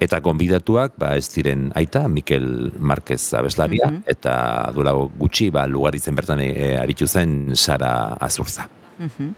eta 0.02 0.20
gonbidatuak 0.20 0.98
ba 0.98 1.14
ez 1.16 1.28
diren 1.34 1.70
aita 1.78 2.06
Mikel 2.08 2.72
Marquez 2.78 3.22
abeslaria 3.38 3.88
eta 4.06 4.34
duela 4.74 4.92
gutxi 4.92 5.50
ba 5.54 5.66
lugaritzen 5.66 6.14
bertan 6.18 6.42
e, 6.44 6.76
aritu 6.78 7.06
zen 7.06 7.56
Sara 7.56 8.16
Azurza. 8.20 8.68
Mhm. 8.98 9.34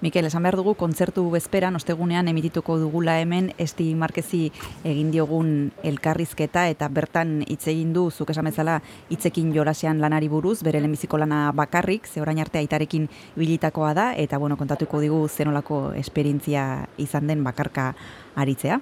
Mikel, 0.00 0.26
esan 0.26 0.44
behar 0.44 0.54
dugu, 0.54 0.76
kontzertu 0.78 1.24
bezperan, 1.32 1.74
ostegunean 1.74 2.28
emitituko 2.30 2.76
dugula 2.78 3.16
hemen, 3.18 3.50
esti 3.58 3.88
markezi 3.98 4.52
egin 4.86 5.10
diogun 5.10 5.72
elkarrizketa, 5.82 6.68
eta 6.70 6.86
bertan 6.88 7.40
hitz 7.48 7.66
egin 7.72 7.90
du, 7.96 8.04
zuk 8.10 8.30
esan 8.30 8.46
bezala, 8.46 8.78
hitzekin 9.10 9.50
jolasean 9.56 9.98
lanari 9.98 10.28
buruz, 10.30 10.60
bere 10.62 10.78
lehenbiziko 10.78 11.18
lana 11.18 11.50
bakarrik, 11.50 12.06
ze 12.06 12.22
orain 12.22 12.38
arte 12.38 12.62
aitarekin 12.62 13.08
bilitakoa 13.34 13.92
da, 13.94 14.12
eta 14.14 14.38
bueno, 14.38 14.56
kontatuko 14.56 15.00
digu 15.02 15.26
zenolako 15.28 15.92
esperientzia 15.98 16.86
izan 16.98 17.26
den 17.26 17.42
bakarka 17.42 17.94
aritzea. 18.36 18.80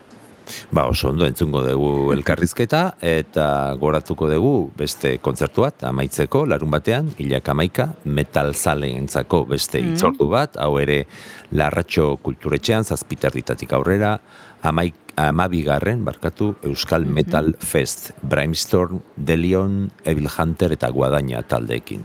Ba, 0.70 0.86
oso 0.86 1.09
ondo 1.11 1.26
entzungo 1.26 1.62
dugu 1.64 2.12
elkarrizketa 2.14 2.97
eta 3.01 3.74
goratuko 3.80 4.28
dugu 4.30 4.70
beste 4.76 5.18
kontzertu 5.18 5.62
bat 5.66 5.84
amaitzeko 5.88 6.44
larun 6.47 6.70
batean, 6.70 7.11
hilak 7.18 7.49
amaika, 7.49 7.88
metal 8.05 8.53
entzako 8.55 9.44
beste 9.47 9.80
Mm. 9.82 9.94
itzordu 9.94 10.28
bat, 10.28 10.57
hau 10.57 10.78
ere 10.78 11.07
larratxo 11.53 12.16
kulturetxean, 12.22 12.84
zazpiterritatik 12.84 13.72
aurrera, 13.72 14.20
amaik, 14.62 14.94
amabigarren, 15.16 16.05
barkatu, 16.05 16.57
Euskal 16.62 17.07
Metal 17.07 17.55
Fest, 17.59 18.12
Brimstorm, 18.22 19.01
Delion, 19.16 19.90
Evil 20.05 20.28
Hunter 20.28 20.72
eta 20.72 20.90
Guadaina 20.90 21.42
taldeekin. 21.42 22.05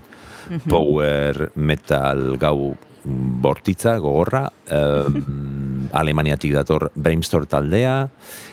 Power 0.67 1.51
metal 1.55 2.37
gau 2.37 2.75
bortitza, 3.03 3.97
gogorra, 3.97 4.45
em, 4.69 5.89
Alemaniatik 6.01 6.53
dator 6.55 6.91
Brimstorm 6.95 7.47
taldea, 7.51 7.95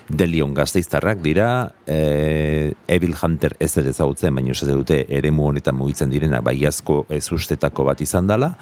Delion 0.09 0.55
gazteiztarrak 0.57 1.21
dira, 1.21 1.75
e, 1.87 2.73
Evil 2.89 3.15
Hunter 3.21 3.55
ez 3.61 3.71
ere 3.77 3.91
ezagutzen, 3.93 4.35
baina 4.35 4.55
ez 4.55 4.69
dute 4.69 5.03
eremu 5.13 5.51
honetan 5.51 5.77
mugitzen 5.77 6.09
direnak 6.09 6.43
baiazko 6.47 7.03
ez 7.13 7.27
ustetako 7.33 7.85
bat 7.85 8.01
izan 8.01 8.27
dela, 8.31 8.55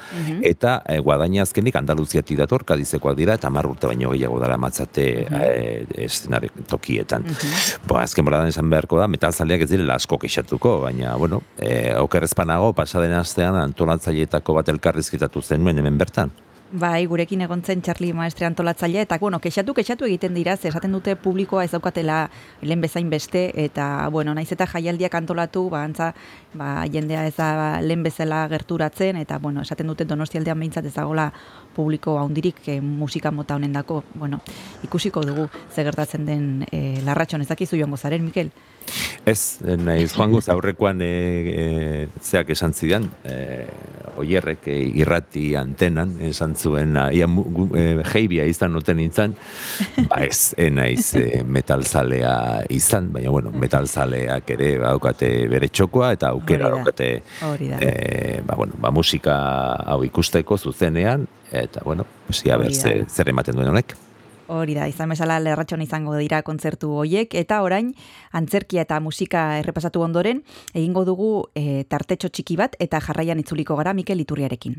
eta 0.42 0.80
e, 0.88 0.98
guadaina 0.98 1.44
azkenik 1.46 1.78
Andaluziatik 1.78 2.40
dator, 2.40 2.64
kadizekoak 2.66 3.16
dira, 3.18 3.36
eta 3.38 3.46
hamar 3.46 3.68
urte 3.70 3.86
baino 3.86 4.10
gehiago 4.14 4.40
dara 4.42 4.56
matzate 4.58 5.06
e, 5.30 5.84
eszenare 6.08 6.50
tokietan. 6.66 7.28
Bo, 7.86 8.00
azken 8.02 8.26
boradan 8.26 8.50
esan 8.50 8.70
beharko 8.72 8.98
da, 8.98 9.06
metalzaleak 9.06 9.62
ez 9.66 9.70
direla 9.70 10.00
asko 10.00 10.18
kexatuko, 10.18 10.80
baina, 10.88 11.14
bueno, 11.20 11.44
e, 11.60 11.94
okerrezpanago, 12.00 12.72
pasaden 12.74 13.14
astean 13.20 13.54
antolatzaileetako 13.62 14.58
bat 14.58 14.74
elkarrizketatu 14.74 15.44
zenuen 15.46 15.78
hemen 15.78 16.02
bertan. 16.02 16.34
Bai, 16.72 17.06
gurekin 17.06 17.44
egon 17.44 17.60
zen 17.62 17.80
Charlie 17.80 18.12
Maestre 18.12 18.46
antolatzailea, 18.46 19.04
eta, 19.06 19.20
bueno, 19.22 19.38
kexatu, 19.38 19.72
kexatu 19.72 20.04
egiten 20.08 20.34
dira, 20.34 20.56
ze 20.56 20.66
esaten 20.66 20.90
dute 20.90 21.14
publikoa 21.14 21.62
ez 21.62 21.70
daukatela 21.70 22.24
lehen 22.60 22.80
bezain 22.82 23.08
beste, 23.08 23.52
eta, 23.54 24.08
bueno, 24.10 24.34
naiz 24.34 24.50
eta 24.50 24.66
jaialdiak 24.66 25.14
antolatu, 25.14 25.68
ba, 25.70 25.84
antza, 25.86 26.12
ba, 26.58 26.82
jendea 26.90 27.22
ez 27.28 27.36
da 27.36 27.78
lehen 27.80 28.02
bezala 28.02 28.48
gerturatzen, 28.50 29.22
eta, 29.22 29.38
bueno, 29.38 29.62
esaten 29.62 29.86
dute 29.86 30.08
donostialdean 30.10 30.58
behintzat 30.58 30.90
ez 30.90 30.94
dagoela 30.96 31.28
publiko 31.76 32.18
haundirik 32.18 32.58
eh, 32.66 32.80
musika 32.80 33.30
mota 33.30 33.54
honen 33.54 33.72
dako, 33.72 34.02
bueno, 34.14 34.40
ikusiko 34.82 35.22
dugu 35.22 35.46
ze 35.70 35.84
gertatzen 35.84 36.26
den 36.26 36.66
eh, 36.72 36.98
larratxon, 37.04 37.46
ez 37.46 37.48
dakizu 37.48 37.78
joango 37.78 37.96
zaren, 37.96 38.24
Mikel? 38.24 38.50
Ez, 39.26 39.58
naiz 39.62 40.12
joango 40.14 40.40
aurrekoan 40.52 41.00
e, 41.02 41.10
e, 41.50 42.08
zeak 42.22 42.50
esan 42.54 42.74
zidan, 42.74 43.08
e, 43.26 43.66
oierrek 44.22 44.68
e, 44.70 44.76
irrati 45.02 45.48
antenan 45.58 46.16
esan 46.30 46.55
zuen, 46.56 46.96
ia 47.12 47.28
e, 47.28 47.84
jeibia 48.12 48.46
izan 48.48 48.74
noten 48.76 48.98
nintzen, 49.00 49.36
ba 50.10 50.22
ez, 50.26 50.54
naiz 50.72 51.14
e, 51.18 51.42
metalzalea 51.44 52.64
izan, 52.74 53.12
baina 53.14 53.30
bueno, 53.34 53.52
metalzaleak 53.54 54.50
ere 54.56 54.72
baukate 54.82 55.30
bere 55.52 55.68
txokoa 55.68 56.12
eta 56.16 56.32
aukera 56.34 56.72
daukate 56.74 57.10
e, 57.80 58.40
ba, 58.46 58.56
bueno, 58.56 58.74
ba, 58.80 58.90
musika 58.90 59.36
hau 59.84 60.02
ikusteko 60.06 60.58
zuzenean, 60.58 61.28
eta 61.52 61.84
bueno, 61.84 62.06
pues, 62.26 62.44
ia 62.46 62.56
ber, 62.56 62.72
Hori 62.72 62.76
da. 62.76 62.82
ze, 62.82 63.06
zer 63.08 63.32
ematen 63.34 63.56
duen 63.56 63.72
honek. 63.74 63.96
Hori 64.46 64.76
da, 64.78 64.86
izan 64.86 65.10
bezala 65.10 65.40
lerratxon 65.42 65.82
izango 65.82 66.14
dira 66.20 66.42
kontzertu 66.46 66.92
hoiek, 67.00 67.34
eta 67.34 67.62
orain 67.66 67.92
antzerkia 68.30 68.84
eta 68.86 69.00
musika 69.02 69.46
errepasatu 69.58 70.04
ondoren, 70.06 70.44
egingo 70.72 71.02
dugu 71.08 71.30
e, 71.54 71.82
tartetxo 71.90 72.30
txiki 72.30 72.58
bat, 72.60 72.78
eta 72.78 73.02
jarraian 73.02 73.42
itzuliko 73.42 73.78
gara 73.78 73.94
Mikel 73.94 74.22
Iturriarekin. 74.22 74.78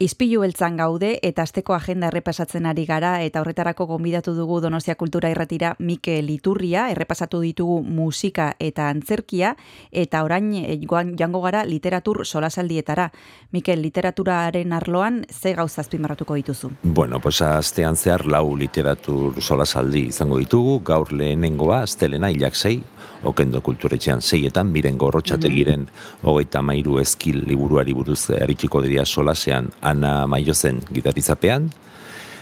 Ispilu 0.00 0.38
beltzan 0.40 0.78
gaude 0.80 1.10
eta 1.28 1.44
asteko 1.44 1.74
agenda 1.76 2.08
errepasatzen 2.08 2.64
ari 2.64 2.86
gara 2.88 3.10
eta 3.20 3.42
horretarako 3.42 3.84
gonbidatu 3.90 4.32
dugu 4.32 4.62
Donostia 4.64 4.94
Kultura 4.96 5.28
Irratira 5.28 5.74
Mikel 5.78 6.30
Iturria, 6.32 6.86
errepasatu 6.88 7.42
ditugu 7.44 7.82
musika 7.84 8.46
eta 8.58 8.86
antzerkia 8.88 9.50
eta 9.92 10.22
orain 10.24 10.54
eh, 10.56 10.78
joan- 10.88 11.12
joango 11.20 11.42
gara 11.44 11.66
literatur 11.68 12.22
solasaldietara. 12.24 13.10
Mikel, 13.52 13.82
literaturaren 13.84 14.72
arloan 14.72 15.26
ze 15.28 15.52
gauza 15.52 15.82
azpimarratuko 15.84 16.34
dituzu? 16.40 16.70
Bueno, 16.82 17.20
pues 17.20 17.42
astean 17.42 17.96
zehar 18.00 18.24
lau 18.24 18.56
literatur 18.56 19.36
solasaldi 19.42 20.06
izango 20.14 20.38
ditugu, 20.40 20.80
gaur 20.80 21.12
lehenengoa, 21.12 21.82
astelena 21.82 22.30
hilak 22.32 22.56
sei, 22.56 22.78
okendo 23.22 23.60
kulturetxean 23.60 24.22
seietan, 24.22 24.70
miren 24.72 24.98
gorrotxategiren 24.98 25.86
hogeita 26.22 26.62
mairu 26.62 26.98
eskil 27.02 27.42
liburuari 27.46 27.94
buruz 27.94 28.30
eritiko 28.36 28.82
dira 28.82 29.04
solasean 29.04 29.70
Ana 29.82 30.26
Maiozen 30.26 30.80
gitarizapean, 30.92 31.70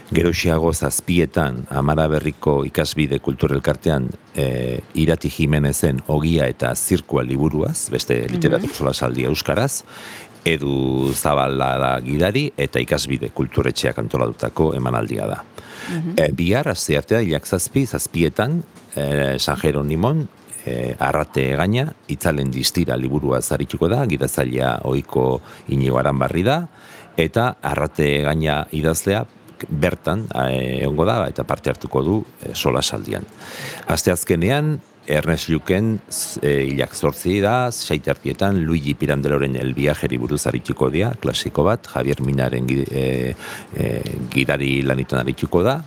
Geroxiago 0.09 0.71
zazpietan 0.73 1.67
Amara 1.69 2.07
Berriko 2.09 2.63
ikasbide 2.65 3.19
kulturelkartean 3.21 4.07
e, 4.33 4.81
Irati 4.97 5.29
Jimenezen 5.29 6.01
ogia 6.09 6.47
eta 6.49 6.73
zirkua 6.75 7.25
liburuaz, 7.29 7.91
beste 7.93 8.23
literatur 8.33 8.73
solasaldi 8.73 9.27
euskaraz, 9.29 9.83
edu 10.49 11.13
zabala 11.13 11.75
da 11.83 11.93
gidari 12.01 12.47
eta 12.57 12.81
ikasbide 12.81 13.29
kulturetxeak 13.37 14.01
antolatutako 14.01 14.73
emanaldia 14.79 15.29
da. 15.29 15.43
E, 16.17 16.31
bihar, 16.33 16.73
azte 16.73 16.97
artea, 16.97 17.21
hilak 17.25 17.45
zazpi, 17.47 17.85
zazpietan, 17.85 18.63
e, 18.97 19.37
San 19.39 19.61
Jeronimon, 19.61 20.25
e, 20.69 20.95
arrate 20.99 21.49
gaina, 21.57 21.89
itzalen 22.13 22.53
distira 22.53 22.97
liburua 22.97 23.41
zarituko 23.41 23.89
da, 23.89 24.05
gidazailea 24.07 24.79
oiko 24.85 25.41
inigo 25.69 26.03
barri 26.13 26.43
da, 26.43 26.67
eta 27.17 27.57
arrate 27.63 28.23
gaina 28.23 28.67
idazlea 28.73 29.25
bertan 29.69 30.29
egongo 30.53 31.05
da 31.05 31.27
eta 31.29 31.45
parte 31.45 31.71
hartuko 31.71 32.03
du 32.03 32.25
e, 32.43 32.55
sola 32.55 32.83
saldian. 32.83 33.25
Azte 33.89 34.13
azkenean, 34.13 34.79
Ernest 35.09 35.49
Luken 35.49 35.95
e, 36.43 36.53
hilak 36.69 36.95
zortzi 36.95 37.39
da, 37.41 37.71
saitertietan 37.73 38.61
Luigi 38.67 38.95
Pirandeloren 38.95 39.57
el 39.57 39.73
viajeri 39.75 40.19
buruz 40.21 40.43
arituko 40.47 40.91
dia, 40.93 41.15
klasiko 41.21 41.65
bat, 41.65 41.89
Javier 41.89 42.21
Minaren 42.23 42.69
e, 42.69 43.35
e, 43.75 43.89
gidari 44.31 44.83
lanitan 44.85 45.23
arituko 45.25 45.65
da, 45.65 45.81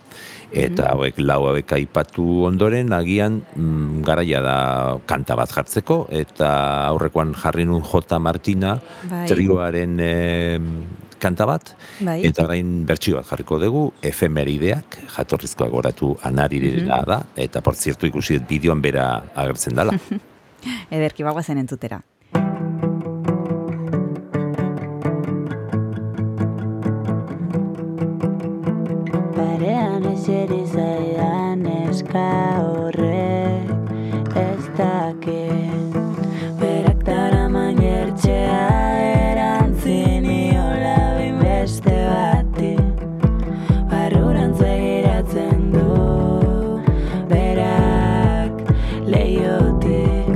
eta 0.52 0.92
hauek 0.92 1.20
lau 1.24 1.46
hauek 1.50 1.74
aipatu 1.78 2.46
ondoren, 2.48 2.92
agian 2.94 3.42
mm, 3.56 4.02
garaia 4.08 4.42
da 4.44 4.58
kanta 5.08 5.38
bat 5.40 5.52
jartzeko, 5.52 6.06
eta 6.12 6.52
aurrekoan 6.90 7.34
jarri 7.38 7.66
nun 7.66 7.84
J. 7.84 8.20
Martina, 8.20 8.76
Bai. 9.10 9.26
trioaren 9.32 10.00
e, 10.00 10.12
kanta 11.22 11.48
bat, 11.48 11.74
Bai. 12.00 12.20
eta 12.28 12.46
orain 12.48 12.82
bertsio 12.86 13.20
bat 13.20 13.30
jarriko 13.32 13.60
dugu, 13.62 13.86
efemerideak, 14.02 15.00
jatorrizkoa 15.16 15.70
goratu 15.72 16.16
anarirela 16.28 17.02
da, 17.08 17.22
eta 17.36 17.62
por 17.62 17.76
ikusi 17.76 18.40
bideoan 18.40 18.82
bera 18.82 19.24
agertzen 19.36 19.76
dela. 19.76 19.96
Ederki 20.92 21.24
bagoazen 21.24 21.58
entzutera. 21.58 22.02
Parean 29.62 30.02
eseri 30.10 30.64
zaidan 30.74 31.60
eska 31.70 32.30
horrek 32.66 34.32
ez 34.42 34.64
dakit 34.78 35.98
Berak 36.62 37.04
daraman 37.06 37.78
jertxea 37.78 38.64
erantzin 39.10 40.26
iola 40.26 40.96
beste 41.44 41.94
bati. 42.10 42.74
Barrurantz 43.92 44.58
begiratzen 44.64 45.62
du 45.76 46.82
berak 47.30 48.74
leiotik 49.14 50.34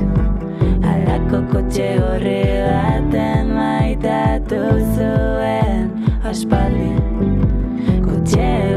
Alako 0.92 1.42
kotxe 1.50 1.90
horri 1.98 2.40
baten 2.70 3.50
maitatu 3.58 4.62
zuen 4.94 5.90
aspaldi. 6.22 6.94
Kotxe 8.06 8.75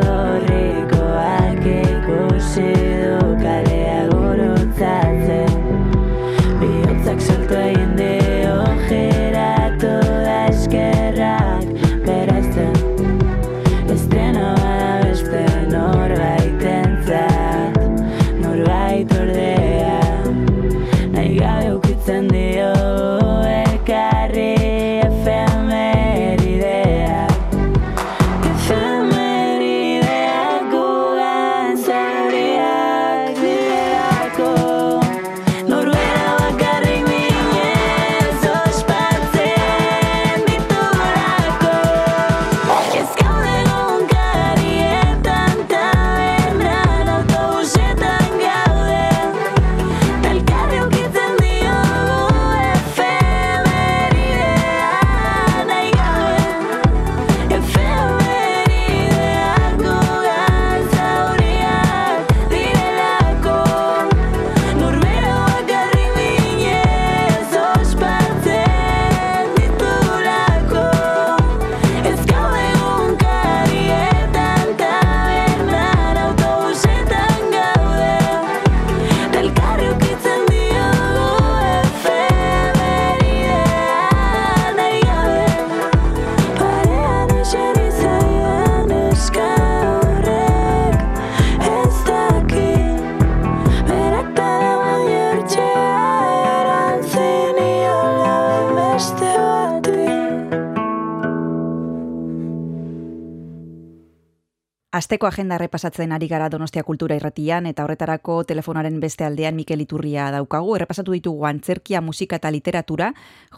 Asteko 105.09 105.25
agenda 105.25 105.55
errepasatzen 105.57 106.11
ari 106.13 106.27
gara 106.29 106.51
Donostia 106.53 106.83
Kultura 106.85 107.15
Irratian 107.17 107.65
eta 107.65 107.81
horretarako 107.81 108.43
telefonaren 108.45 108.99
beste 109.01 109.25
aldean 109.25 109.55
Mikel 109.57 109.81
Iturria 109.81 110.27
daukagu. 110.29 110.75
Errepasatu 110.77 111.15
ditugu 111.15 111.47
antzerkia, 111.49 111.97
musika 112.05 112.37
eta 112.37 112.51
literatura, 112.53 113.07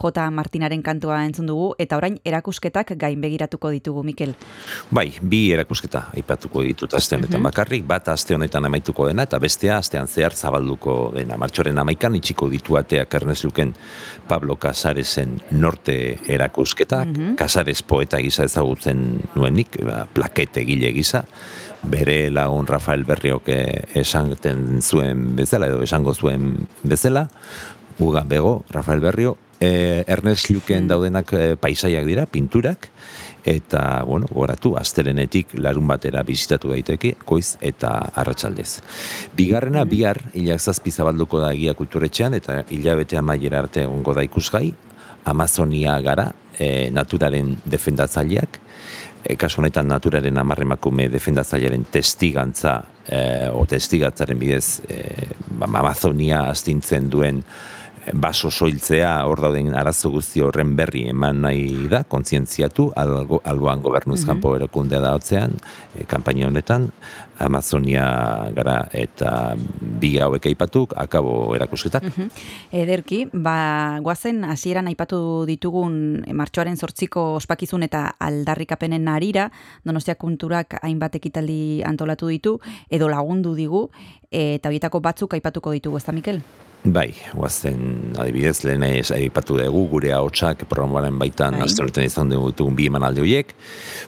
J. 0.00 0.30
Martinaren 0.32 0.80
kantua 0.82 1.18
entzun 1.26 1.50
dugu 1.50 1.66
eta 1.76 1.98
orain 2.00 2.16
erakusketak 2.24 2.94
gain 2.96 3.20
begiratuko 3.20 3.68
ditugu 3.68 4.00
Mikel. 4.02 4.32
Bai, 4.88 5.10
bi 5.20 5.42
erakusketa 5.52 6.06
aipatuko 6.16 6.62
ditut 6.64 6.96
aste 6.96 7.18
honetan 7.18 7.44
bakarrik, 7.44 7.84
bat 7.84 8.08
aste 8.08 8.32
honetan 8.32 8.70
amaituko 8.70 9.10
dena, 9.10 9.28
eta 9.28 9.36
bestea 9.36 9.76
astean 9.76 10.08
zehar 10.08 10.32
zabalduko 10.32 11.12
dena. 11.18 11.36
Martxoren 11.36 11.76
amaikan 11.84 12.16
itxiko 12.16 12.48
ditu 12.48 12.80
ateak 12.80 13.18
Ernest 13.20 13.44
Luken 13.44 13.74
Pablo 14.26 14.56
Casaresen 14.56 15.36
norte 15.50 16.16
erakusketak, 16.32 17.12
Casares 17.36 17.82
poeta 17.82 18.24
gisa 18.24 18.48
ezagutzen 18.48 19.20
nuenik, 19.36 19.82
ba, 19.84 20.06
plakete 20.08 20.64
gile 20.64 20.96
gisa, 20.96 21.26
bere 21.82 22.30
lagun 22.30 22.66
Rafael 22.66 23.04
Berriok 23.04 23.48
eh, 23.52 23.82
esanten 24.02 24.80
zuen 24.82 25.32
bezala, 25.36 25.66
edo 25.66 25.82
esango 25.82 26.14
zuen 26.14 26.68
bezala, 26.82 27.28
Uga 27.98 28.22
Bego, 28.24 28.64
Rafael 28.70 29.00
Berrio, 29.00 29.36
eh, 29.60 30.04
Ernest 30.06 30.50
Luken 30.50 30.88
daudenak 30.88 31.32
eh, 31.32 31.56
paisaiak 31.60 32.06
dira, 32.06 32.26
pinturak, 32.26 32.88
eta, 33.44 34.02
bueno, 34.06 34.26
goratu, 34.30 34.76
astelenetik 34.78 35.56
larun 35.58 35.86
batera 35.90 36.22
bizitatu 36.26 36.70
daiteke, 36.72 37.16
goiz 37.26 37.56
eta 37.60 37.90
arratsaldez. 38.14 38.80
Bigarrena, 39.36 39.84
bihar, 39.84 40.20
hilak 40.34 40.62
zazpi 40.62 40.90
zabalduko 40.90 41.42
da 41.42 41.52
egia 41.52 41.74
kulturetxean, 41.78 42.38
eta 42.38 42.62
hilabete 42.70 43.18
amaiera 43.18 43.62
arte 43.64 43.84
egongo 43.86 44.14
da 44.14 44.24
ikusgai, 44.26 44.72
Amazonia 45.24 46.00
gara, 46.02 46.32
e, 46.58 46.90
naturaren 46.90 47.56
defendatzaileak, 47.64 48.58
e, 49.24 49.36
kasu 49.36 49.62
honetan 49.62 49.88
naturaren 49.88 50.38
amarremakume 50.38 51.08
defendatzailearen 51.12 51.86
testigantza 51.92 52.78
e, 53.06 53.50
o 53.52 53.64
testigatzaren 53.68 54.38
bidez 54.38 54.80
e, 54.88 55.28
ba, 55.48 55.70
Amazonia 55.82 56.46
astintzen 56.50 57.10
duen 57.10 57.42
baso 58.18 58.50
soiltzea 58.50 59.12
hor 59.28 59.40
dauden 59.44 59.74
arazo 59.78 60.10
guzti 60.10 60.42
horren 60.42 60.74
berri 60.76 61.04
eman 61.12 61.42
nahi 61.44 61.86
da, 61.90 62.02
kontzientziatu, 62.02 62.88
algo, 62.98 63.38
alboan 63.46 63.82
gobernuz 63.84 64.24
kanpo 64.26 64.56
erakundea 64.56 65.00
da 65.04 65.12
hotzean, 65.14 65.54
e, 65.94 66.06
honetan, 66.46 66.90
Amazonia 67.42 68.06
gara 68.54 68.76
eta 68.92 69.54
bi 70.00 70.14
hauek 70.22 70.46
aipatuk, 70.50 70.94
akabo 70.96 71.54
erakusketak. 71.56 72.06
Ederki, 72.72 73.24
ba, 73.32 73.98
guazen 74.04 74.44
hasieran 74.48 74.90
aipatu 74.90 75.44
ditugun 75.48 76.24
martxoaren 76.32 76.76
zortziko 76.76 77.34
ospakizun 77.36 77.86
eta 77.88 78.06
aldarrikapenen 78.22 79.08
arira, 79.12 79.50
Donostia 79.84 80.16
Kulturak 80.16 80.78
hainbat 80.82 81.20
ekitaldi 81.20 81.82
antolatu 81.86 82.30
ditu, 82.32 82.58
edo 82.90 83.08
lagundu 83.12 83.56
digu, 83.58 83.88
eta 84.30 84.70
horietako 84.70 85.02
batzuk 85.04 85.34
aipatuko 85.38 85.74
ditugu, 85.76 85.98
ez 86.00 86.06
da, 86.08 86.16
Mikel? 86.16 86.42
Bai, 86.82 87.12
guazen, 87.30 88.10
adibidez, 88.18 88.64
lehen 88.66 88.82
ez 88.82 89.12
aipatu 89.14 89.54
dugu, 89.54 89.84
gure 89.92 90.10
ahotsak 90.16 90.64
programaren 90.66 91.14
baitan 91.18 91.54
Bai. 91.54 91.68
bai. 91.78 92.04
izan 92.06 92.28
dugu 92.28 92.70
bi 92.74 92.88
emanaldi 92.90 93.20
horiek, 93.20 93.54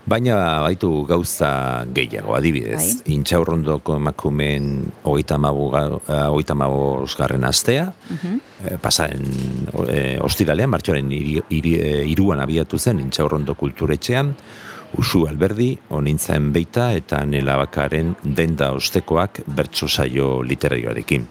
baina 0.04 0.60
baitu 0.62 1.04
gauza 1.06 1.84
gehiago, 1.94 2.34
adibidez, 2.34 2.80
Bai. 2.80 3.14
intxaurrondoko 3.14 3.94
emakumeen 3.94 4.90
hogeita 5.04 5.38
garren 7.16 7.44
astea, 7.44 7.92
eh, 8.64 8.76
pasaren 8.82 9.22
eh, 9.88 10.18
ostiralean, 10.20 10.70
martxoaren 10.70 11.12
iri, 11.12 11.40
iri, 11.50 11.74
eh, 11.78 12.10
iruan 12.10 12.40
abiatu 12.40 12.78
zen 12.78 12.98
intxaurrondo 12.98 13.54
kulturetxean, 13.54 14.34
Usu 14.96 15.26
Alberdi, 15.26 15.76
onintzaen 15.90 16.52
beita 16.52 16.92
eta 16.94 17.24
nela 17.24 17.56
bakaren 17.56 18.14
denda 18.22 18.72
ostekoak 18.72 19.40
bertso 19.46 19.88
saio 19.88 20.42
literarioarekin. 20.42 21.26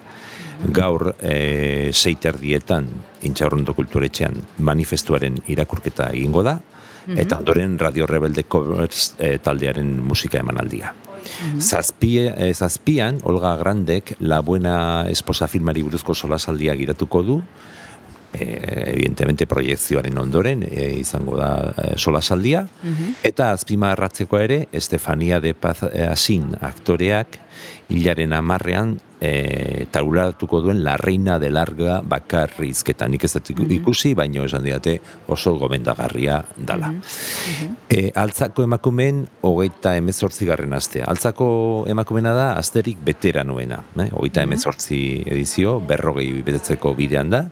Gaur 0.73 1.15
e, 1.19 1.89
seiterdietan 1.93 2.87
intxaurrondo 3.27 3.73
kulturetxean 3.77 4.37
manifestuaren 4.59 5.39
irakurketa 5.47 6.11
egingo 6.13 6.43
da, 6.45 6.59
eta 7.07 7.39
ondoren 7.41 7.77
Radio 7.79 8.07
Rebelde 8.07 8.45
Covers 8.47 9.13
e, 9.17 9.37
taldearen 9.43 9.97
musika 10.03 10.39
emanaldia. 10.39 10.93
Zazpie, 11.59 12.33
e, 12.35 12.53
zazpian, 12.53 13.19
Olga 13.23 13.55
Grandek 13.57 14.15
La 14.19 14.41
Buena 14.41 15.05
Esposa 15.09 15.47
filmari 15.47 15.83
buruzko 15.83 16.15
solasaldia 16.15 16.75
giratuko 16.75 17.23
du, 17.23 17.41
e, 18.33 18.47
evidentemente 18.93 19.47
proiekzioaren 19.47 20.17
ondoren 20.17 20.65
e, 20.69 20.89
izango 20.99 21.37
da 21.37 21.53
e, 21.77 21.93
solasaldia, 21.97 22.65
eta 23.23 23.51
azpimarratzeko 23.53 24.39
ere 24.41 24.67
Estefania 24.71 25.39
de 25.41 25.53
Paz 25.53 25.83
e, 25.91 26.05
Asin 26.07 26.53
aktoreak 26.61 27.39
hilaren 27.93 28.33
amarrean 28.33 28.97
e, 29.23 29.85
tauratuko 29.91 30.59
duen 30.61 30.83
La 30.83 30.95
Reina 30.97 31.37
de 31.39 31.49
Larga 31.53 32.01
bakarrizketa. 32.03 33.07
Nik 33.07 33.23
ez 33.27 33.31
dut 33.37 33.71
ikusi, 33.71 34.13
baino 34.17 34.43
esan 34.47 34.65
diate 34.65 34.97
oso 35.31 35.55
gomendagarria 35.59 36.41
dala. 36.57 36.91
E, 37.87 38.09
altzako 38.19 38.65
emakumeen 38.67 39.23
hogeita 39.47 39.95
emezortzigarren 39.99 40.75
astea. 40.75 41.07
Altzako 41.11 41.47
emakumena 41.91 42.33
da 42.35 42.47
asterik 42.59 42.99
veteranoena. 43.05 43.83
Eh? 44.03 44.09
Hogeita 44.11 44.43
emezortzi 44.43 45.01
edizio, 45.25 45.79
berrogei 45.79 46.29
betetzeko 46.43 46.95
bidean 46.97 47.31
da. 47.33 47.45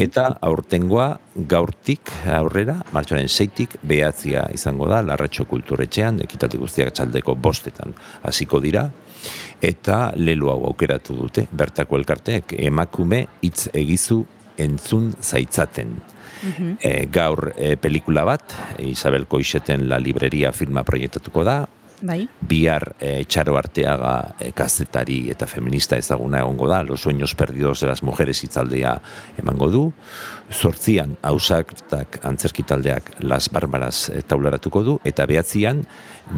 Eta 0.00 0.24
aurtengoa 0.42 1.08
gaurtik 1.48 2.10
aurrera, 2.34 2.78
martxoaren 2.92 3.28
seitik, 3.28 3.76
behatzia 3.86 4.48
izango 4.54 4.88
da, 4.90 5.00
larratxo 5.06 5.46
kulturetxean, 5.50 6.22
ekitati 6.24 6.58
guztiak 6.58 6.94
txaldeko 6.94 7.36
bostetan 7.38 7.94
hasiko 8.26 8.60
dira, 8.64 8.88
eta 9.62 10.12
lelu 10.16 10.50
hau 10.50 10.60
aukeratu 10.70 11.16
dute, 11.18 11.46
bertako 11.52 11.98
elkarteek 12.00 12.56
emakume 12.58 13.24
hitz 13.42 13.68
egizu 13.72 14.24
entzun 14.58 15.12
zaitzaten. 15.22 15.98
E, 16.78 17.06
gaur 17.10 17.48
e, 17.56 17.72
pelikula 17.82 18.22
bat, 18.26 18.52
Isabel 18.78 19.24
Koixeten 19.26 19.88
La 19.90 19.98
Libreria 19.98 20.52
filma 20.54 20.84
proiektatuko 20.86 21.42
da, 21.46 21.64
Bai. 22.00 22.28
bihar 22.40 22.94
e, 23.00 23.24
Txaro 23.24 23.56
Arteaga 23.58 24.34
e, 24.38 24.52
kazetari 24.56 25.30
eta 25.32 25.48
feminista 25.50 25.96
ezaguna 25.98 26.40
egongo 26.44 26.68
da, 26.68 26.82
Los 26.82 27.02
sueños 27.02 27.34
perdidos 27.34 27.80
de 27.80 27.88
las 27.88 28.02
mujeres 28.02 28.42
hitzaldea 28.44 29.00
emango 29.38 29.70
du, 29.70 29.92
zortzian 30.52 31.16
hausaktak 31.22 32.20
antzerki 32.24 32.62
taldeak 32.62 33.16
Las 33.20 33.48
Barbaras 33.50 34.08
e, 34.10 34.22
taularatuko 34.22 34.82
du, 34.82 34.98
eta 35.04 35.26
behatzian 35.26 35.86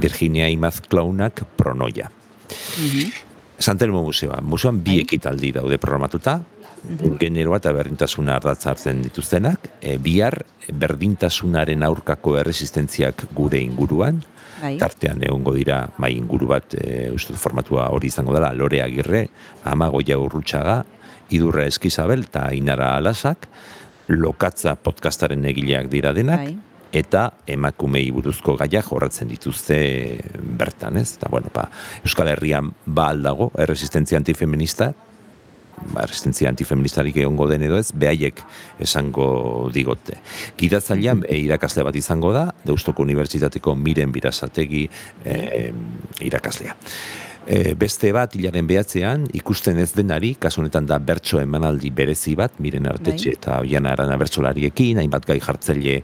Virginia 0.00 0.48
Imaz 0.48 0.80
Klaunak 0.80 1.44
pronoia. 1.56 2.10
Santelmo 3.58 4.02
Museoa. 4.02 4.40
Museoan 4.40 4.80
bi 4.82 5.00
ekitaldi 5.02 5.52
daude 5.52 5.76
programatuta, 5.78 6.40
generoa 7.20 7.58
eta 7.60 7.72
berdintasuna 7.76 8.36
ardatza 8.38 8.70
hartzen 8.72 9.02
dituztenak, 9.04 9.68
e, 9.80 9.98
bihar 10.00 10.40
berdintasunaren 10.72 11.82
aurkako 11.84 12.38
erresistentziak 12.40 13.26
gure 13.36 13.60
inguruan, 13.60 14.22
Bai. 14.60 14.76
tartean 14.78 15.22
egongo 15.24 15.54
dira 15.56 15.82
mai 15.98 16.14
inguru 16.16 16.46
bat, 16.50 16.74
e, 16.74 17.10
uste 17.14 17.34
formatua 17.34 17.88
hori 17.94 18.08
izango 18.08 18.34
dela, 18.36 18.52
Lore 18.54 18.82
Agirre, 18.82 19.28
Amagoia 19.64 20.18
Urrutxaga, 20.18 20.84
Idurra 21.30 21.66
Eskizabel 21.70 22.26
eta 22.28 22.50
Inara 22.54 22.96
Alasak, 22.96 23.48
Lokatza 24.10 24.74
podcastaren 24.74 25.44
egileak 25.46 25.86
dira 25.90 26.12
denak, 26.12 26.40
Bai. 26.42 26.56
eta 26.92 27.28
emakumei 27.46 28.08
buruzko 28.10 28.56
gaiak 28.58 28.88
jorratzen 28.90 29.28
dituzte 29.30 29.78
bertan, 30.58 30.96
ez? 30.98 31.14
Eta, 31.16 31.28
bueno, 31.30 31.52
ba, 31.54 31.68
Euskal 32.04 32.32
Herrian 32.32 32.72
ba 32.86 33.10
aldago, 33.14 33.52
erresistentzia 33.58 34.18
antifeminista, 34.18 34.92
ba, 35.94 36.04
resistentzia 36.06 36.50
antifeministarik 36.50 37.16
egongo 37.22 37.48
den 37.50 37.64
edo 37.66 37.78
ez, 37.80 37.90
behaiek 37.92 38.42
esango 38.82 39.70
digote. 39.74 40.20
Gidatzailean 40.60 41.24
e, 41.28 41.38
irakasle 41.46 41.84
bat 41.86 41.96
izango 41.96 42.32
da, 42.36 42.50
Deustoko 42.66 43.04
Unibertsitateko 43.06 43.74
miren 43.78 44.12
birazategi 44.14 44.86
e, 45.24 45.72
irakaslea. 46.28 46.76
E, 47.48 47.72
beste 47.74 48.10
bat 48.12 48.34
hilaren 48.36 48.66
behatzean, 48.68 49.24
ikusten 49.36 49.78
ez 49.80 49.90
denari, 49.96 50.34
kasu 50.40 50.60
honetan 50.60 50.84
da 50.86 50.98
bertso 51.00 51.40
emanaldi 51.40 51.88
berezi 51.94 52.34
bat, 52.36 52.58
miren 52.60 52.88
artetxe 52.90 53.30
Bai. 53.30 53.36
eta 53.38 53.58
oiana 53.64 53.94
arana 53.94 54.18
bertsolariekin, 54.20 55.00
hainbat 55.00 55.24
gai 55.26 55.38
jartzaile 55.40 55.96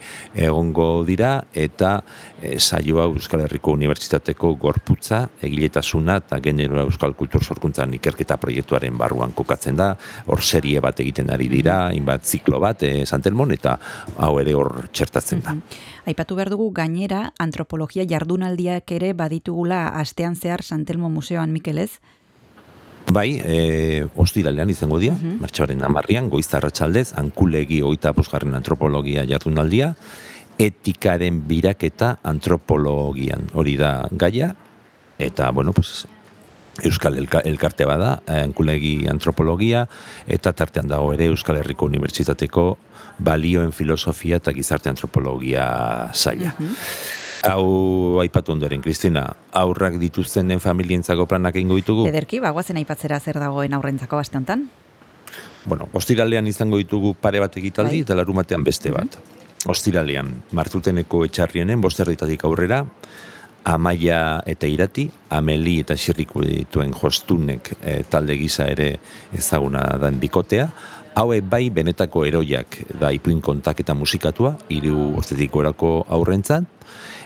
egongo 0.47 0.89
dira, 1.07 1.35
eta 1.53 1.99
e, 2.41 2.57
saioa 2.59 3.05
Euskal 3.11 3.45
Herriko 3.45 3.75
Unibertsitateko 3.77 4.55
gorputza, 4.63 5.27
egiletasuna 5.45 6.19
eta 6.25 6.41
genero 6.45 6.81
Euskal 6.87 7.13
Kultur 7.19 7.45
Sorkuntzan 7.45 7.93
ikerketa 8.01 8.41
proiektuaren 8.41 8.97
barruan 8.97 9.37
kokatzen 9.37 9.77
da, 9.77 9.93
hor 10.27 10.43
serie 10.43 10.81
bat 10.81 11.05
egiten 11.05 11.31
ari 11.35 11.51
dira, 11.53 11.83
hainbat 11.91 12.25
ziklo 12.25 12.63
bat, 12.65 12.83
e, 12.83 13.05
Santelmon, 13.05 13.53
eta 13.53 13.77
hau 14.17 14.33
ere 14.41 14.57
hor 14.57 14.89
txertatzen 14.89 15.45
da. 15.45 15.59
Aipatu 16.07 16.37
behar 16.39 16.53
dugu 16.53 16.69
gainera 16.71 17.33
antropologia 17.43 18.05
jardunaldiak 18.07 18.93
ere 18.95 19.11
baditugula 19.19 19.89
astean 19.99 20.37
zehar 20.37 20.63
Santelmo 20.63 21.11
Museoan 21.11 21.51
Mikelez. 21.51 21.99
Bai, 23.11 23.41
e, 23.43 24.07
ostiralean 24.19 24.71
izango 24.71 25.01
dira, 25.03 25.17
martxoaren 25.19 25.83
amarrian, 25.87 26.31
goiztarratxaldez, 26.31 27.13
ankulegi 27.19 27.81
oita 27.83 28.13
posgarren 28.15 28.55
antropologia 28.59 29.27
jardunaldia, 29.27 29.93
etikaren 30.59 31.43
biraketa 31.47 32.17
antropologian. 32.27 33.51
Hori 33.55 33.77
da 33.79 33.93
gaia, 34.11 34.53
eta, 35.19 35.51
bueno, 35.51 35.75
pues, 35.75 36.07
Euskal 36.85 37.17
Elka, 37.17 37.41
Elkarte 37.41 37.87
bada, 37.89 38.21
ankulegi 38.29 39.07
antropologia, 39.09 39.87
eta 40.29 40.53
tartean 40.53 40.89
dago 40.91 41.13
ere 41.15 41.31
Euskal 41.33 41.61
Herriko 41.63 41.89
Unibertsitateko 41.89 42.67
balioen 43.19 43.73
filosofia 43.73 44.37
eta 44.43 44.53
gizarte 44.53 44.91
antropologia 44.93 46.11
saia. 46.13 46.53
Hau 47.47 48.19
aipatu 48.21 48.53
ondoren, 48.53 48.83
Kristina, 48.83 49.29
aurrak 49.55 50.01
dituztenen 50.01 50.61
familientzako 50.61 51.29
planak 51.31 51.57
egingo 51.57 51.77
ditugu? 51.79 52.09
Ederki, 52.11 52.41
bagoazen 52.43 52.81
aipatzera 52.81 53.21
zer 53.21 53.39
dagoen 53.41 53.77
aurrentzako 53.77 54.19
aste 54.19 54.37
honetan. 54.41 54.67
Bueno, 55.67 55.89
ostiralean 55.99 56.47
izango 56.47 56.79
ditugu 56.79 57.15
pare 57.21 57.41
bat 57.43 57.57
egitaldi 57.59 58.01
Bai. 58.01 58.05
eta 58.07 58.17
larumatean 58.19 58.65
beste 58.65 58.93
bat. 58.95 59.19
Ostiralean, 59.67 60.31
martuteneko 60.55 61.25
etxarrienen 61.27 61.81
bosterritatik 61.83 62.45
aurrera, 62.47 62.85
Amaia 63.67 64.43
eta 64.47 64.69
Irati, 64.71 65.09
Ameli 65.35 65.81
eta 65.83 65.97
Xirriku 65.99 66.45
dituen 66.45 66.93
jostunek 66.95 67.73
eh, 67.81 68.05
talde 68.09 68.37
gisa 68.39 68.69
ere 68.71 68.93
ezaguna 69.35 69.83
den 69.99 70.21
bikotea, 70.23 70.69
haue 71.19 71.41
bai 71.43 71.65
benetako 71.75 72.23
eroiak 72.29 72.79
da 73.01 73.11
ipuin 73.11 73.41
kontak 73.43 73.81
eta 73.83 73.97
musikatua, 73.99 74.53
hiru 74.71 75.17
urtetik 75.19 75.51
gorako 75.51 75.91
aurrentzan, 76.15 76.69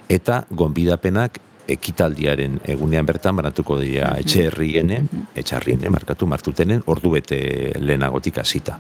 eta 0.09 0.45
gonbidapenak 0.51 1.37
ekitaldiaren 1.71 2.57
egunean 2.73 3.07
bertan 3.07 3.37
banatuko 3.37 3.77
dira 3.83 4.15
etxe 4.23 4.47
herriene, 4.49 5.03
etxarriene, 5.39 5.91
markatu 5.93 6.27
martutenen, 6.27 6.81
ordu 6.91 7.13
bete 7.19 7.41
lehenagotik 7.79 8.41
hasita. 8.41 8.79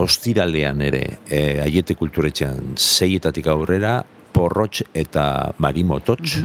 Ostiralean 0.00 0.80
ere, 0.86 1.02
e, 1.28 1.60
aiete 1.60 1.94
kulturetxean 1.98 2.72
seietatik 2.78 3.50
aurrera, 3.52 3.98
porrotx 4.40 4.86
eta 4.96 5.24
marimototx, 5.60 6.40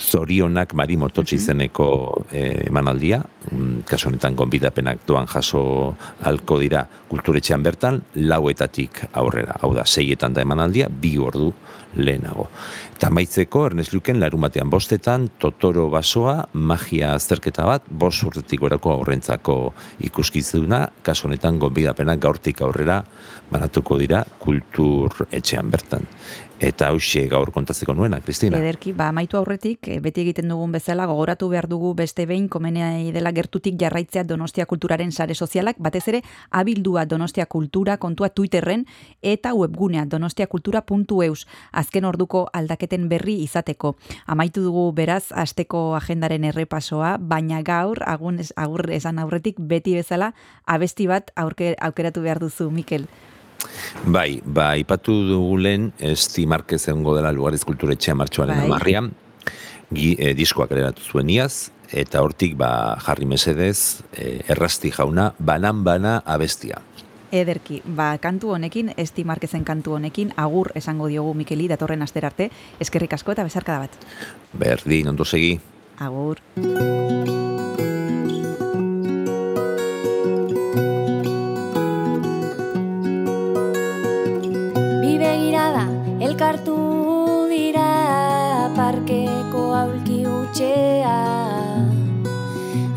zorionak 0.00 0.74
marimototx 0.74 1.36
izeneko 1.36 1.90
e, 2.32 2.66
emanaldia, 2.66 3.22
mm, 3.22 3.39
kasu 3.86 4.08
honetan 4.10 4.36
gonbidapenak 4.38 5.04
doan 5.06 5.26
jaso 5.26 5.94
alko 6.22 6.58
dira 6.60 6.84
kulturetxean 7.10 7.62
bertan, 7.62 8.00
lauetatik 8.14 9.04
aurrera, 9.12 9.56
hau 9.62 9.72
da, 9.74 9.84
seietan 9.84 10.34
da 10.34 10.44
emanaldia, 10.46 10.88
bi 10.88 11.16
ordu 11.18 11.52
lehenago. 11.94 12.46
Eta 12.94 13.08
maitzeko, 13.10 13.64
Ernest 13.70 13.94
Luken 13.94 14.20
larumatean 14.20 14.70
bostetan, 14.70 15.30
Totoro 15.40 15.88
basoa, 15.90 16.44
magia 16.52 17.14
azterketa 17.16 17.64
bat, 17.66 17.86
bost 17.88 18.22
urtetik 18.28 18.60
gorako 18.60 18.92
aurrentzako 18.98 19.56
ikuskizuna, 20.06 20.84
kasu 21.02 21.28
honetan 21.28 21.58
gonbidapenak 21.58 22.20
gaurtik 22.20 22.60
aurrera 22.62 23.00
banatuko 23.50 23.98
dira 23.98 24.22
kultur 24.38 25.26
etxean 25.32 25.72
bertan. 25.72 26.06
Eta 26.60 26.90
hauxe 26.92 27.22
gaur 27.32 27.48
kontatzeko 27.54 27.94
nuena, 27.96 28.18
Kristina. 28.20 28.58
Ederki, 28.60 28.92
ba 28.92 29.06
amaitu 29.08 29.38
aurretik, 29.38 29.88
eh, 29.88 29.96
beti 30.04 30.20
egiten 30.26 30.50
dugun 30.52 30.74
bezala, 30.76 31.06
gogoratu 31.08 31.48
behar 31.48 31.66
dugu 31.70 31.94
beste 31.96 32.26
behin 32.28 32.50
komenea 32.52 32.90
dela 33.14 33.32
gertutik 33.40 33.78
jarraitzea 33.80 34.24
Donostia 34.28 34.66
Kulturaren 34.66 35.12
sare 35.12 35.34
sozialak, 35.34 35.80
batez 35.80 36.04
ere 36.12 36.22
abildua 36.50 37.06
Donostia 37.08 37.46
Kultura 37.46 37.96
kontua 37.96 38.28
Twitterren 38.28 38.84
eta 39.22 39.54
webgunea 39.56 40.04
donostiakultura.eus 40.10 41.46
azken 41.72 42.04
orduko 42.04 42.46
aldaketen 42.52 43.08
berri 43.08 43.40
izateko. 43.44 43.96
Amaitu 44.26 44.64
dugu 44.66 44.90
beraz 44.96 45.30
asteko 45.30 45.94
agendaren 45.98 46.44
errepasoa, 46.50 47.16
baina 47.18 47.62
gaur 47.66 48.02
agun 48.06 48.40
agur 48.56 48.90
esan 48.92 49.18
aurretik 49.18 49.58
beti 49.58 49.96
bezala 49.98 50.32
abesti 50.66 51.08
bat 51.10 51.32
aurke, 51.36 51.74
aukeratu 51.80 52.22
behar 52.22 52.40
duzu, 52.42 52.70
Mikel. 52.70 53.06
Bai, 54.06 54.40
ba, 54.44 54.72
ipatu 54.80 55.12
dugu 55.28 55.58
lehen, 55.60 55.90
Esti 55.98 56.46
Marquez 56.48 56.86
egongo 56.88 57.16
dela 57.16 57.32
Lugares 57.32 57.64
Kulturetxea 57.68 58.14
martxoaren 58.16 58.56
Bai. 58.56 58.68
amarrian, 58.70 59.10
gi, 59.92 60.14
e, 60.18 60.32
diskoak 60.38 60.72
eratu 60.72 61.04
zuen 61.04 61.28
iaz, 61.28 61.70
eta 61.92 62.22
hortik 62.22 62.56
ba, 62.56 62.96
jarri 63.04 63.26
mesedez, 63.26 64.02
e, 64.12 64.40
errasti 64.48 64.92
jauna, 64.94 65.32
banan-bana 65.38 66.20
abestia. 66.24 66.82
Ederki, 67.30 67.80
ba, 67.86 68.16
kantu 68.18 68.54
honekin, 68.56 68.92
Esti 68.98 69.24
Marquezen 69.24 69.64
kantu 69.64 69.94
honekin, 69.94 70.32
agur 70.36 70.72
esango 70.74 71.06
diogu 71.06 71.34
Mikeli 71.34 71.68
datorren 71.70 72.02
aster 72.02 72.26
arte, 72.26 72.50
eskerrik 72.80 73.14
asko 73.14 73.32
eta 73.32 73.46
bezarkada 73.46 73.86
bat. 73.86 73.94
Berdin, 74.52 75.08
ondo 75.14 75.24
segi. 75.24 75.60
Agur. 76.00 76.40
Bi 85.00 85.12
begirada 85.22 85.86
elkartu 86.18 86.78
dira 87.52 87.90
parkeko 88.74 89.68
aulki 89.84 90.24
utxea 90.26 91.39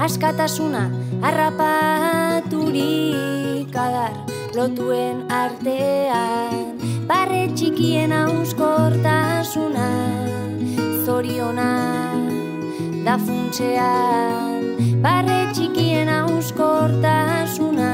Askatasuna 0.04 0.92
harrapaturik 1.24 3.72
adar 3.72 4.12
lotuen 4.52 5.24
artean. 5.32 6.76
Barre 7.08 7.48
txikien 7.56 8.12
auskortasuna 8.12 9.88
zoriona 11.06 11.70
da 13.06 13.16
funtsean. 13.16 14.76
Barre 15.06 15.48
txikien 15.56 16.12
auskortasuna 16.18 17.94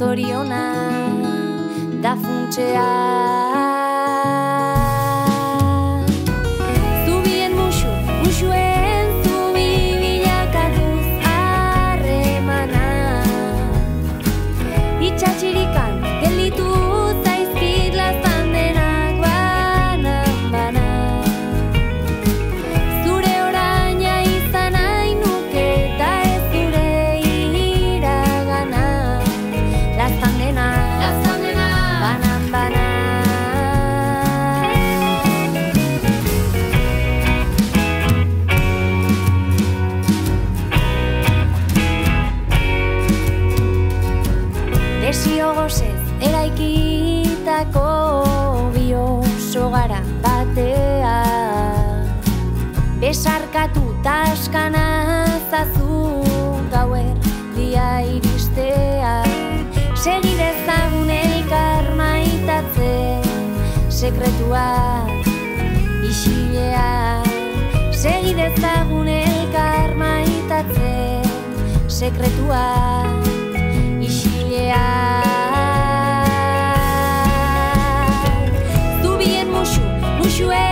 zoriona 0.00 0.64
da 2.02 2.16
funtsean 2.18 3.58
Besarkatu 53.98 54.02
taskana 54.02 55.26
zazu 55.50 56.22
gauer 56.70 57.16
dia 57.54 58.02
iristea 58.02 59.24
Segi 59.94 60.36
dezagun 60.38 61.10
elkar 61.10 61.94
maitatzen 61.96 63.22
sekretuak 63.90 65.26
isilean. 66.06 67.26
Segi 67.92 68.34
dezagun 68.38 69.08
elkar 69.08 69.94
maitatzen 69.98 71.26
sekretuak 71.88 73.26
isilean. 73.98 75.18
Zubien 79.02 79.50
musu, 79.50 79.82
musuen 80.22 80.67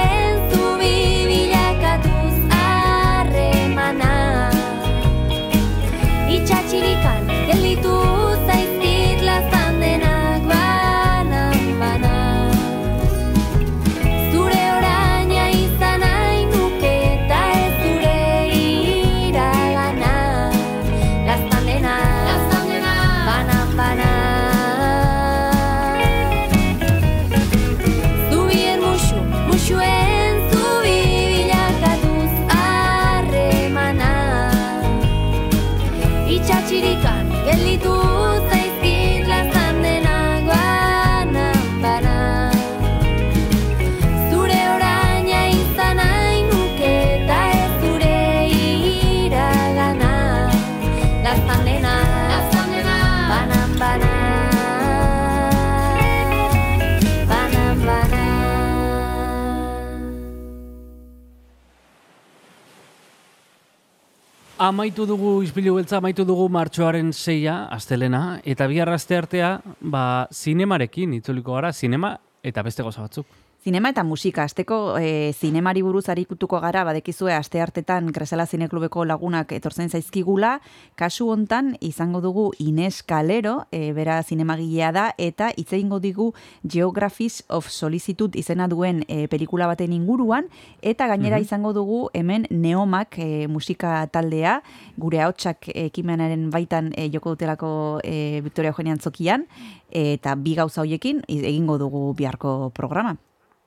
Amaitu 64.67 65.05
dugu 65.07 65.45
izpilu 65.45 65.77
beltza, 65.77 66.01
amaitu 66.01 66.25
dugu 66.27 66.49
martxoaren 66.51 67.13
zeia, 67.15 67.55
astelena, 67.71 68.41
eta 68.43 68.67
bihar 68.67 68.91
aste 68.91 69.15
artea, 69.15 69.51
ba, 69.95 70.27
zinemarekin 70.35 71.13
itzuliko 71.21 71.55
gara, 71.55 71.71
zinema 71.71 72.17
eta 72.43 72.65
beste 72.67 72.83
goza 72.83 73.05
batzuk. 73.05 73.29
Zinema 73.67 73.91
eta 73.91 74.05
musika, 74.07 74.45
asteko 74.47 74.77
e, 75.03 75.33
zinemari 75.35 75.81
buruz 75.83 76.05
arikutuko 76.13 76.61
gara, 76.63 76.85
badekizue 76.87 77.33
aste 77.35 77.59
hartetan 77.59 78.13
Kresala 78.15 78.45
Zineklubeko 78.47 79.03
lagunak 79.11 79.51
etortzen 79.57 79.91
zaizkigula, 79.91 80.61
kasu 80.95 81.27
hontan 81.33 81.73
izango 81.83 82.21
dugu 82.23 82.45
Ines 82.63 83.03
Calero, 83.03 83.57
e, 83.75 83.91
bera 83.91 84.21
zinemagilea 84.23 84.93
da, 84.95 85.09
eta 85.19 85.51
hitz 85.51 85.73
egingo 85.73 85.99
digu 85.99 86.29
Geographies 86.63 87.43
of 87.49 87.67
Solicitude 87.67 88.39
izena 88.39 88.71
duen 88.71 89.03
e, 89.09 89.27
pelikula 89.27 89.67
baten 89.67 89.99
inguruan, 89.99 90.47
eta 90.81 91.11
gainera 91.11 91.41
Mhm. 91.41 91.43
izango 91.51 91.73
dugu 91.73 92.09
hemen 92.15 92.47
Neomak 92.51 93.19
e, 93.19 93.49
musika 93.49 94.07
taldea, 94.07 94.63
gure 94.97 95.25
haotxak 95.27 95.73
ekimenaren 95.75 96.53
baitan 96.55 96.93
e, 96.95 97.11
joko 97.11 97.35
dutelako 97.35 97.99
e, 98.05 98.43
Victoria 98.45 98.71
Eugenia 98.71 98.93
Antzokian, 98.93 99.49
eta 99.91 100.37
bi 100.37 100.55
gauza 100.55 100.83
hoiekin 100.83 101.25
egingo 101.27 101.79
dugu 101.79 102.15
biharko 102.15 102.71
programa. 102.71 103.17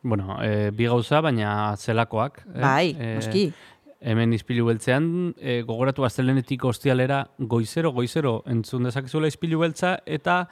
Bueno, 0.01 0.37
e, 0.43 0.71
bi 0.71 0.87
gauza, 0.87 1.19
baina 1.21 1.75
zelakoak. 1.77 2.45
eh? 2.55 2.61
Bai, 2.61 2.93
noski. 3.17 3.49
Hemen 3.99 4.31
izpilu 4.31 4.63
beltzean, 4.69 5.33
e, 5.35 5.61
gogoratu 5.67 6.05
astelenetik 6.07 6.63
ostialera 6.65 7.25
goizero, 7.37 7.91
goizero 7.91 8.37
entzun 8.47 8.87
dezakezula 8.87 9.27
izpilu 9.27 9.59
beltza, 9.59 9.97
eta 10.07 10.45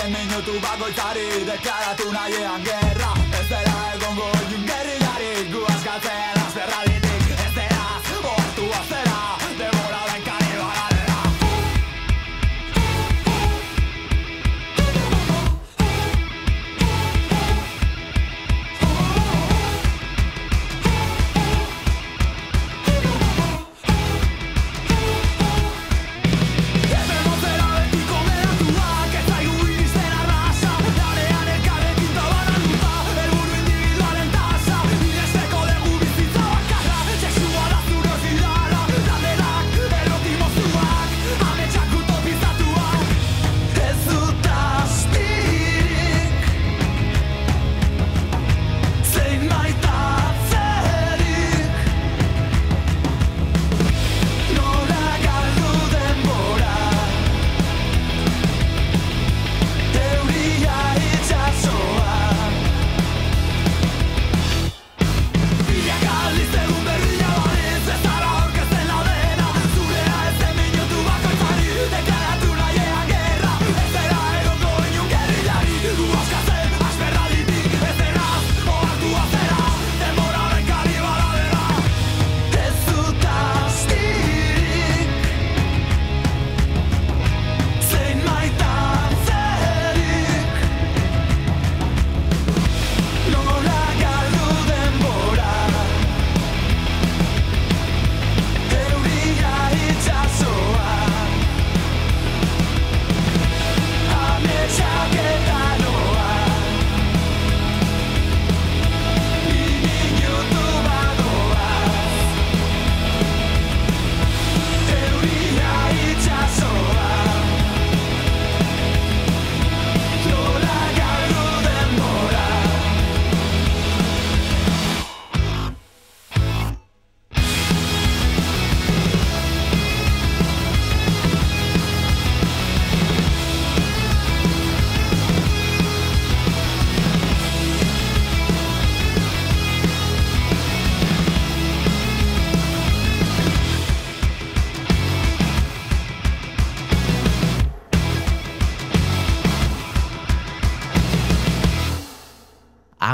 Den 0.02 0.14
minutu 0.14 0.53
bakoitzari 0.61 1.45
deklaratu 1.45 2.10
nahiean 2.11 2.64
gerra. 2.65 3.11
Ez 3.40 3.45
dela 3.52 3.76
egongo 3.95 4.30
egin 4.40 4.65
gerrilari 4.72 5.34
gu 5.53 5.65
askatzen 5.76 6.91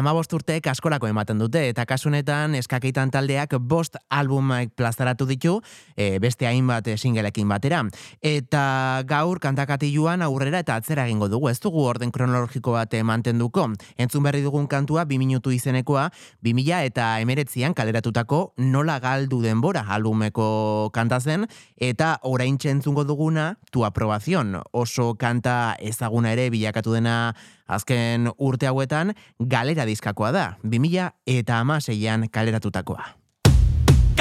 Ama 0.08 0.14
bost 0.16 0.32
urteek 0.32 0.70
askorako 0.72 1.10
ematen 1.10 1.42
dute, 1.42 1.66
eta 1.68 1.84
kasunetan 1.84 2.54
eskakeitan 2.56 3.10
taldeak 3.12 3.58
bost 3.60 3.98
albumak 4.18 4.74
plazaratu 4.76 5.28
ditu, 5.30 5.58
e, 5.96 6.18
beste 6.20 6.48
hainbat 6.48 6.88
e, 6.88 6.98
singelekin 6.98 7.48
batera. 7.50 7.84
Eta 8.22 9.04
gaur 9.08 9.40
kantakatiluan 9.44 10.22
aurrera 10.26 10.62
eta 10.64 10.78
atzera 10.78 11.08
egingo 11.08 11.30
dugu, 11.30 11.50
ez 11.50 11.60
dugu 11.64 11.84
orden 11.86 12.12
kronologiko 12.12 12.76
bat 12.76 12.94
e, 12.94 13.04
mantenduko. 13.04 13.68
Entzun 13.98 14.26
berri 14.26 14.44
dugun 14.46 14.68
kantua, 14.68 15.06
bi 15.06 15.20
minutu 15.22 15.54
izenekoa, 15.56 16.10
bi 16.42 16.54
mila 16.58 16.84
eta 16.86 17.18
emeretzian 17.24 17.76
kaleratutako 17.78 18.54
nola 18.58 19.00
galdu 19.04 19.42
denbora 19.42 19.86
albumeko 19.88 20.90
kanta 20.94 21.20
zen, 21.20 21.48
eta 21.78 22.18
orain 22.24 22.58
entzungo 22.58 23.04
duguna, 23.06 23.56
tu 23.72 23.86
aprobazion, 23.86 24.58
oso 24.72 25.14
kanta 25.16 25.76
ezaguna 25.80 26.34
ere 26.34 26.50
bilakatu 26.50 26.96
dena 26.96 27.36
azken 27.68 28.32
urte 28.38 28.68
hauetan 28.68 29.14
galera 29.40 29.86
diskakoa 29.86 30.32
da, 30.32 30.48
2000 30.64 31.12
eta 31.38 31.62
amaseian 31.64 32.28
kaleratutakoa. 32.32 33.17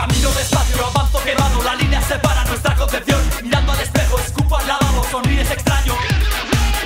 Camino 0.06 0.30
despacio, 0.34 0.86
avanzo 0.86 1.20
quemado, 1.24 1.60
la 1.64 1.74
línea 1.74 2.00
separa 2.00 2.44
nuestra 2.44 2.76
concepción. 2.76 3.20
Mirando 3.42 3.72
al 3.72 3.80
espejo, 3.80 4.16
escupo 4.20 4.56
al 4.56 4.68
lavabo, 4.68 5.04
sonríes 5.10 5.50
extraño. 5.50 5.94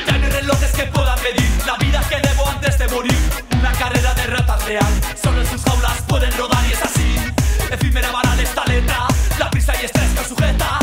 Ya 0.06 0.16
no 0.16 0.24
hay 0.24 0.32
relojes 0.32 0.72
que 0.72 0.84
puedan 0.84 1.22
medir 1.22 1.50
la 1.66 1.76
vida 1.76 2.02
que 2.08 2.16
debo 2.26 2.48
antes 2.48 2.78
de 2.78 2.88
morir. 2.88 3.18
Una 3.58 3.72
carrera 3.72 4.14
de 4.14 4.26
ratas 4.26 4.64
real, 4.64 5.00
solo 5.22 5.42
en 5.42 5.46
sus 5.46 5.62
jaulas 5.62 6.00
pueden 6.08 6.34
rodar 6.38 6.64
y 6.66 6.72
es 6.72 6.82
así. 6.82 7.16
Efímera 7.70 8.10
banal 8.10 8.40
esta 8.40 8.64
letra, 8.64 9.06
la 9.38 9.50
prisa 9.50 9.74
y 9.82 9.84
estrés 9.84 10.10
que 10.12 10.24
sujeta. 10.24 10.79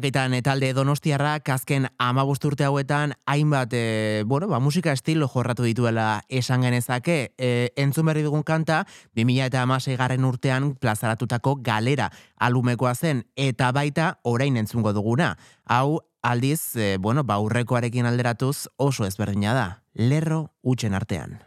Eskaketan 0.00 0.32
talde 0.40 0.70
donostiarrak 0.72 1.50
azken 1.52 1.84
amabust 2.00 2.44
urte 2.48 2.64
hauetan 2.64 3.10
hainbat 3.28 3.74
e, 3.76 4.22
bueno, 4.24 4.46
ba, 4.48 4.56
musika 4.58 4.94
estilo 4.96 5.26
jorratu 5.28 5.66
dituela 5.66 6.22
esan 6.30 6.62
genezake. 6.64 7.34
E, 7.36 7.68
entzun 7.76 8.08
berri 8.08 8.22
dugun 8.24 8.40
kanta, 8.42 8.86
2000 9.12 9.50
eta 9.50 9.60
amasei 9.60 9.98
garren 10.00 10.24
urtean 10.24 10.70
plazaratutako 10.80 11.58
galera 11.60 12.08
alumekoa 12.38 12.94
zen 12.94 13.26
eta 13.36 13.68
baita 13.76 14.14
orain 14.24 14.56
entzungo 14.56 14.94
duguna. 14.96 15.34
Hau 15.68 16.00
aldiz, 16.22 16.76
e, 16.76 16.96
bueno, 16.96 17.22
ba, 17.22 17.36
aurrekoarekin 17.36 18.08
alderatuz 18.08 18.70
oso 18.78 19.04
ezberdina 19.04 19.52
da. 19.52 19.68
Lerro 19.92 20.46
utxen 20.62 20.96
artean. 20.96 21.42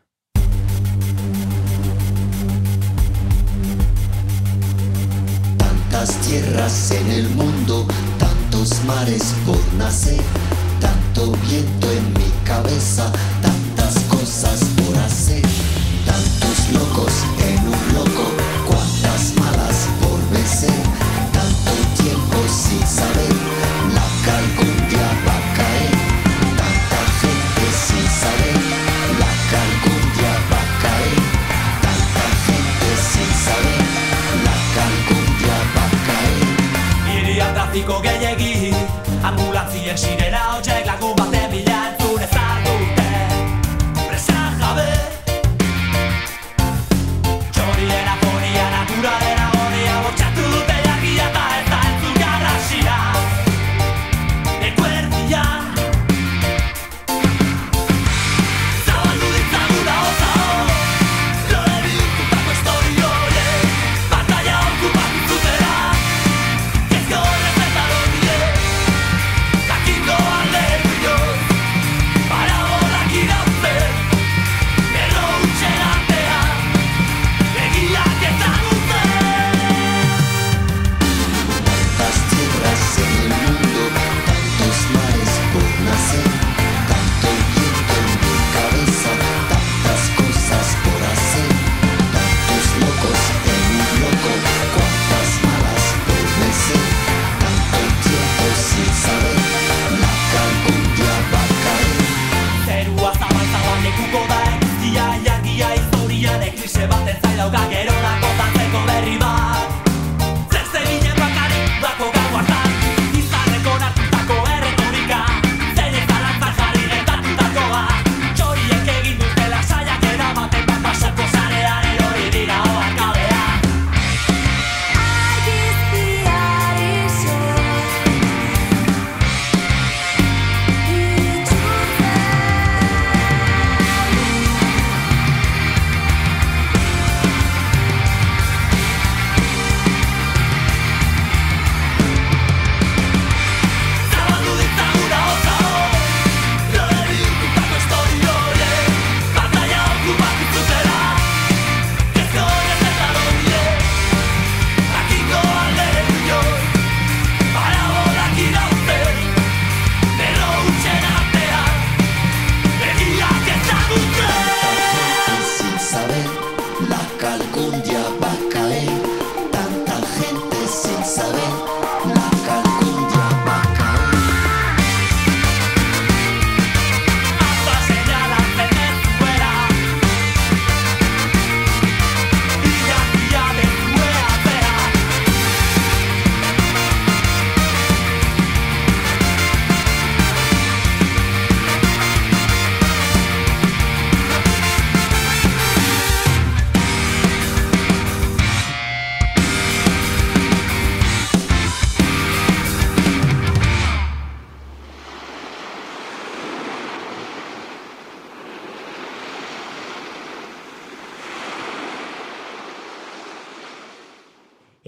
Tierras 6.27 6.91
en 6.91 7.11
el 7.11 7.29
mundo, 7.29 7.87
tantos 8.53 8.83
mares 8.85 9.33
por 9.47 9.57
nacer, 9.79 10.21
tanto 10.79 11.31
viento 11.47 11.91
en 11.91 12.13
mi 12.13 12.29
cabeza, 12.45 13.11
tantas 13.41 13.95
cosas 14.03 14.59
por 14.77 14.95
hacer, 14.99 15.41
tantos 16.05 16.71
locos 16.71 17.13
en 17.39 17.57
un 17.65 17.93
loco, 17.95 18.25
cuantas 18.67 19.33
malas 19.41 19.87
por 19.99 20.19
vencer, 20.37 20.83
tanto 21.33 21.71
tiempo 21.97 22.37
sin 22.47 22.85
saber, 22.85 23.33
la 23.95 24.05
que 24.23 24.31
algún 24.31 24.75
día 24.87 25.09
va 25.25 25.33
a 25.33 25.45
caer, 25.57 25.95
tanta 26.61 27.01
gente 27.21 27.65
sin 27.87 28.05
saber, 28.21 28.57
la 29.17 29.31
que 29.49 29.55
algún 29.65 30.03
día 30.13 30.33
va 30.51 30.61
a 30.61 30.69
caer, 30.85 31.21
tanta 31.81 32.25
gente 32.45 32.89
sin 33.09 33.31
saber, 33.47 33.81
la 34.45 34.55
que 34.73 34.79
algún 34.91 35.25
día 35.41 35.57
va 35.75 35.85
a 35.85 36.05
caer. 36.05 36.53
Trafiko 37.73 38.01
gehiegi 38.01 38.22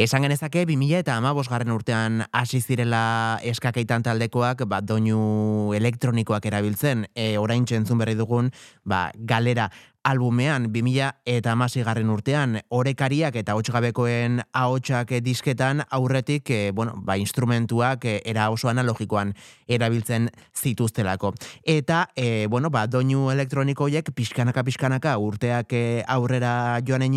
Esan 0.06 0.22
genezake 0.22 0.68
2000 0.70 1.00
eta 1.02 1.16
amabos 1.18 1.48
garren 1.50 1.72
urtean 1.74 2.20
hasi 2.30 2.60
zirela 2.62 3.40
eskakeitan 3.42 4.04
taldekoak 4.06 4.62
ba, 4.70 4.78
doinu 4.86 5.74
elektronikoak 5.74 6.46
erabiltzen. 6.46 7.08
E, 7.18 7.40
orain 7.42 7.66
entzun 7.66 7.98
berri 7.98 8.14
dugun 8.14 8.52
ba, 8.86 9.10
galera 9.18 9.72
albumean 10.06 10.70
2000 10.70 11.10
eta 11.26 11.56
amasi 11.58 11.82
garren 11.82 12.12
urtean 12.14 12.60
orekariak 12.70 13.40
eta 13.42 13.56
hotsgabekoen 13.58 14.44
ahotsak 14.54 15.16
disketan 15.26 15.82
aurretik 15.90 16.52
e, 16.54 16.72
bueno, 16.72 16.94
ba, 17.02 17.18
instrumentuak 17.18 18.06
e, 18.06 18.20
era 18.30 18.52
oso 18.54 18.70
analogikoan 18.70 19.34
erabiltzen 19.66 20.30
zituztelako. 20.54 21.34
Eta 21.64 22.12
e, 22.14 22.46
bueno, 22.46 22.70
ba, 22.70 22.86
doinu 22.86 23.32
elektroniko 23.34 23.90
horiek 23.90 24.14
pixkanaka 24.14 24.64
pixkanaka 24.64 25.18
urteak 25.18 25.74
e, 25.74 26.04
aurrera 26.06 26.78
joan 26.86 27.10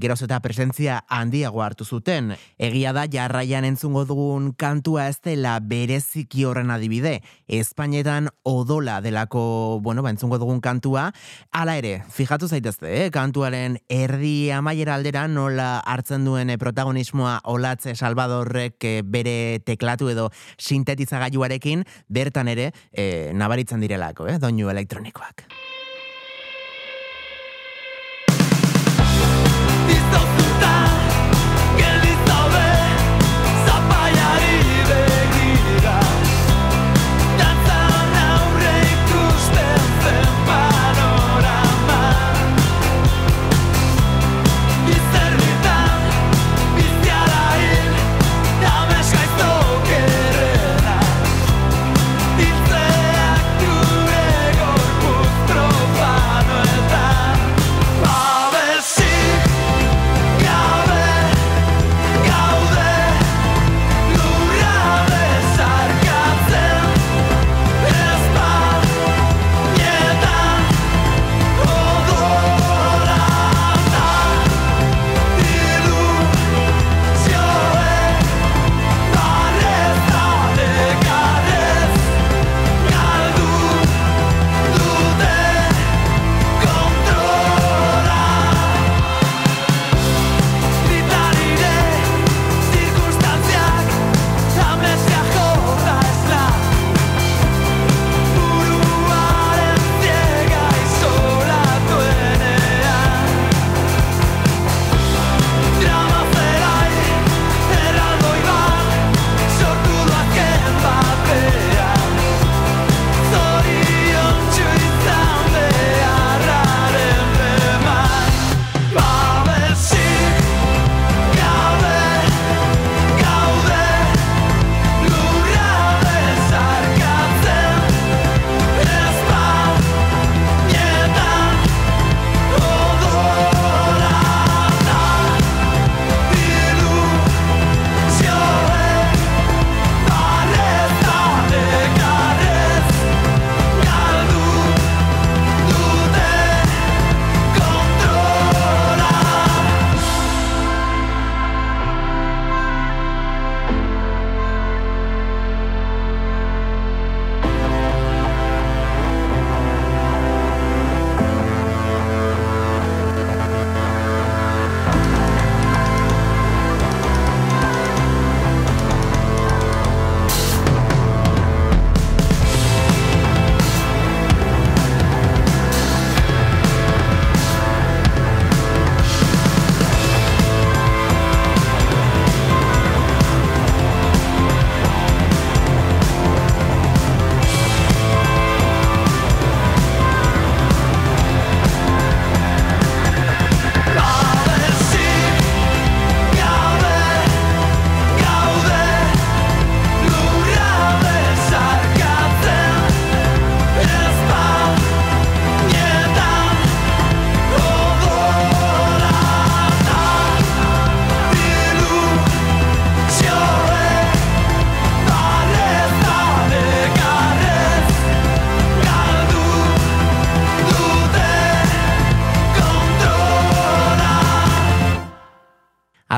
geroz 0.00 0.22
eta 0.24 0.38
presentzia 0.40 1.02
handiago 1.08 1.62
hartu 1.62 1.84
zuten. 1.84 2.32
Egia 2.58 2.92
da 2.92 3.06
jarraian 3.10 3.64
entzungo 3.64 4.04
dugun 4.08 4.52
kantua 4.58 5.08
ez 5.08 5.18
dela 5.24 5.58
bereziki 5.60 6.44
horren 6.44 6.70
adibide. 6.70 7.20
Espainetan 7.48 8.28
odola 8.48 9.00
delako, 9.04 9.80
bueno, 9.82 10.02
ba, 10.02 10.10
entzungo 10.10 10.38
dugun 10.38 10.60
kantua. 10.60 11.10
Hala 11.50 11.76
ere, 11.80 12.02
fijatu 12.10 12.48
zaitezte, 12.48 12.90
eh? 13.04 13.10
kantuaren 13.14 13.78
erdi 13.88 14.50
amaiera 14.50 14.94
aldera 14.94 15.26
nola 15.28 15.80
hartzen 15.80 16.24
duen 16.28 16.50
eh, 16.50 16.58
protagonismoa 16.58 17.40
olatze 17.52 17.96
Salvadorrek 17.96 18.88
eh, 18.88 18.94
bere 19.04 19.60
teklatu 19.66 20.12
edo 20.12 20.30
sintetizagailuarekin 20.58 21.84
bertan 22.08 22.48
ere 22.52 22.72
eh, 22.92 23.32
nabaritzen 23.34 23.82
direlako, 23.82 24.28
eh? 24.28 24.38
doinu 24.42 24.72
elektronikoak. 24.72 25.46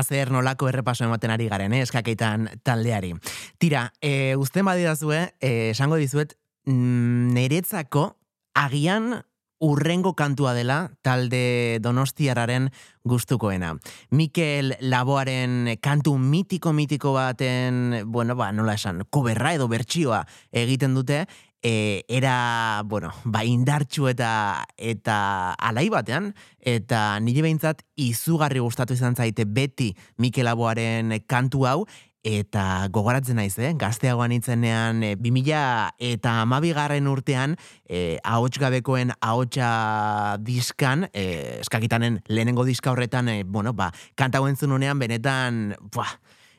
Azer 0.05 0.29
nolako 0.29 0.69
errepaso 0.69 1.07
ematen 1.07 1.31
ari 1.33 1.47
garen, 1.49 1.73
eh, 1.73 1.81
eskakeitan 1.81 2.45
taldeari. 2.63 3.15
Tira, 3.57 3.87
e, 4.01 4.35
uste 4.37 4.61
badidazue, 4.61 5.33
e, 5.41 5.71
esango 5.71 5.97
dizuet, 5.97 6.37
mm, 6.67 7.33
niretzako 7.33 8.11
agian 8.53 9.23
urrengo 9.57 10.13
kantua 10.13 10.53
dela 10.53 10.91
talde 11.01 11.79
donostiararen 11.81 12.69
gustukoena. 13.03 13.73
Mikel 14.11 14.75
Laboaren 14.79 15.79
kantu 15.81 16.19
mitiko-mitiko 16.19 17.13
baten, 17.13 18.03
bueno, 18.05 18.35
ba, 18.35 18.51
nola 18.51 18.75
esan, 18.75 19.07
koberra 19.09 19.55
edo 19.55 19.67
bertsioa 19.67 20.27
egiten 20.51 20.93
dute, 20.93 21.25
e, 21.65 22.05
era, 22.07 22.83
bueno, 22.85 23.09
ba, 23.25 23.41
indartxu 23.41 24.05
eta, 24.11 24.67
eta 24.77 25.17
alai 25.57 25.87
batean, 25.89 26.35
eta 26.61 27.17
nire 27.25 27.41
behintzat 27.41 27.81
izugarri 27.97 28.61
gustatu 28.61 28.93
izan 28.93 29.17
zaite 29.17 29.47
beti 29.49 29.95
Mikel 30.21 30.45
Laboaren 30.45 31.15
kantu 31.25 31.65
hau, 31.65 31.79
eta 32.21 32.85
gogoratzen 32.93 33.41
naiz, 33.41 33.55
eh? 33.57 33.73
gazteagoan 33.81 34.35
itzenean, 34.37 35.01
e, 35.01 35.15
2000 35.17 35.97
eta 36.11 36.35
amabigarren 36.43 37.09
urtean, 37.09 37.57
e, 37.89 38.19
ahots 38.21 38.61
gabekoen 38.61 39.15
ahotsa 39.17 40.37
diskan, 40.45 41.09
e, 41.13 41.25
eskakitanen 41.65 42.21
lehenengo 42.29 42.65
diska 42.69 42.93
horretan, 42.93 43.33
e, 43.33 43.41
bueno, 43.43 43.73
ba, 43.73 43.89
kanta 44.13 44.37
hauen 44.37 44.57
zununean, 44.57 45.01
benetan, 45.01 45.79
buah, 45.89 46.13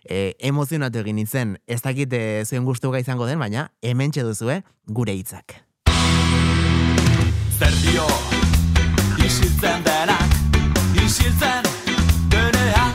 e, 0.08 0.34
emozionatu 0.38 1.00
egin 1.02 1.16
nintzen, 1.20 1.56
ez 1.66 1.80
dakit 1.82 2.12
e, 2.12 2.44
zuen 2.44 2.64
gustuga 2.64 2.98
izango 3.02 3.26
den, 3.26 3.38
baina 3.38 3.68
hemen 3.82 4.10
duzue 4.10 4.62
gure 4.86 5.12
hitzak. 5.12 5.56
Zer 7.58 7.74
dio, 7.82 8.06
isiltzen 9.24 9.84
denak, 9.84 10.34
isiltzen 11.04 11.64
denean 12.30 12.92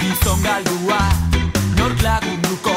Gizon 0.00 0.42
galdua, 0.42 1.00
nork 1.78 2.02
lagunduko, 2.02 2.76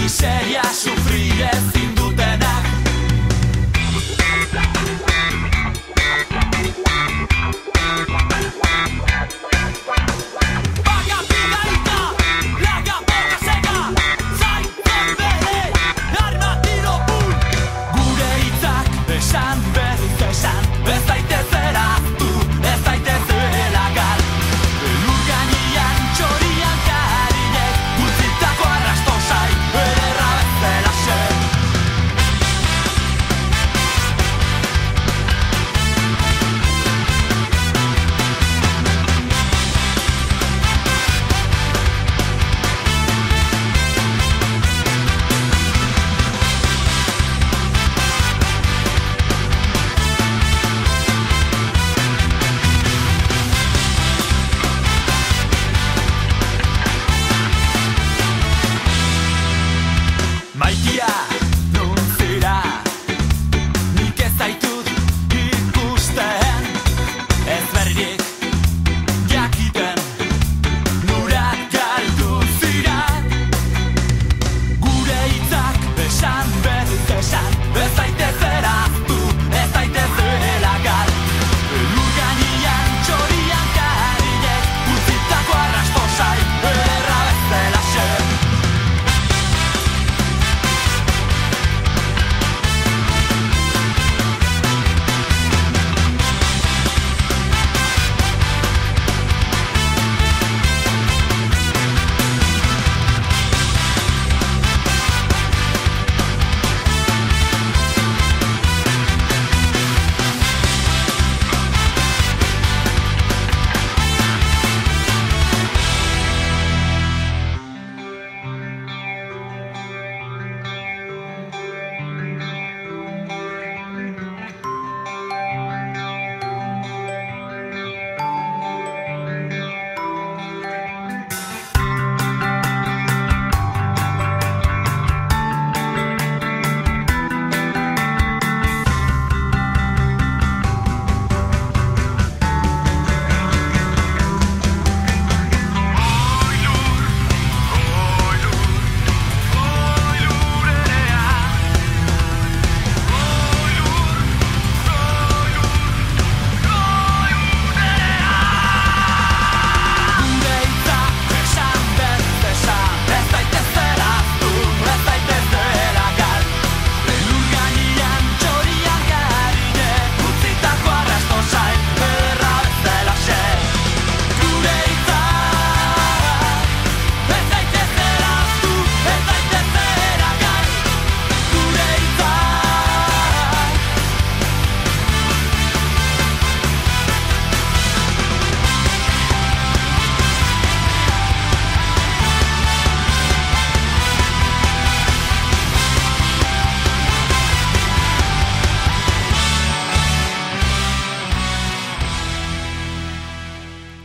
miseria 0.00 0.62
sufri 0.72 1.28
ezin 1.50 1.94
dutenak 1.96 2.74
Baga 9.86 10.43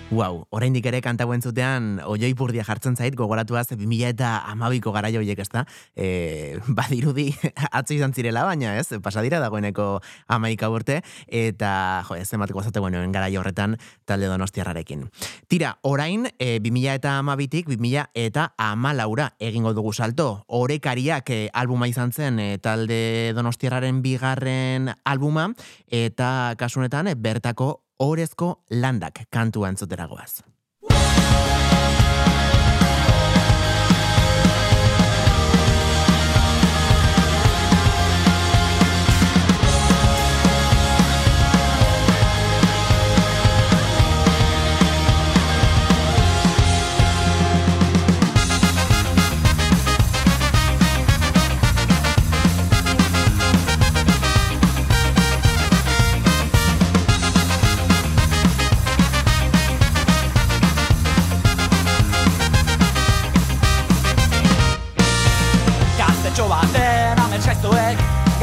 Wow, 0.09 0.47
oraindik 0.49 0.87
ere 0.89 1.03
kanta 1.05 1.27
hauen 1.27 1.43
zutean 1.45 1.99
oioi 2.01 2.31
purdia 2.33 2.63
jartzen 2.65 2.95
zait, 2.97 3.13
gogoratuaz 3.13 3.67
2000 3.69 4.07
eta 4.09 4.29
amabiko 4.49 4.89
garai 4.89 5.11
horiek 5.19 5.37
ez 5.37 5.51
da, 5.53 5.61
e, 5.93 6.57
badirudi 6.65 7.27
atzo 7.77 7.93
izan 7.93 8.15
zirela, 8.17 8.41
baina 8.47 8.71
ez, 8.81 8.87
pasadira 9.05 9.37
dagoeneko 9.37 9.99
amaika 10.33 10.71
urte, 10.73 11.03
eta 11.27 11.73
jo, 12.07 12.17
ez 12.17 12.25
emat 12.33 12.49
gozate 12.49 12.81
buenoen 12.81 13.13
garai 13.13 13.35
horretan 13.37 13.75
talde 14.09 14.31
donostiarrarekin. 14.31 15.03
Tira, 15.45 15.75
orain, 15.85 16.25
e, 16.39 16.55
2000 16.57 16.95
eta 16.97 17.13
amabitik, 17.19 17.69
2000 17.69 18.07
eta 18.17 18.47
amalaura 18.57 19.35
egingo 19.37 19.75
dugu 19.77 19.93
salto. 19.93 20.41
Orekariak 20.47 21.29
e, 21.29 21.37
albuma 21.53 21.85
izan 21.91 22.15
zen 22.17 22.41
e, 22.41 22.57
talde 22.57 23.29
donostiarraren 23.37 24.01
bigarren 24.01 24.89
albuma, 25.05 25.51
eta 25.85 26.55
kasunetan 26.57 27.13
e, 27.13 27.15
bertako 27.29 27.75
Orezko 27.99 28.63
landak 28.71 29.25
kantuan 29.29 29.75
zuteragoaz. 29.75 30.39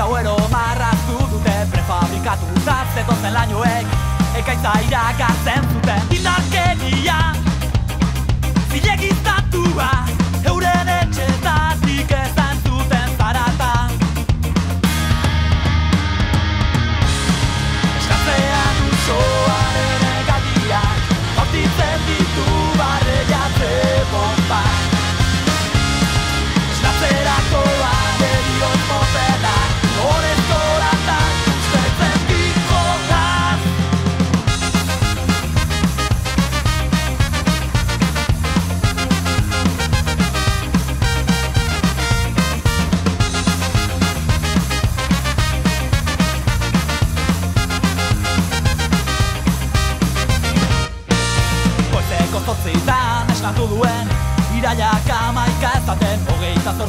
hau 0.07 0.16
ero 0.16 0.35
marraztu 0.53 1.16
dute 1.31 1.55
prefabrikatu 1.73 2.47
dut 2.55 2.69
zetozen 2.95 3.33
lainoek 3.35 3.95
ekaita 4.39 4.74
irakartzen 4.87 5.66
zuten. 5.73 6.03
Indarkeria, 6.19 7.19
zilegizatua, 8.70 9.91
zilegizatua 9.91 10.16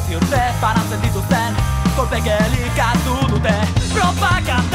zortzi 0.07 0.15
urte 0.15 0.41
Banatzen 0.61 1.01
dituzten, 1.01 1.55
kolpe 1.95 2.21
gelikatu 2.21 3.27
dute 3.27 3.55
Propaganda. 3.93 4.66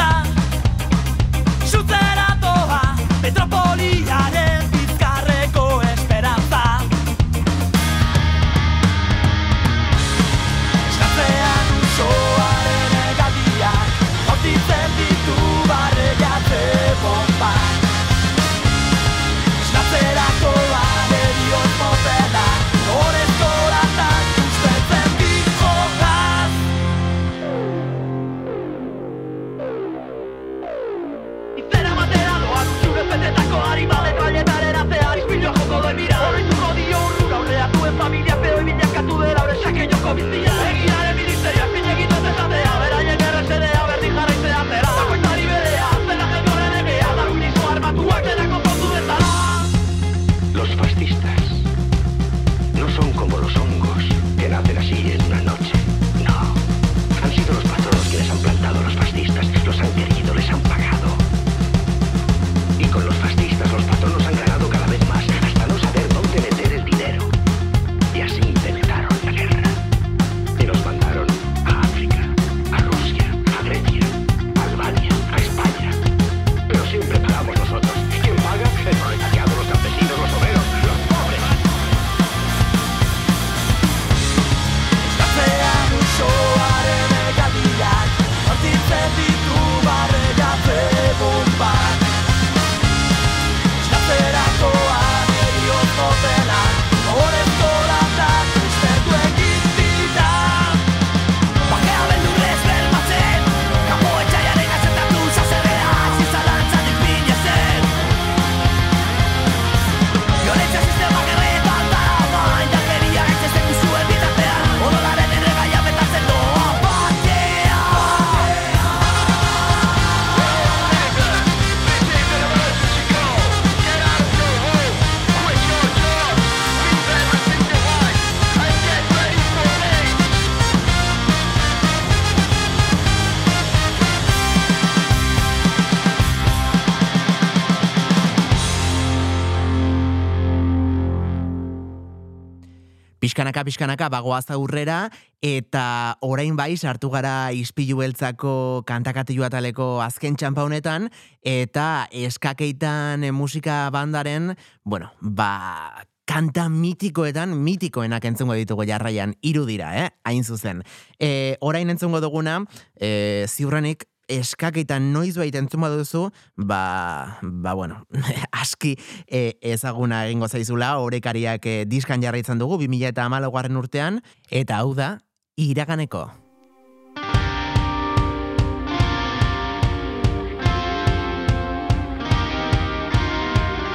pixkanaka 143.65 144.09
bagoaz 144.13 144.51
aurrera, 144.55 145.11
eta 145.43 146.19
orain 146.23 146.57
bai 146.57 146.77
sartu 146.77 147.11
gara 147.11 147.51
ispilu 147.57 147.99
beltzako 148.03 148.85
kantakatilu 148.87 149.45
ataleko 149.49 150.01
azken 150.05 150.37
txampa 150.37 150.65
honetan, 150.67 151.11
eta 151.43 152.07
eskakeitan 152.11 153.27
musika 153.35 153.85
bandaren, 153.95 154.55
bueno, 154.85 155.11
ba, 155.21 156.07
kanta 156.29 156.69
mitikoetan 156.71 157.57
mitikoenak 157.59 158.25
entzungo 158.25 158.55
ditugu 158.57 158.87
jarraian 158.89 159.35
irudira, 159.43 159.91
eh? 160.05 160.09
Hain 160.25 160.45
zuzen. 160.45 160.83
E, 161.19 161.59
orain 161.61 161.91
entzungo 161.91 162.23
duguna, 162.23 162.61
e, 162.97 163.45
ziurrenik 163.49 164.07
eskakitan 164.39 165.13
noiz 165.13 165.35
baita 165.37 165.61
entzuma 165.61 165.91
duzu, 165.93 166.29
ba, 166.57 167.39
ba 167.43 167.75
bueno, 167.75 168.03
aski 168.63 168.97
e, 169.27 169.59
ezaguna 169.61 170.27
egingo 170.27 170.49
zaizula, 170.49 170.97
orekariak 171.05 171.67
e, 171.67 171.77
diskan 171.89 172.23
jarraitzen 172.23 172.63
dugu 172.63 172.81
2008 172.83 173.51
garren 173.53 173.81
urtean, 173.81 174.23
eta 174.51 174.83
hau 174.83 174.95
da, 174.99 175.17
iraganeko. 175.57 176.29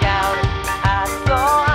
Gaur, 0.01 0.43
azor 0.84 1.66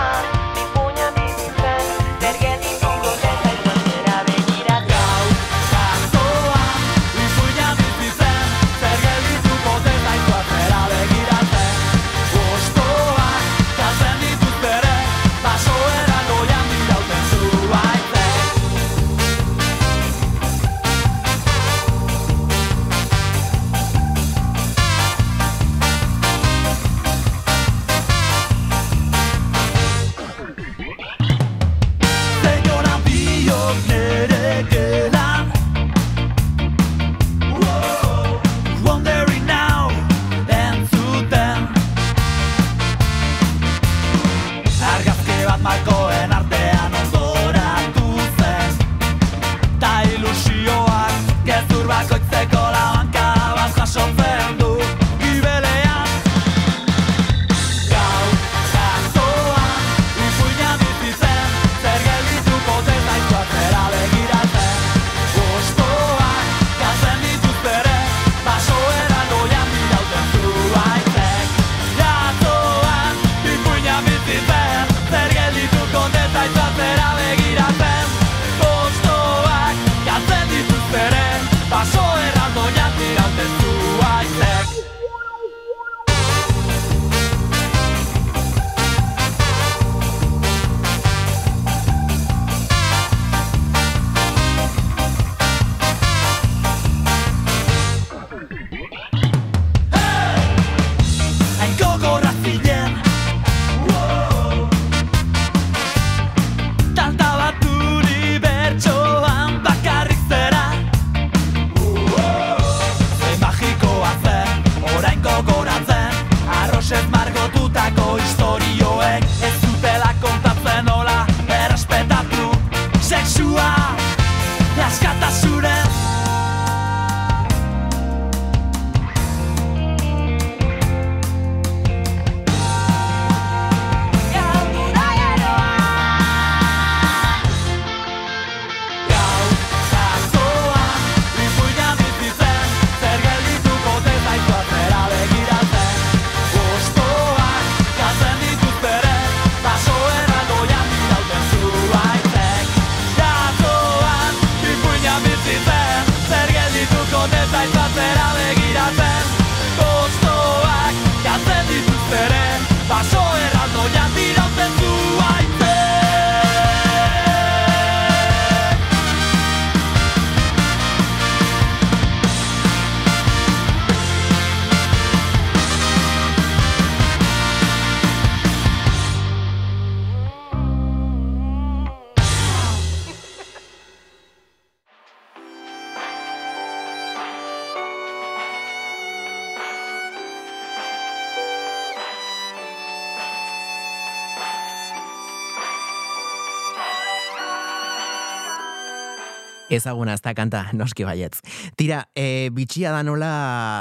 Ezaguna 199.83 200.15
ez 200.15 200.23
da 200.23 200.35
kanta, 200.39 200.69
noski 200.79 201.03
baietz. 201.03 201.41
Tira, 201.77 202.05
e, 202.15 202.51
bitxia 202.55 202.95
da 202.95 203.03
nola 203.03 203.33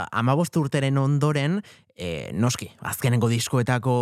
amabost 0.10 0.58
urteren 0.58 0.98
ondoren, 0.98 1.60
e, 1.94 2.32
noski, 2.34 2.72
azkenengo 2.82 3.30
diskoetako, 3.30 3.94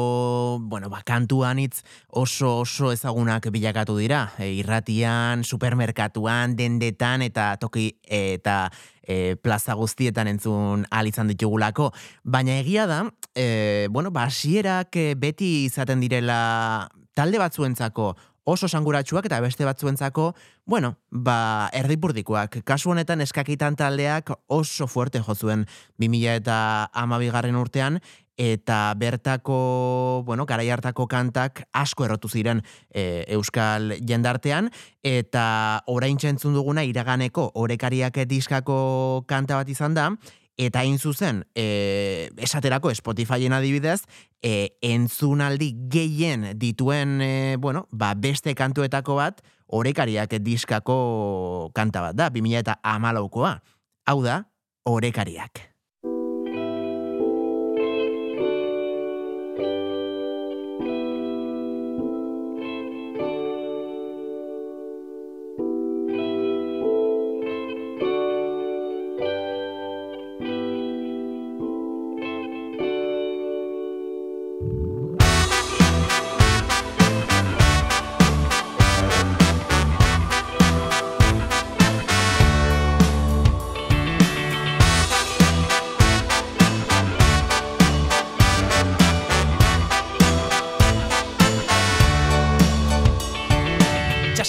bueno, 0.72 0.88
ba, 0.90 1.02
kantu 1.04 1.42
anitz 1.44 1.82
oso 2.08 2.62
oso 2.62 2.94
ezagunak 2.96 3.50
bilakatu 3.52 3.98
dira. 4.00 4.30
E, 4.40 4.54
irratian, 4.62 5.44
supermerkatuan, 5.44 6.56
dendetan 6.56 7.26
eta 7.26 7.52
toki 7.60 7.90
eta 8.06 8.70
e, 9.04 9.36
plaza 9.36 9.76
guztietan 9.76 10.32
entzun 10.32 10.88
ahal 10.90 11.12
izan 11.12 11.28
ditugulako. 11.34 11.92
Baina 12.24 12.56
egia 12.62 12.88
da, 12.88 13.04
e, 13.36 13.88
bueno, 13.92 14.14
ba, 14.16 14.30
hasierak 14.32 14.96
e, 14.96 15.12
beti 15.20 15.66
izaten 15.66 16.00
direla 16.00 16.88
talde 17.20 17.42
batzuentzako 17.42 18.14
oso 18.44 18.68
sanguratsuak 18.68 19.26
eta 19.26 19.40
beste 19.41 19.66
batzuentzako, 19.66 20.34
bueno, 20.66 20.95
ba, 21.10 21.70
erdipurdikoak. 21.74 22.61
Kasu 22.64 22.94
honetan 22.94 23.22
eskakitan 23.22 23.76
taldeak 23.76 24.32
oso 24.48 24.88
fuerte 24.88 25.22
jo 25.26 25.36
zuen 25.36 25.66
2000 25.99 26.40
eta 26.41 26.90
amabigarren 26.94 27.56
urtean, 27.60 27.99
eta 28.40 28.94
bertako, 28.95 30.24
bueno, 30.26 30.45
garai 30.48 30.70
hartako 30.72 31.10
kantak 31.11 31.66
asko 31.76 32.06
errotu 32.07 32.30
ziren 32.32 32.61
e, 32.88 33.26
euskal 33.36 33.98
jendartean, 33.99 34.72
eta 35.03 35.84
orain 35.91 36.18
entzun 36.24 36.56
duguna 36.56 36.86
iraganeko 36.88 37.52
orekariak 37.60 38.24
diskako 38.32 39.26
kanta 39.28 39.60
bat 39.60 39.70
izan 39.70 39.94
da, 39.94 40.14
eta 40.60 40.84
hain 40.84 40.99
zuzen, 40.99 41.45
e, 41.56 42.30
esaterako 42.38 42.91
Spotifyen 42.91 43.56
adibidez, 43.56 44.03
e, 44.44 44.76
entzunaldi 44.84 45.72
gehien 45.90 46.49
dituen, 46.60 47.22
e, 47.23 47.56
bueno, 47.57 47.88
ba, 47.91 48.11
beste 48.14 48.53
kantuetako 48.60 49.15
bat, 49.22 49.40
orekariak 49.68 50.36
diskako 50.44 51.72
kanta 51.73 52.03
bat 52.10 52.19
da, 52.19 52.30
2000 52.34 52.60
eta 52.65 52.80
amalaukoa. 52.84 53.60
Hau 54.06 54.19
da, 54.26 54.41
orekariak. 54.84 55.64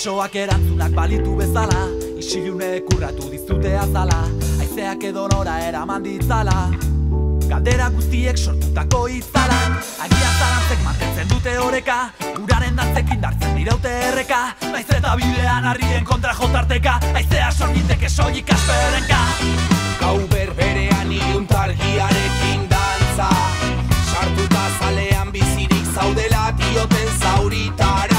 Itxasoak 0.00 0.36
erantzunak 0.40 0.94
balitu 0.96 1.34
bezala 1.36 1.80
Isilune 2.16 2.68
kurratu 2.86 3.26
dizute 3.28 3.74
azala 3.76 4.22
Aizeak 4.64 5.02
edo 5.10 5.26
nora 5.28 5.58
eraman 5.60 6.00
ditzala. 6.00 6.54
Galdera 7.50 7.90
guztiek 7.92 8.38
sortutako 8.40 9.02
itzalak 9.12 9.90
Agian 10.06 10.38
zarantzek 10.38 10.80
mantentzen 10.86 11.28
dute 11.28 11.52
oreka 11.60 11.98
Uraren 12.40 12.80
dantzekin 12.80 13.20
dartzen 13.20 13.52
diraute 13.58 13.92
erreka. 14.06 14.38
Naiz 14.72 14.86
eta 14.88 15.12
bidean 15.20 15.68
harrien 15.68 16.08
kontra 16.08 16.32
jotarteka 16.38 16.94
Aizea 17.20 17.50
sorgiteke 17.52 18.08
soilik 18.08 18.52
asperenka 18.56 19.18
Gau 20.00 20.16
berberean 20.32 21.12
iluntargiarekin 21.18 22.64
dantza 22.72 23.28
Sartuta 24.14 24.64
zalean 24.78 25.28
bizirik 25.36 25.92
zaudela 25.92 26.54
dioten 26.56 27.12
zauritarantza 27.18 28.09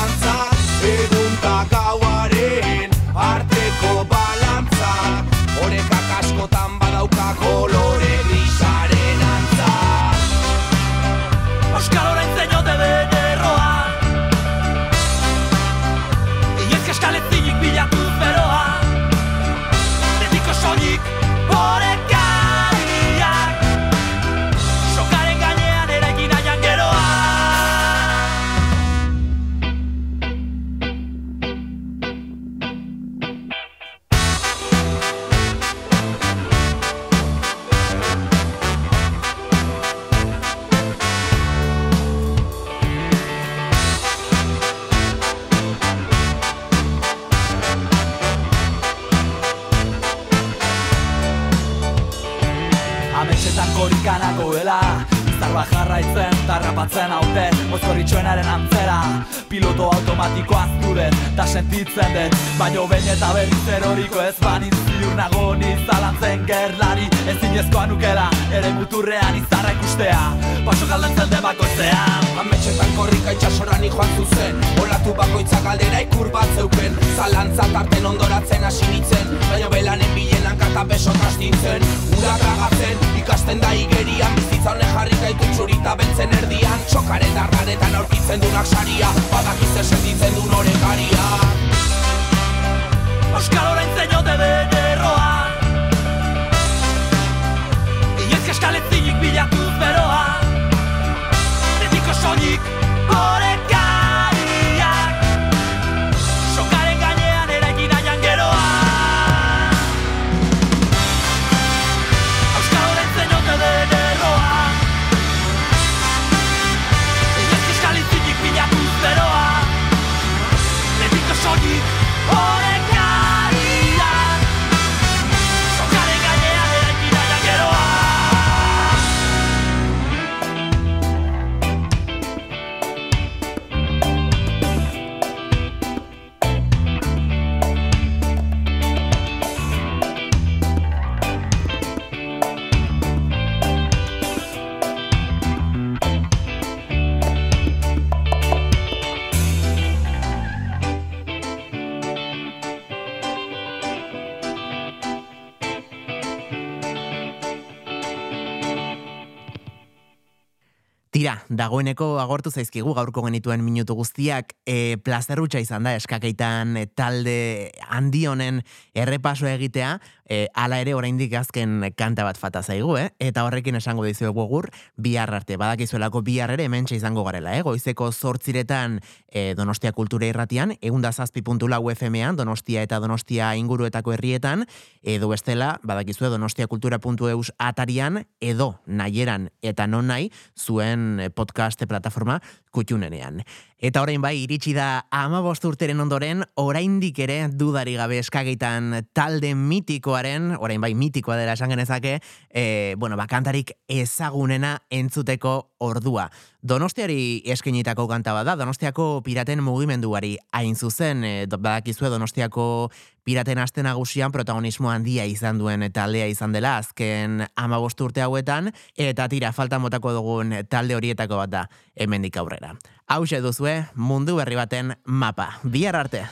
dagoeneko 161.82 162.20
agortu 162.22 162.52
zaizkigu 162.52 162.94
gaurko 162.94 163.24
genituen 163.26 163.64
minutu 163.66 163.96
guztiak 163.98 164.54
e, 164.70 164.98
plazerrutxa 165.02 165.60
izan 165.60 165.84
da 165.84 165.96
eskakeitan 165.98 166.78
e, 166.78 166.86
talde 166.86 167.72
handi 167.92 168.26
honen 168.26 168.62
errepaso 168.96 169.50
egitea, 169.52 169.98
e, 170.32 170.48
ala 170.56 170.80
ere 170.80 170.96
oraindik 170.96 171.34
azken 171.36 171.92
kanta 172.00 172.24
bat 172.24 172.40
fata 172.40 172.64
zaigu, 172.64 172.96
eh? 172.98 173.10
eta 173.20 173.44
horrekin 173.44 173.76
esango 173.76 174.06
dizuegu 174.08 174.48
gur, 174.48 174.70
bihar 174.96 175.34
arte, 175.36 175.58
badakizuelako 175.60 176.24
bihar 176.24 176.56
ere 176.56 176.66
hementxe 176.70 176.96
izango 176.96 177.26
garela, 177.28 177.58
eh? 177.58 177.62
goizeko 177.68 178.12
zortziretan 178.12 179.00
e, 179.28 179.54
Donostia 179.60 179.92
Kultura 179.92 180.30
Irratian, 180.32 180.78
eunda 180.82 181.12
zazpi 181.12 181.42
puntu 181.42 181.68
FM-an, 181.68 182.36
Donostia 182.36 182.82
eta 182.82 183.00
Donostia 183.00 183.56
inguruetako 183.56 184.14
herrietan, 184.14 184.66
edo 185.04 185.28
bestela, 185.30 185.80
badakizue 185.84 186.30
donostiakultura.eus 186.30 187.52
atarian, 187.58 188.26
edo 188.40 188.80
nahieran 188.86 189.50
eta 189.62 189.88
non 189.88 190.08
nahi, 190.08 190.32
zuen 190.58 191.20
eh, 191.20 191.30
podcast 191.30 191.84
plataforma 191.86 192.40
kutxunenean. 192.72 193.44
Eta 193.82 194.04
orain 194.04 194.22
bai, 194.22 194.36
iritsi 194.44 194.76
da 194.78 195.08
ama 195.10 195.40
urteren 195.42 196.00
ondoren, 196.04 196.44
oraindik 196.54 197.18
ere 197.18 197.48
dudari 197.50 197.96
gabe 197.98 198.20
eskageitan 198.22 199.08
talde 199.12 199.56
mitikoaren, 199.56 200.52
orain 200.60 200.80
bai 200.80 200.94
mitikoa 200.94 201.36
dela 201.36 201.54
esan 201.54 201.74
genezake, 201.74 202.20
e, 202.54 202.94
bueno, 203.00 203.18
bakantarik 203.18 203.72
ezagunena 203.88 204.84
entzuteko 204.92 205.72
ordua. 205.80 206.30
Donostiari 206.62 207.42
eskenitako 207.50 208.06
kanta 208.08 208.34
bada, 208.38 208.56
Donostiako 208.56 209.24
piraten 209.26 209.64
mugimenduari 209.66 210.38
hain 210.52 210.76
zuzen, 210.76 211.24
e, 211.24 211.48
badakizue 211.48 212.10
Donostiako 212.14 212.92
piraten 213.24 213.58
aste 213.58 213.82
nagusian 213.82 214.32
protagonismo 214.32 214.92
handia 214.92 215.26
izan 215.26 215.58
duen 215.58 215.88
taldea 215.94 216.28
izan 216.30 216.54
dela 216.54 216.78
azken 216.78 217.48
ama 217.56 217.80
urte 217.82 218.22
hauetan, 218.22 218.72
eta 218.96 219.28
tira 219.28 219.52
falta 219.52 219.80
motako 219.80 220.14
dugun 220.14 220.54
talde 220.70 220.96
horietako 220.96 221.38
bat 221.38 221.50
da 221.50 221.70
hemendik 221.96 222.38
aurrera. 222.38 222.76
Hau 223.12 223.26
duzue 223.44 223.74
mundu 224.00 224.38
berri 224.38 224.56
baten 224.56 224.96
mapa. 225.04 225.60
Bihar 225.68 226.00
arte. 226.00 226.24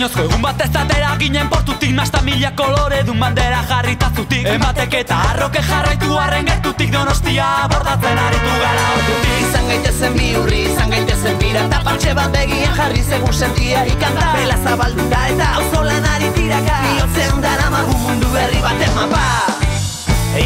Delainozko 0.00 0.22
egun 0.24 0.40
bat 0.40 0.60
ez 0.64 0.70
atera 0.80 1.08
ginen 1.20 1.48
portutik 1.52 1.90
Nasta 1.92 2.22
mila 2.24 2.50
kolore 2.56 3.02
dun 3.04 3.18
bandera 3.20 3.58
jarrita 3.68 4.08
zutik. 4.16 4.46
Ematek 4.48 4.96
eta 5.02 5.18
arroke 5.32 5.60
jarraitu 5.66 6.16
arren 6.16 6.48
gertutik 6.48 6.88
Donostia 6.94 7.50
bordatzen 7.68 8.22
aritu 8.22 8.54
gara 8.62 8.86
ordutik. 8.94 9.36
Izan 9.44 9.68
gaitezen 9.68 10.16
biurri, 10.16 10.62
izan 10.72 10.96
gaitezen 10.96 11.36
bira 11.44 11.66
Eta 11.68 11.84
partxe 11.84 12.16
bat 12.16 12.32
begian 12.32 12.76
jarri 12.80 13.04
segun 13.10 13.36
sentia 13.42 13.84
ikanta. 13.92 14.32
Bela 14.38 14.56
zabalduta 14.64 15.22
eta 15.34 15.52
auzolan 15.60 16.12
ari 16.14 16.32
tiraka. 16.38 16.80
Bihotzean 16.86 17.44
dara 17.44 17.68
magu 17.76 17.98
mundu 18.06 18.32
berri 18.32 18.64
baten 18.64 18.96
mapa. 18.96 19.26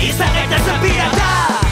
Izan 0.03 0.35
gaitezen 0.35 0.83
pirata 0.83 1.64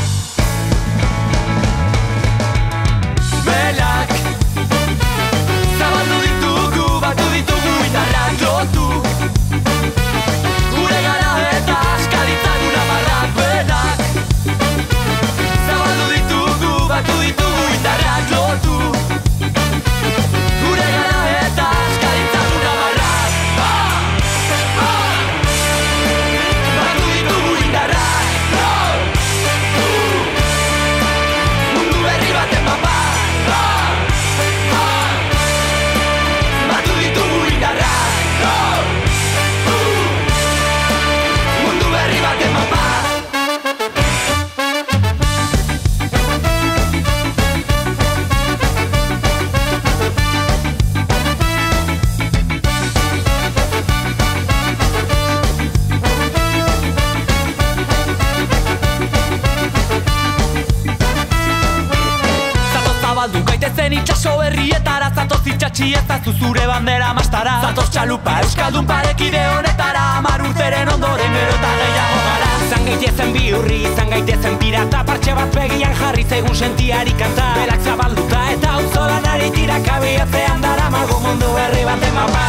bandera 66.83 67.13
mastara 67.15 67.53
Zatoz 67.63 67.91
txalupa 67.95 68.41
euskaldun 68.43 68.87
parekide 68.87 69.41
honetara 69.55 70.01
Amar 70.19 70.43
urteren 70.43 70.89
ondoren 70.91 71.35
gero 71.37 71.53
eta 71.55 71.71
gehiago 71.79 72.23
gara. 72.25 72.49
Izan 72.67 72.89
gaitezen 72.89 73.31
biurri, 73.37 73.77
izan 73.87 74.11
gaitezen 74.11 74.57
pirata 74.59 75.05
Partxe 75.07 75.37
bat 75.39 75.55
begian 75.55 75.95
jarri 76.01 76.25
zegun 76.27 76.57
sentiari 76.59 77.15
kanta. 77.21 77.53
Belak 77.61 77.87
zabalduta 77.87 78.41
eta 78.55 78.73
auzolan 78.81 79.29
ari 79.35 79.51
tiraka 79.55 80.01
Bihatzean 80.03 80.65
dara 80.65 80.89
mago 80.91 81.21
mundu 81.23 81.53
berri 81.55 81.85
baten 81.87 82.19
mapa 82.19 82.47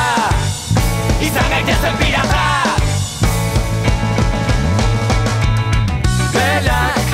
Izan 1.30 1.54
gaitezen 1.54 2.00
pirata. 2.02 2.46
Belak 6.34 7.14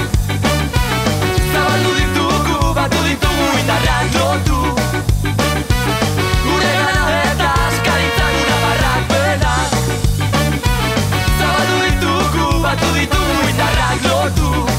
Zabaldu 1.51 1.97
ditugu, 1.99 2.73
batu 2.79 3.03
ditugu 3.09 3.51
indarrak 3.59 4.48
batu 12.99 13.17
ditugu 13.17 13.49
indarrak 13.49 14.03
lotu 14.03 14.49
Gure 14.51 14.78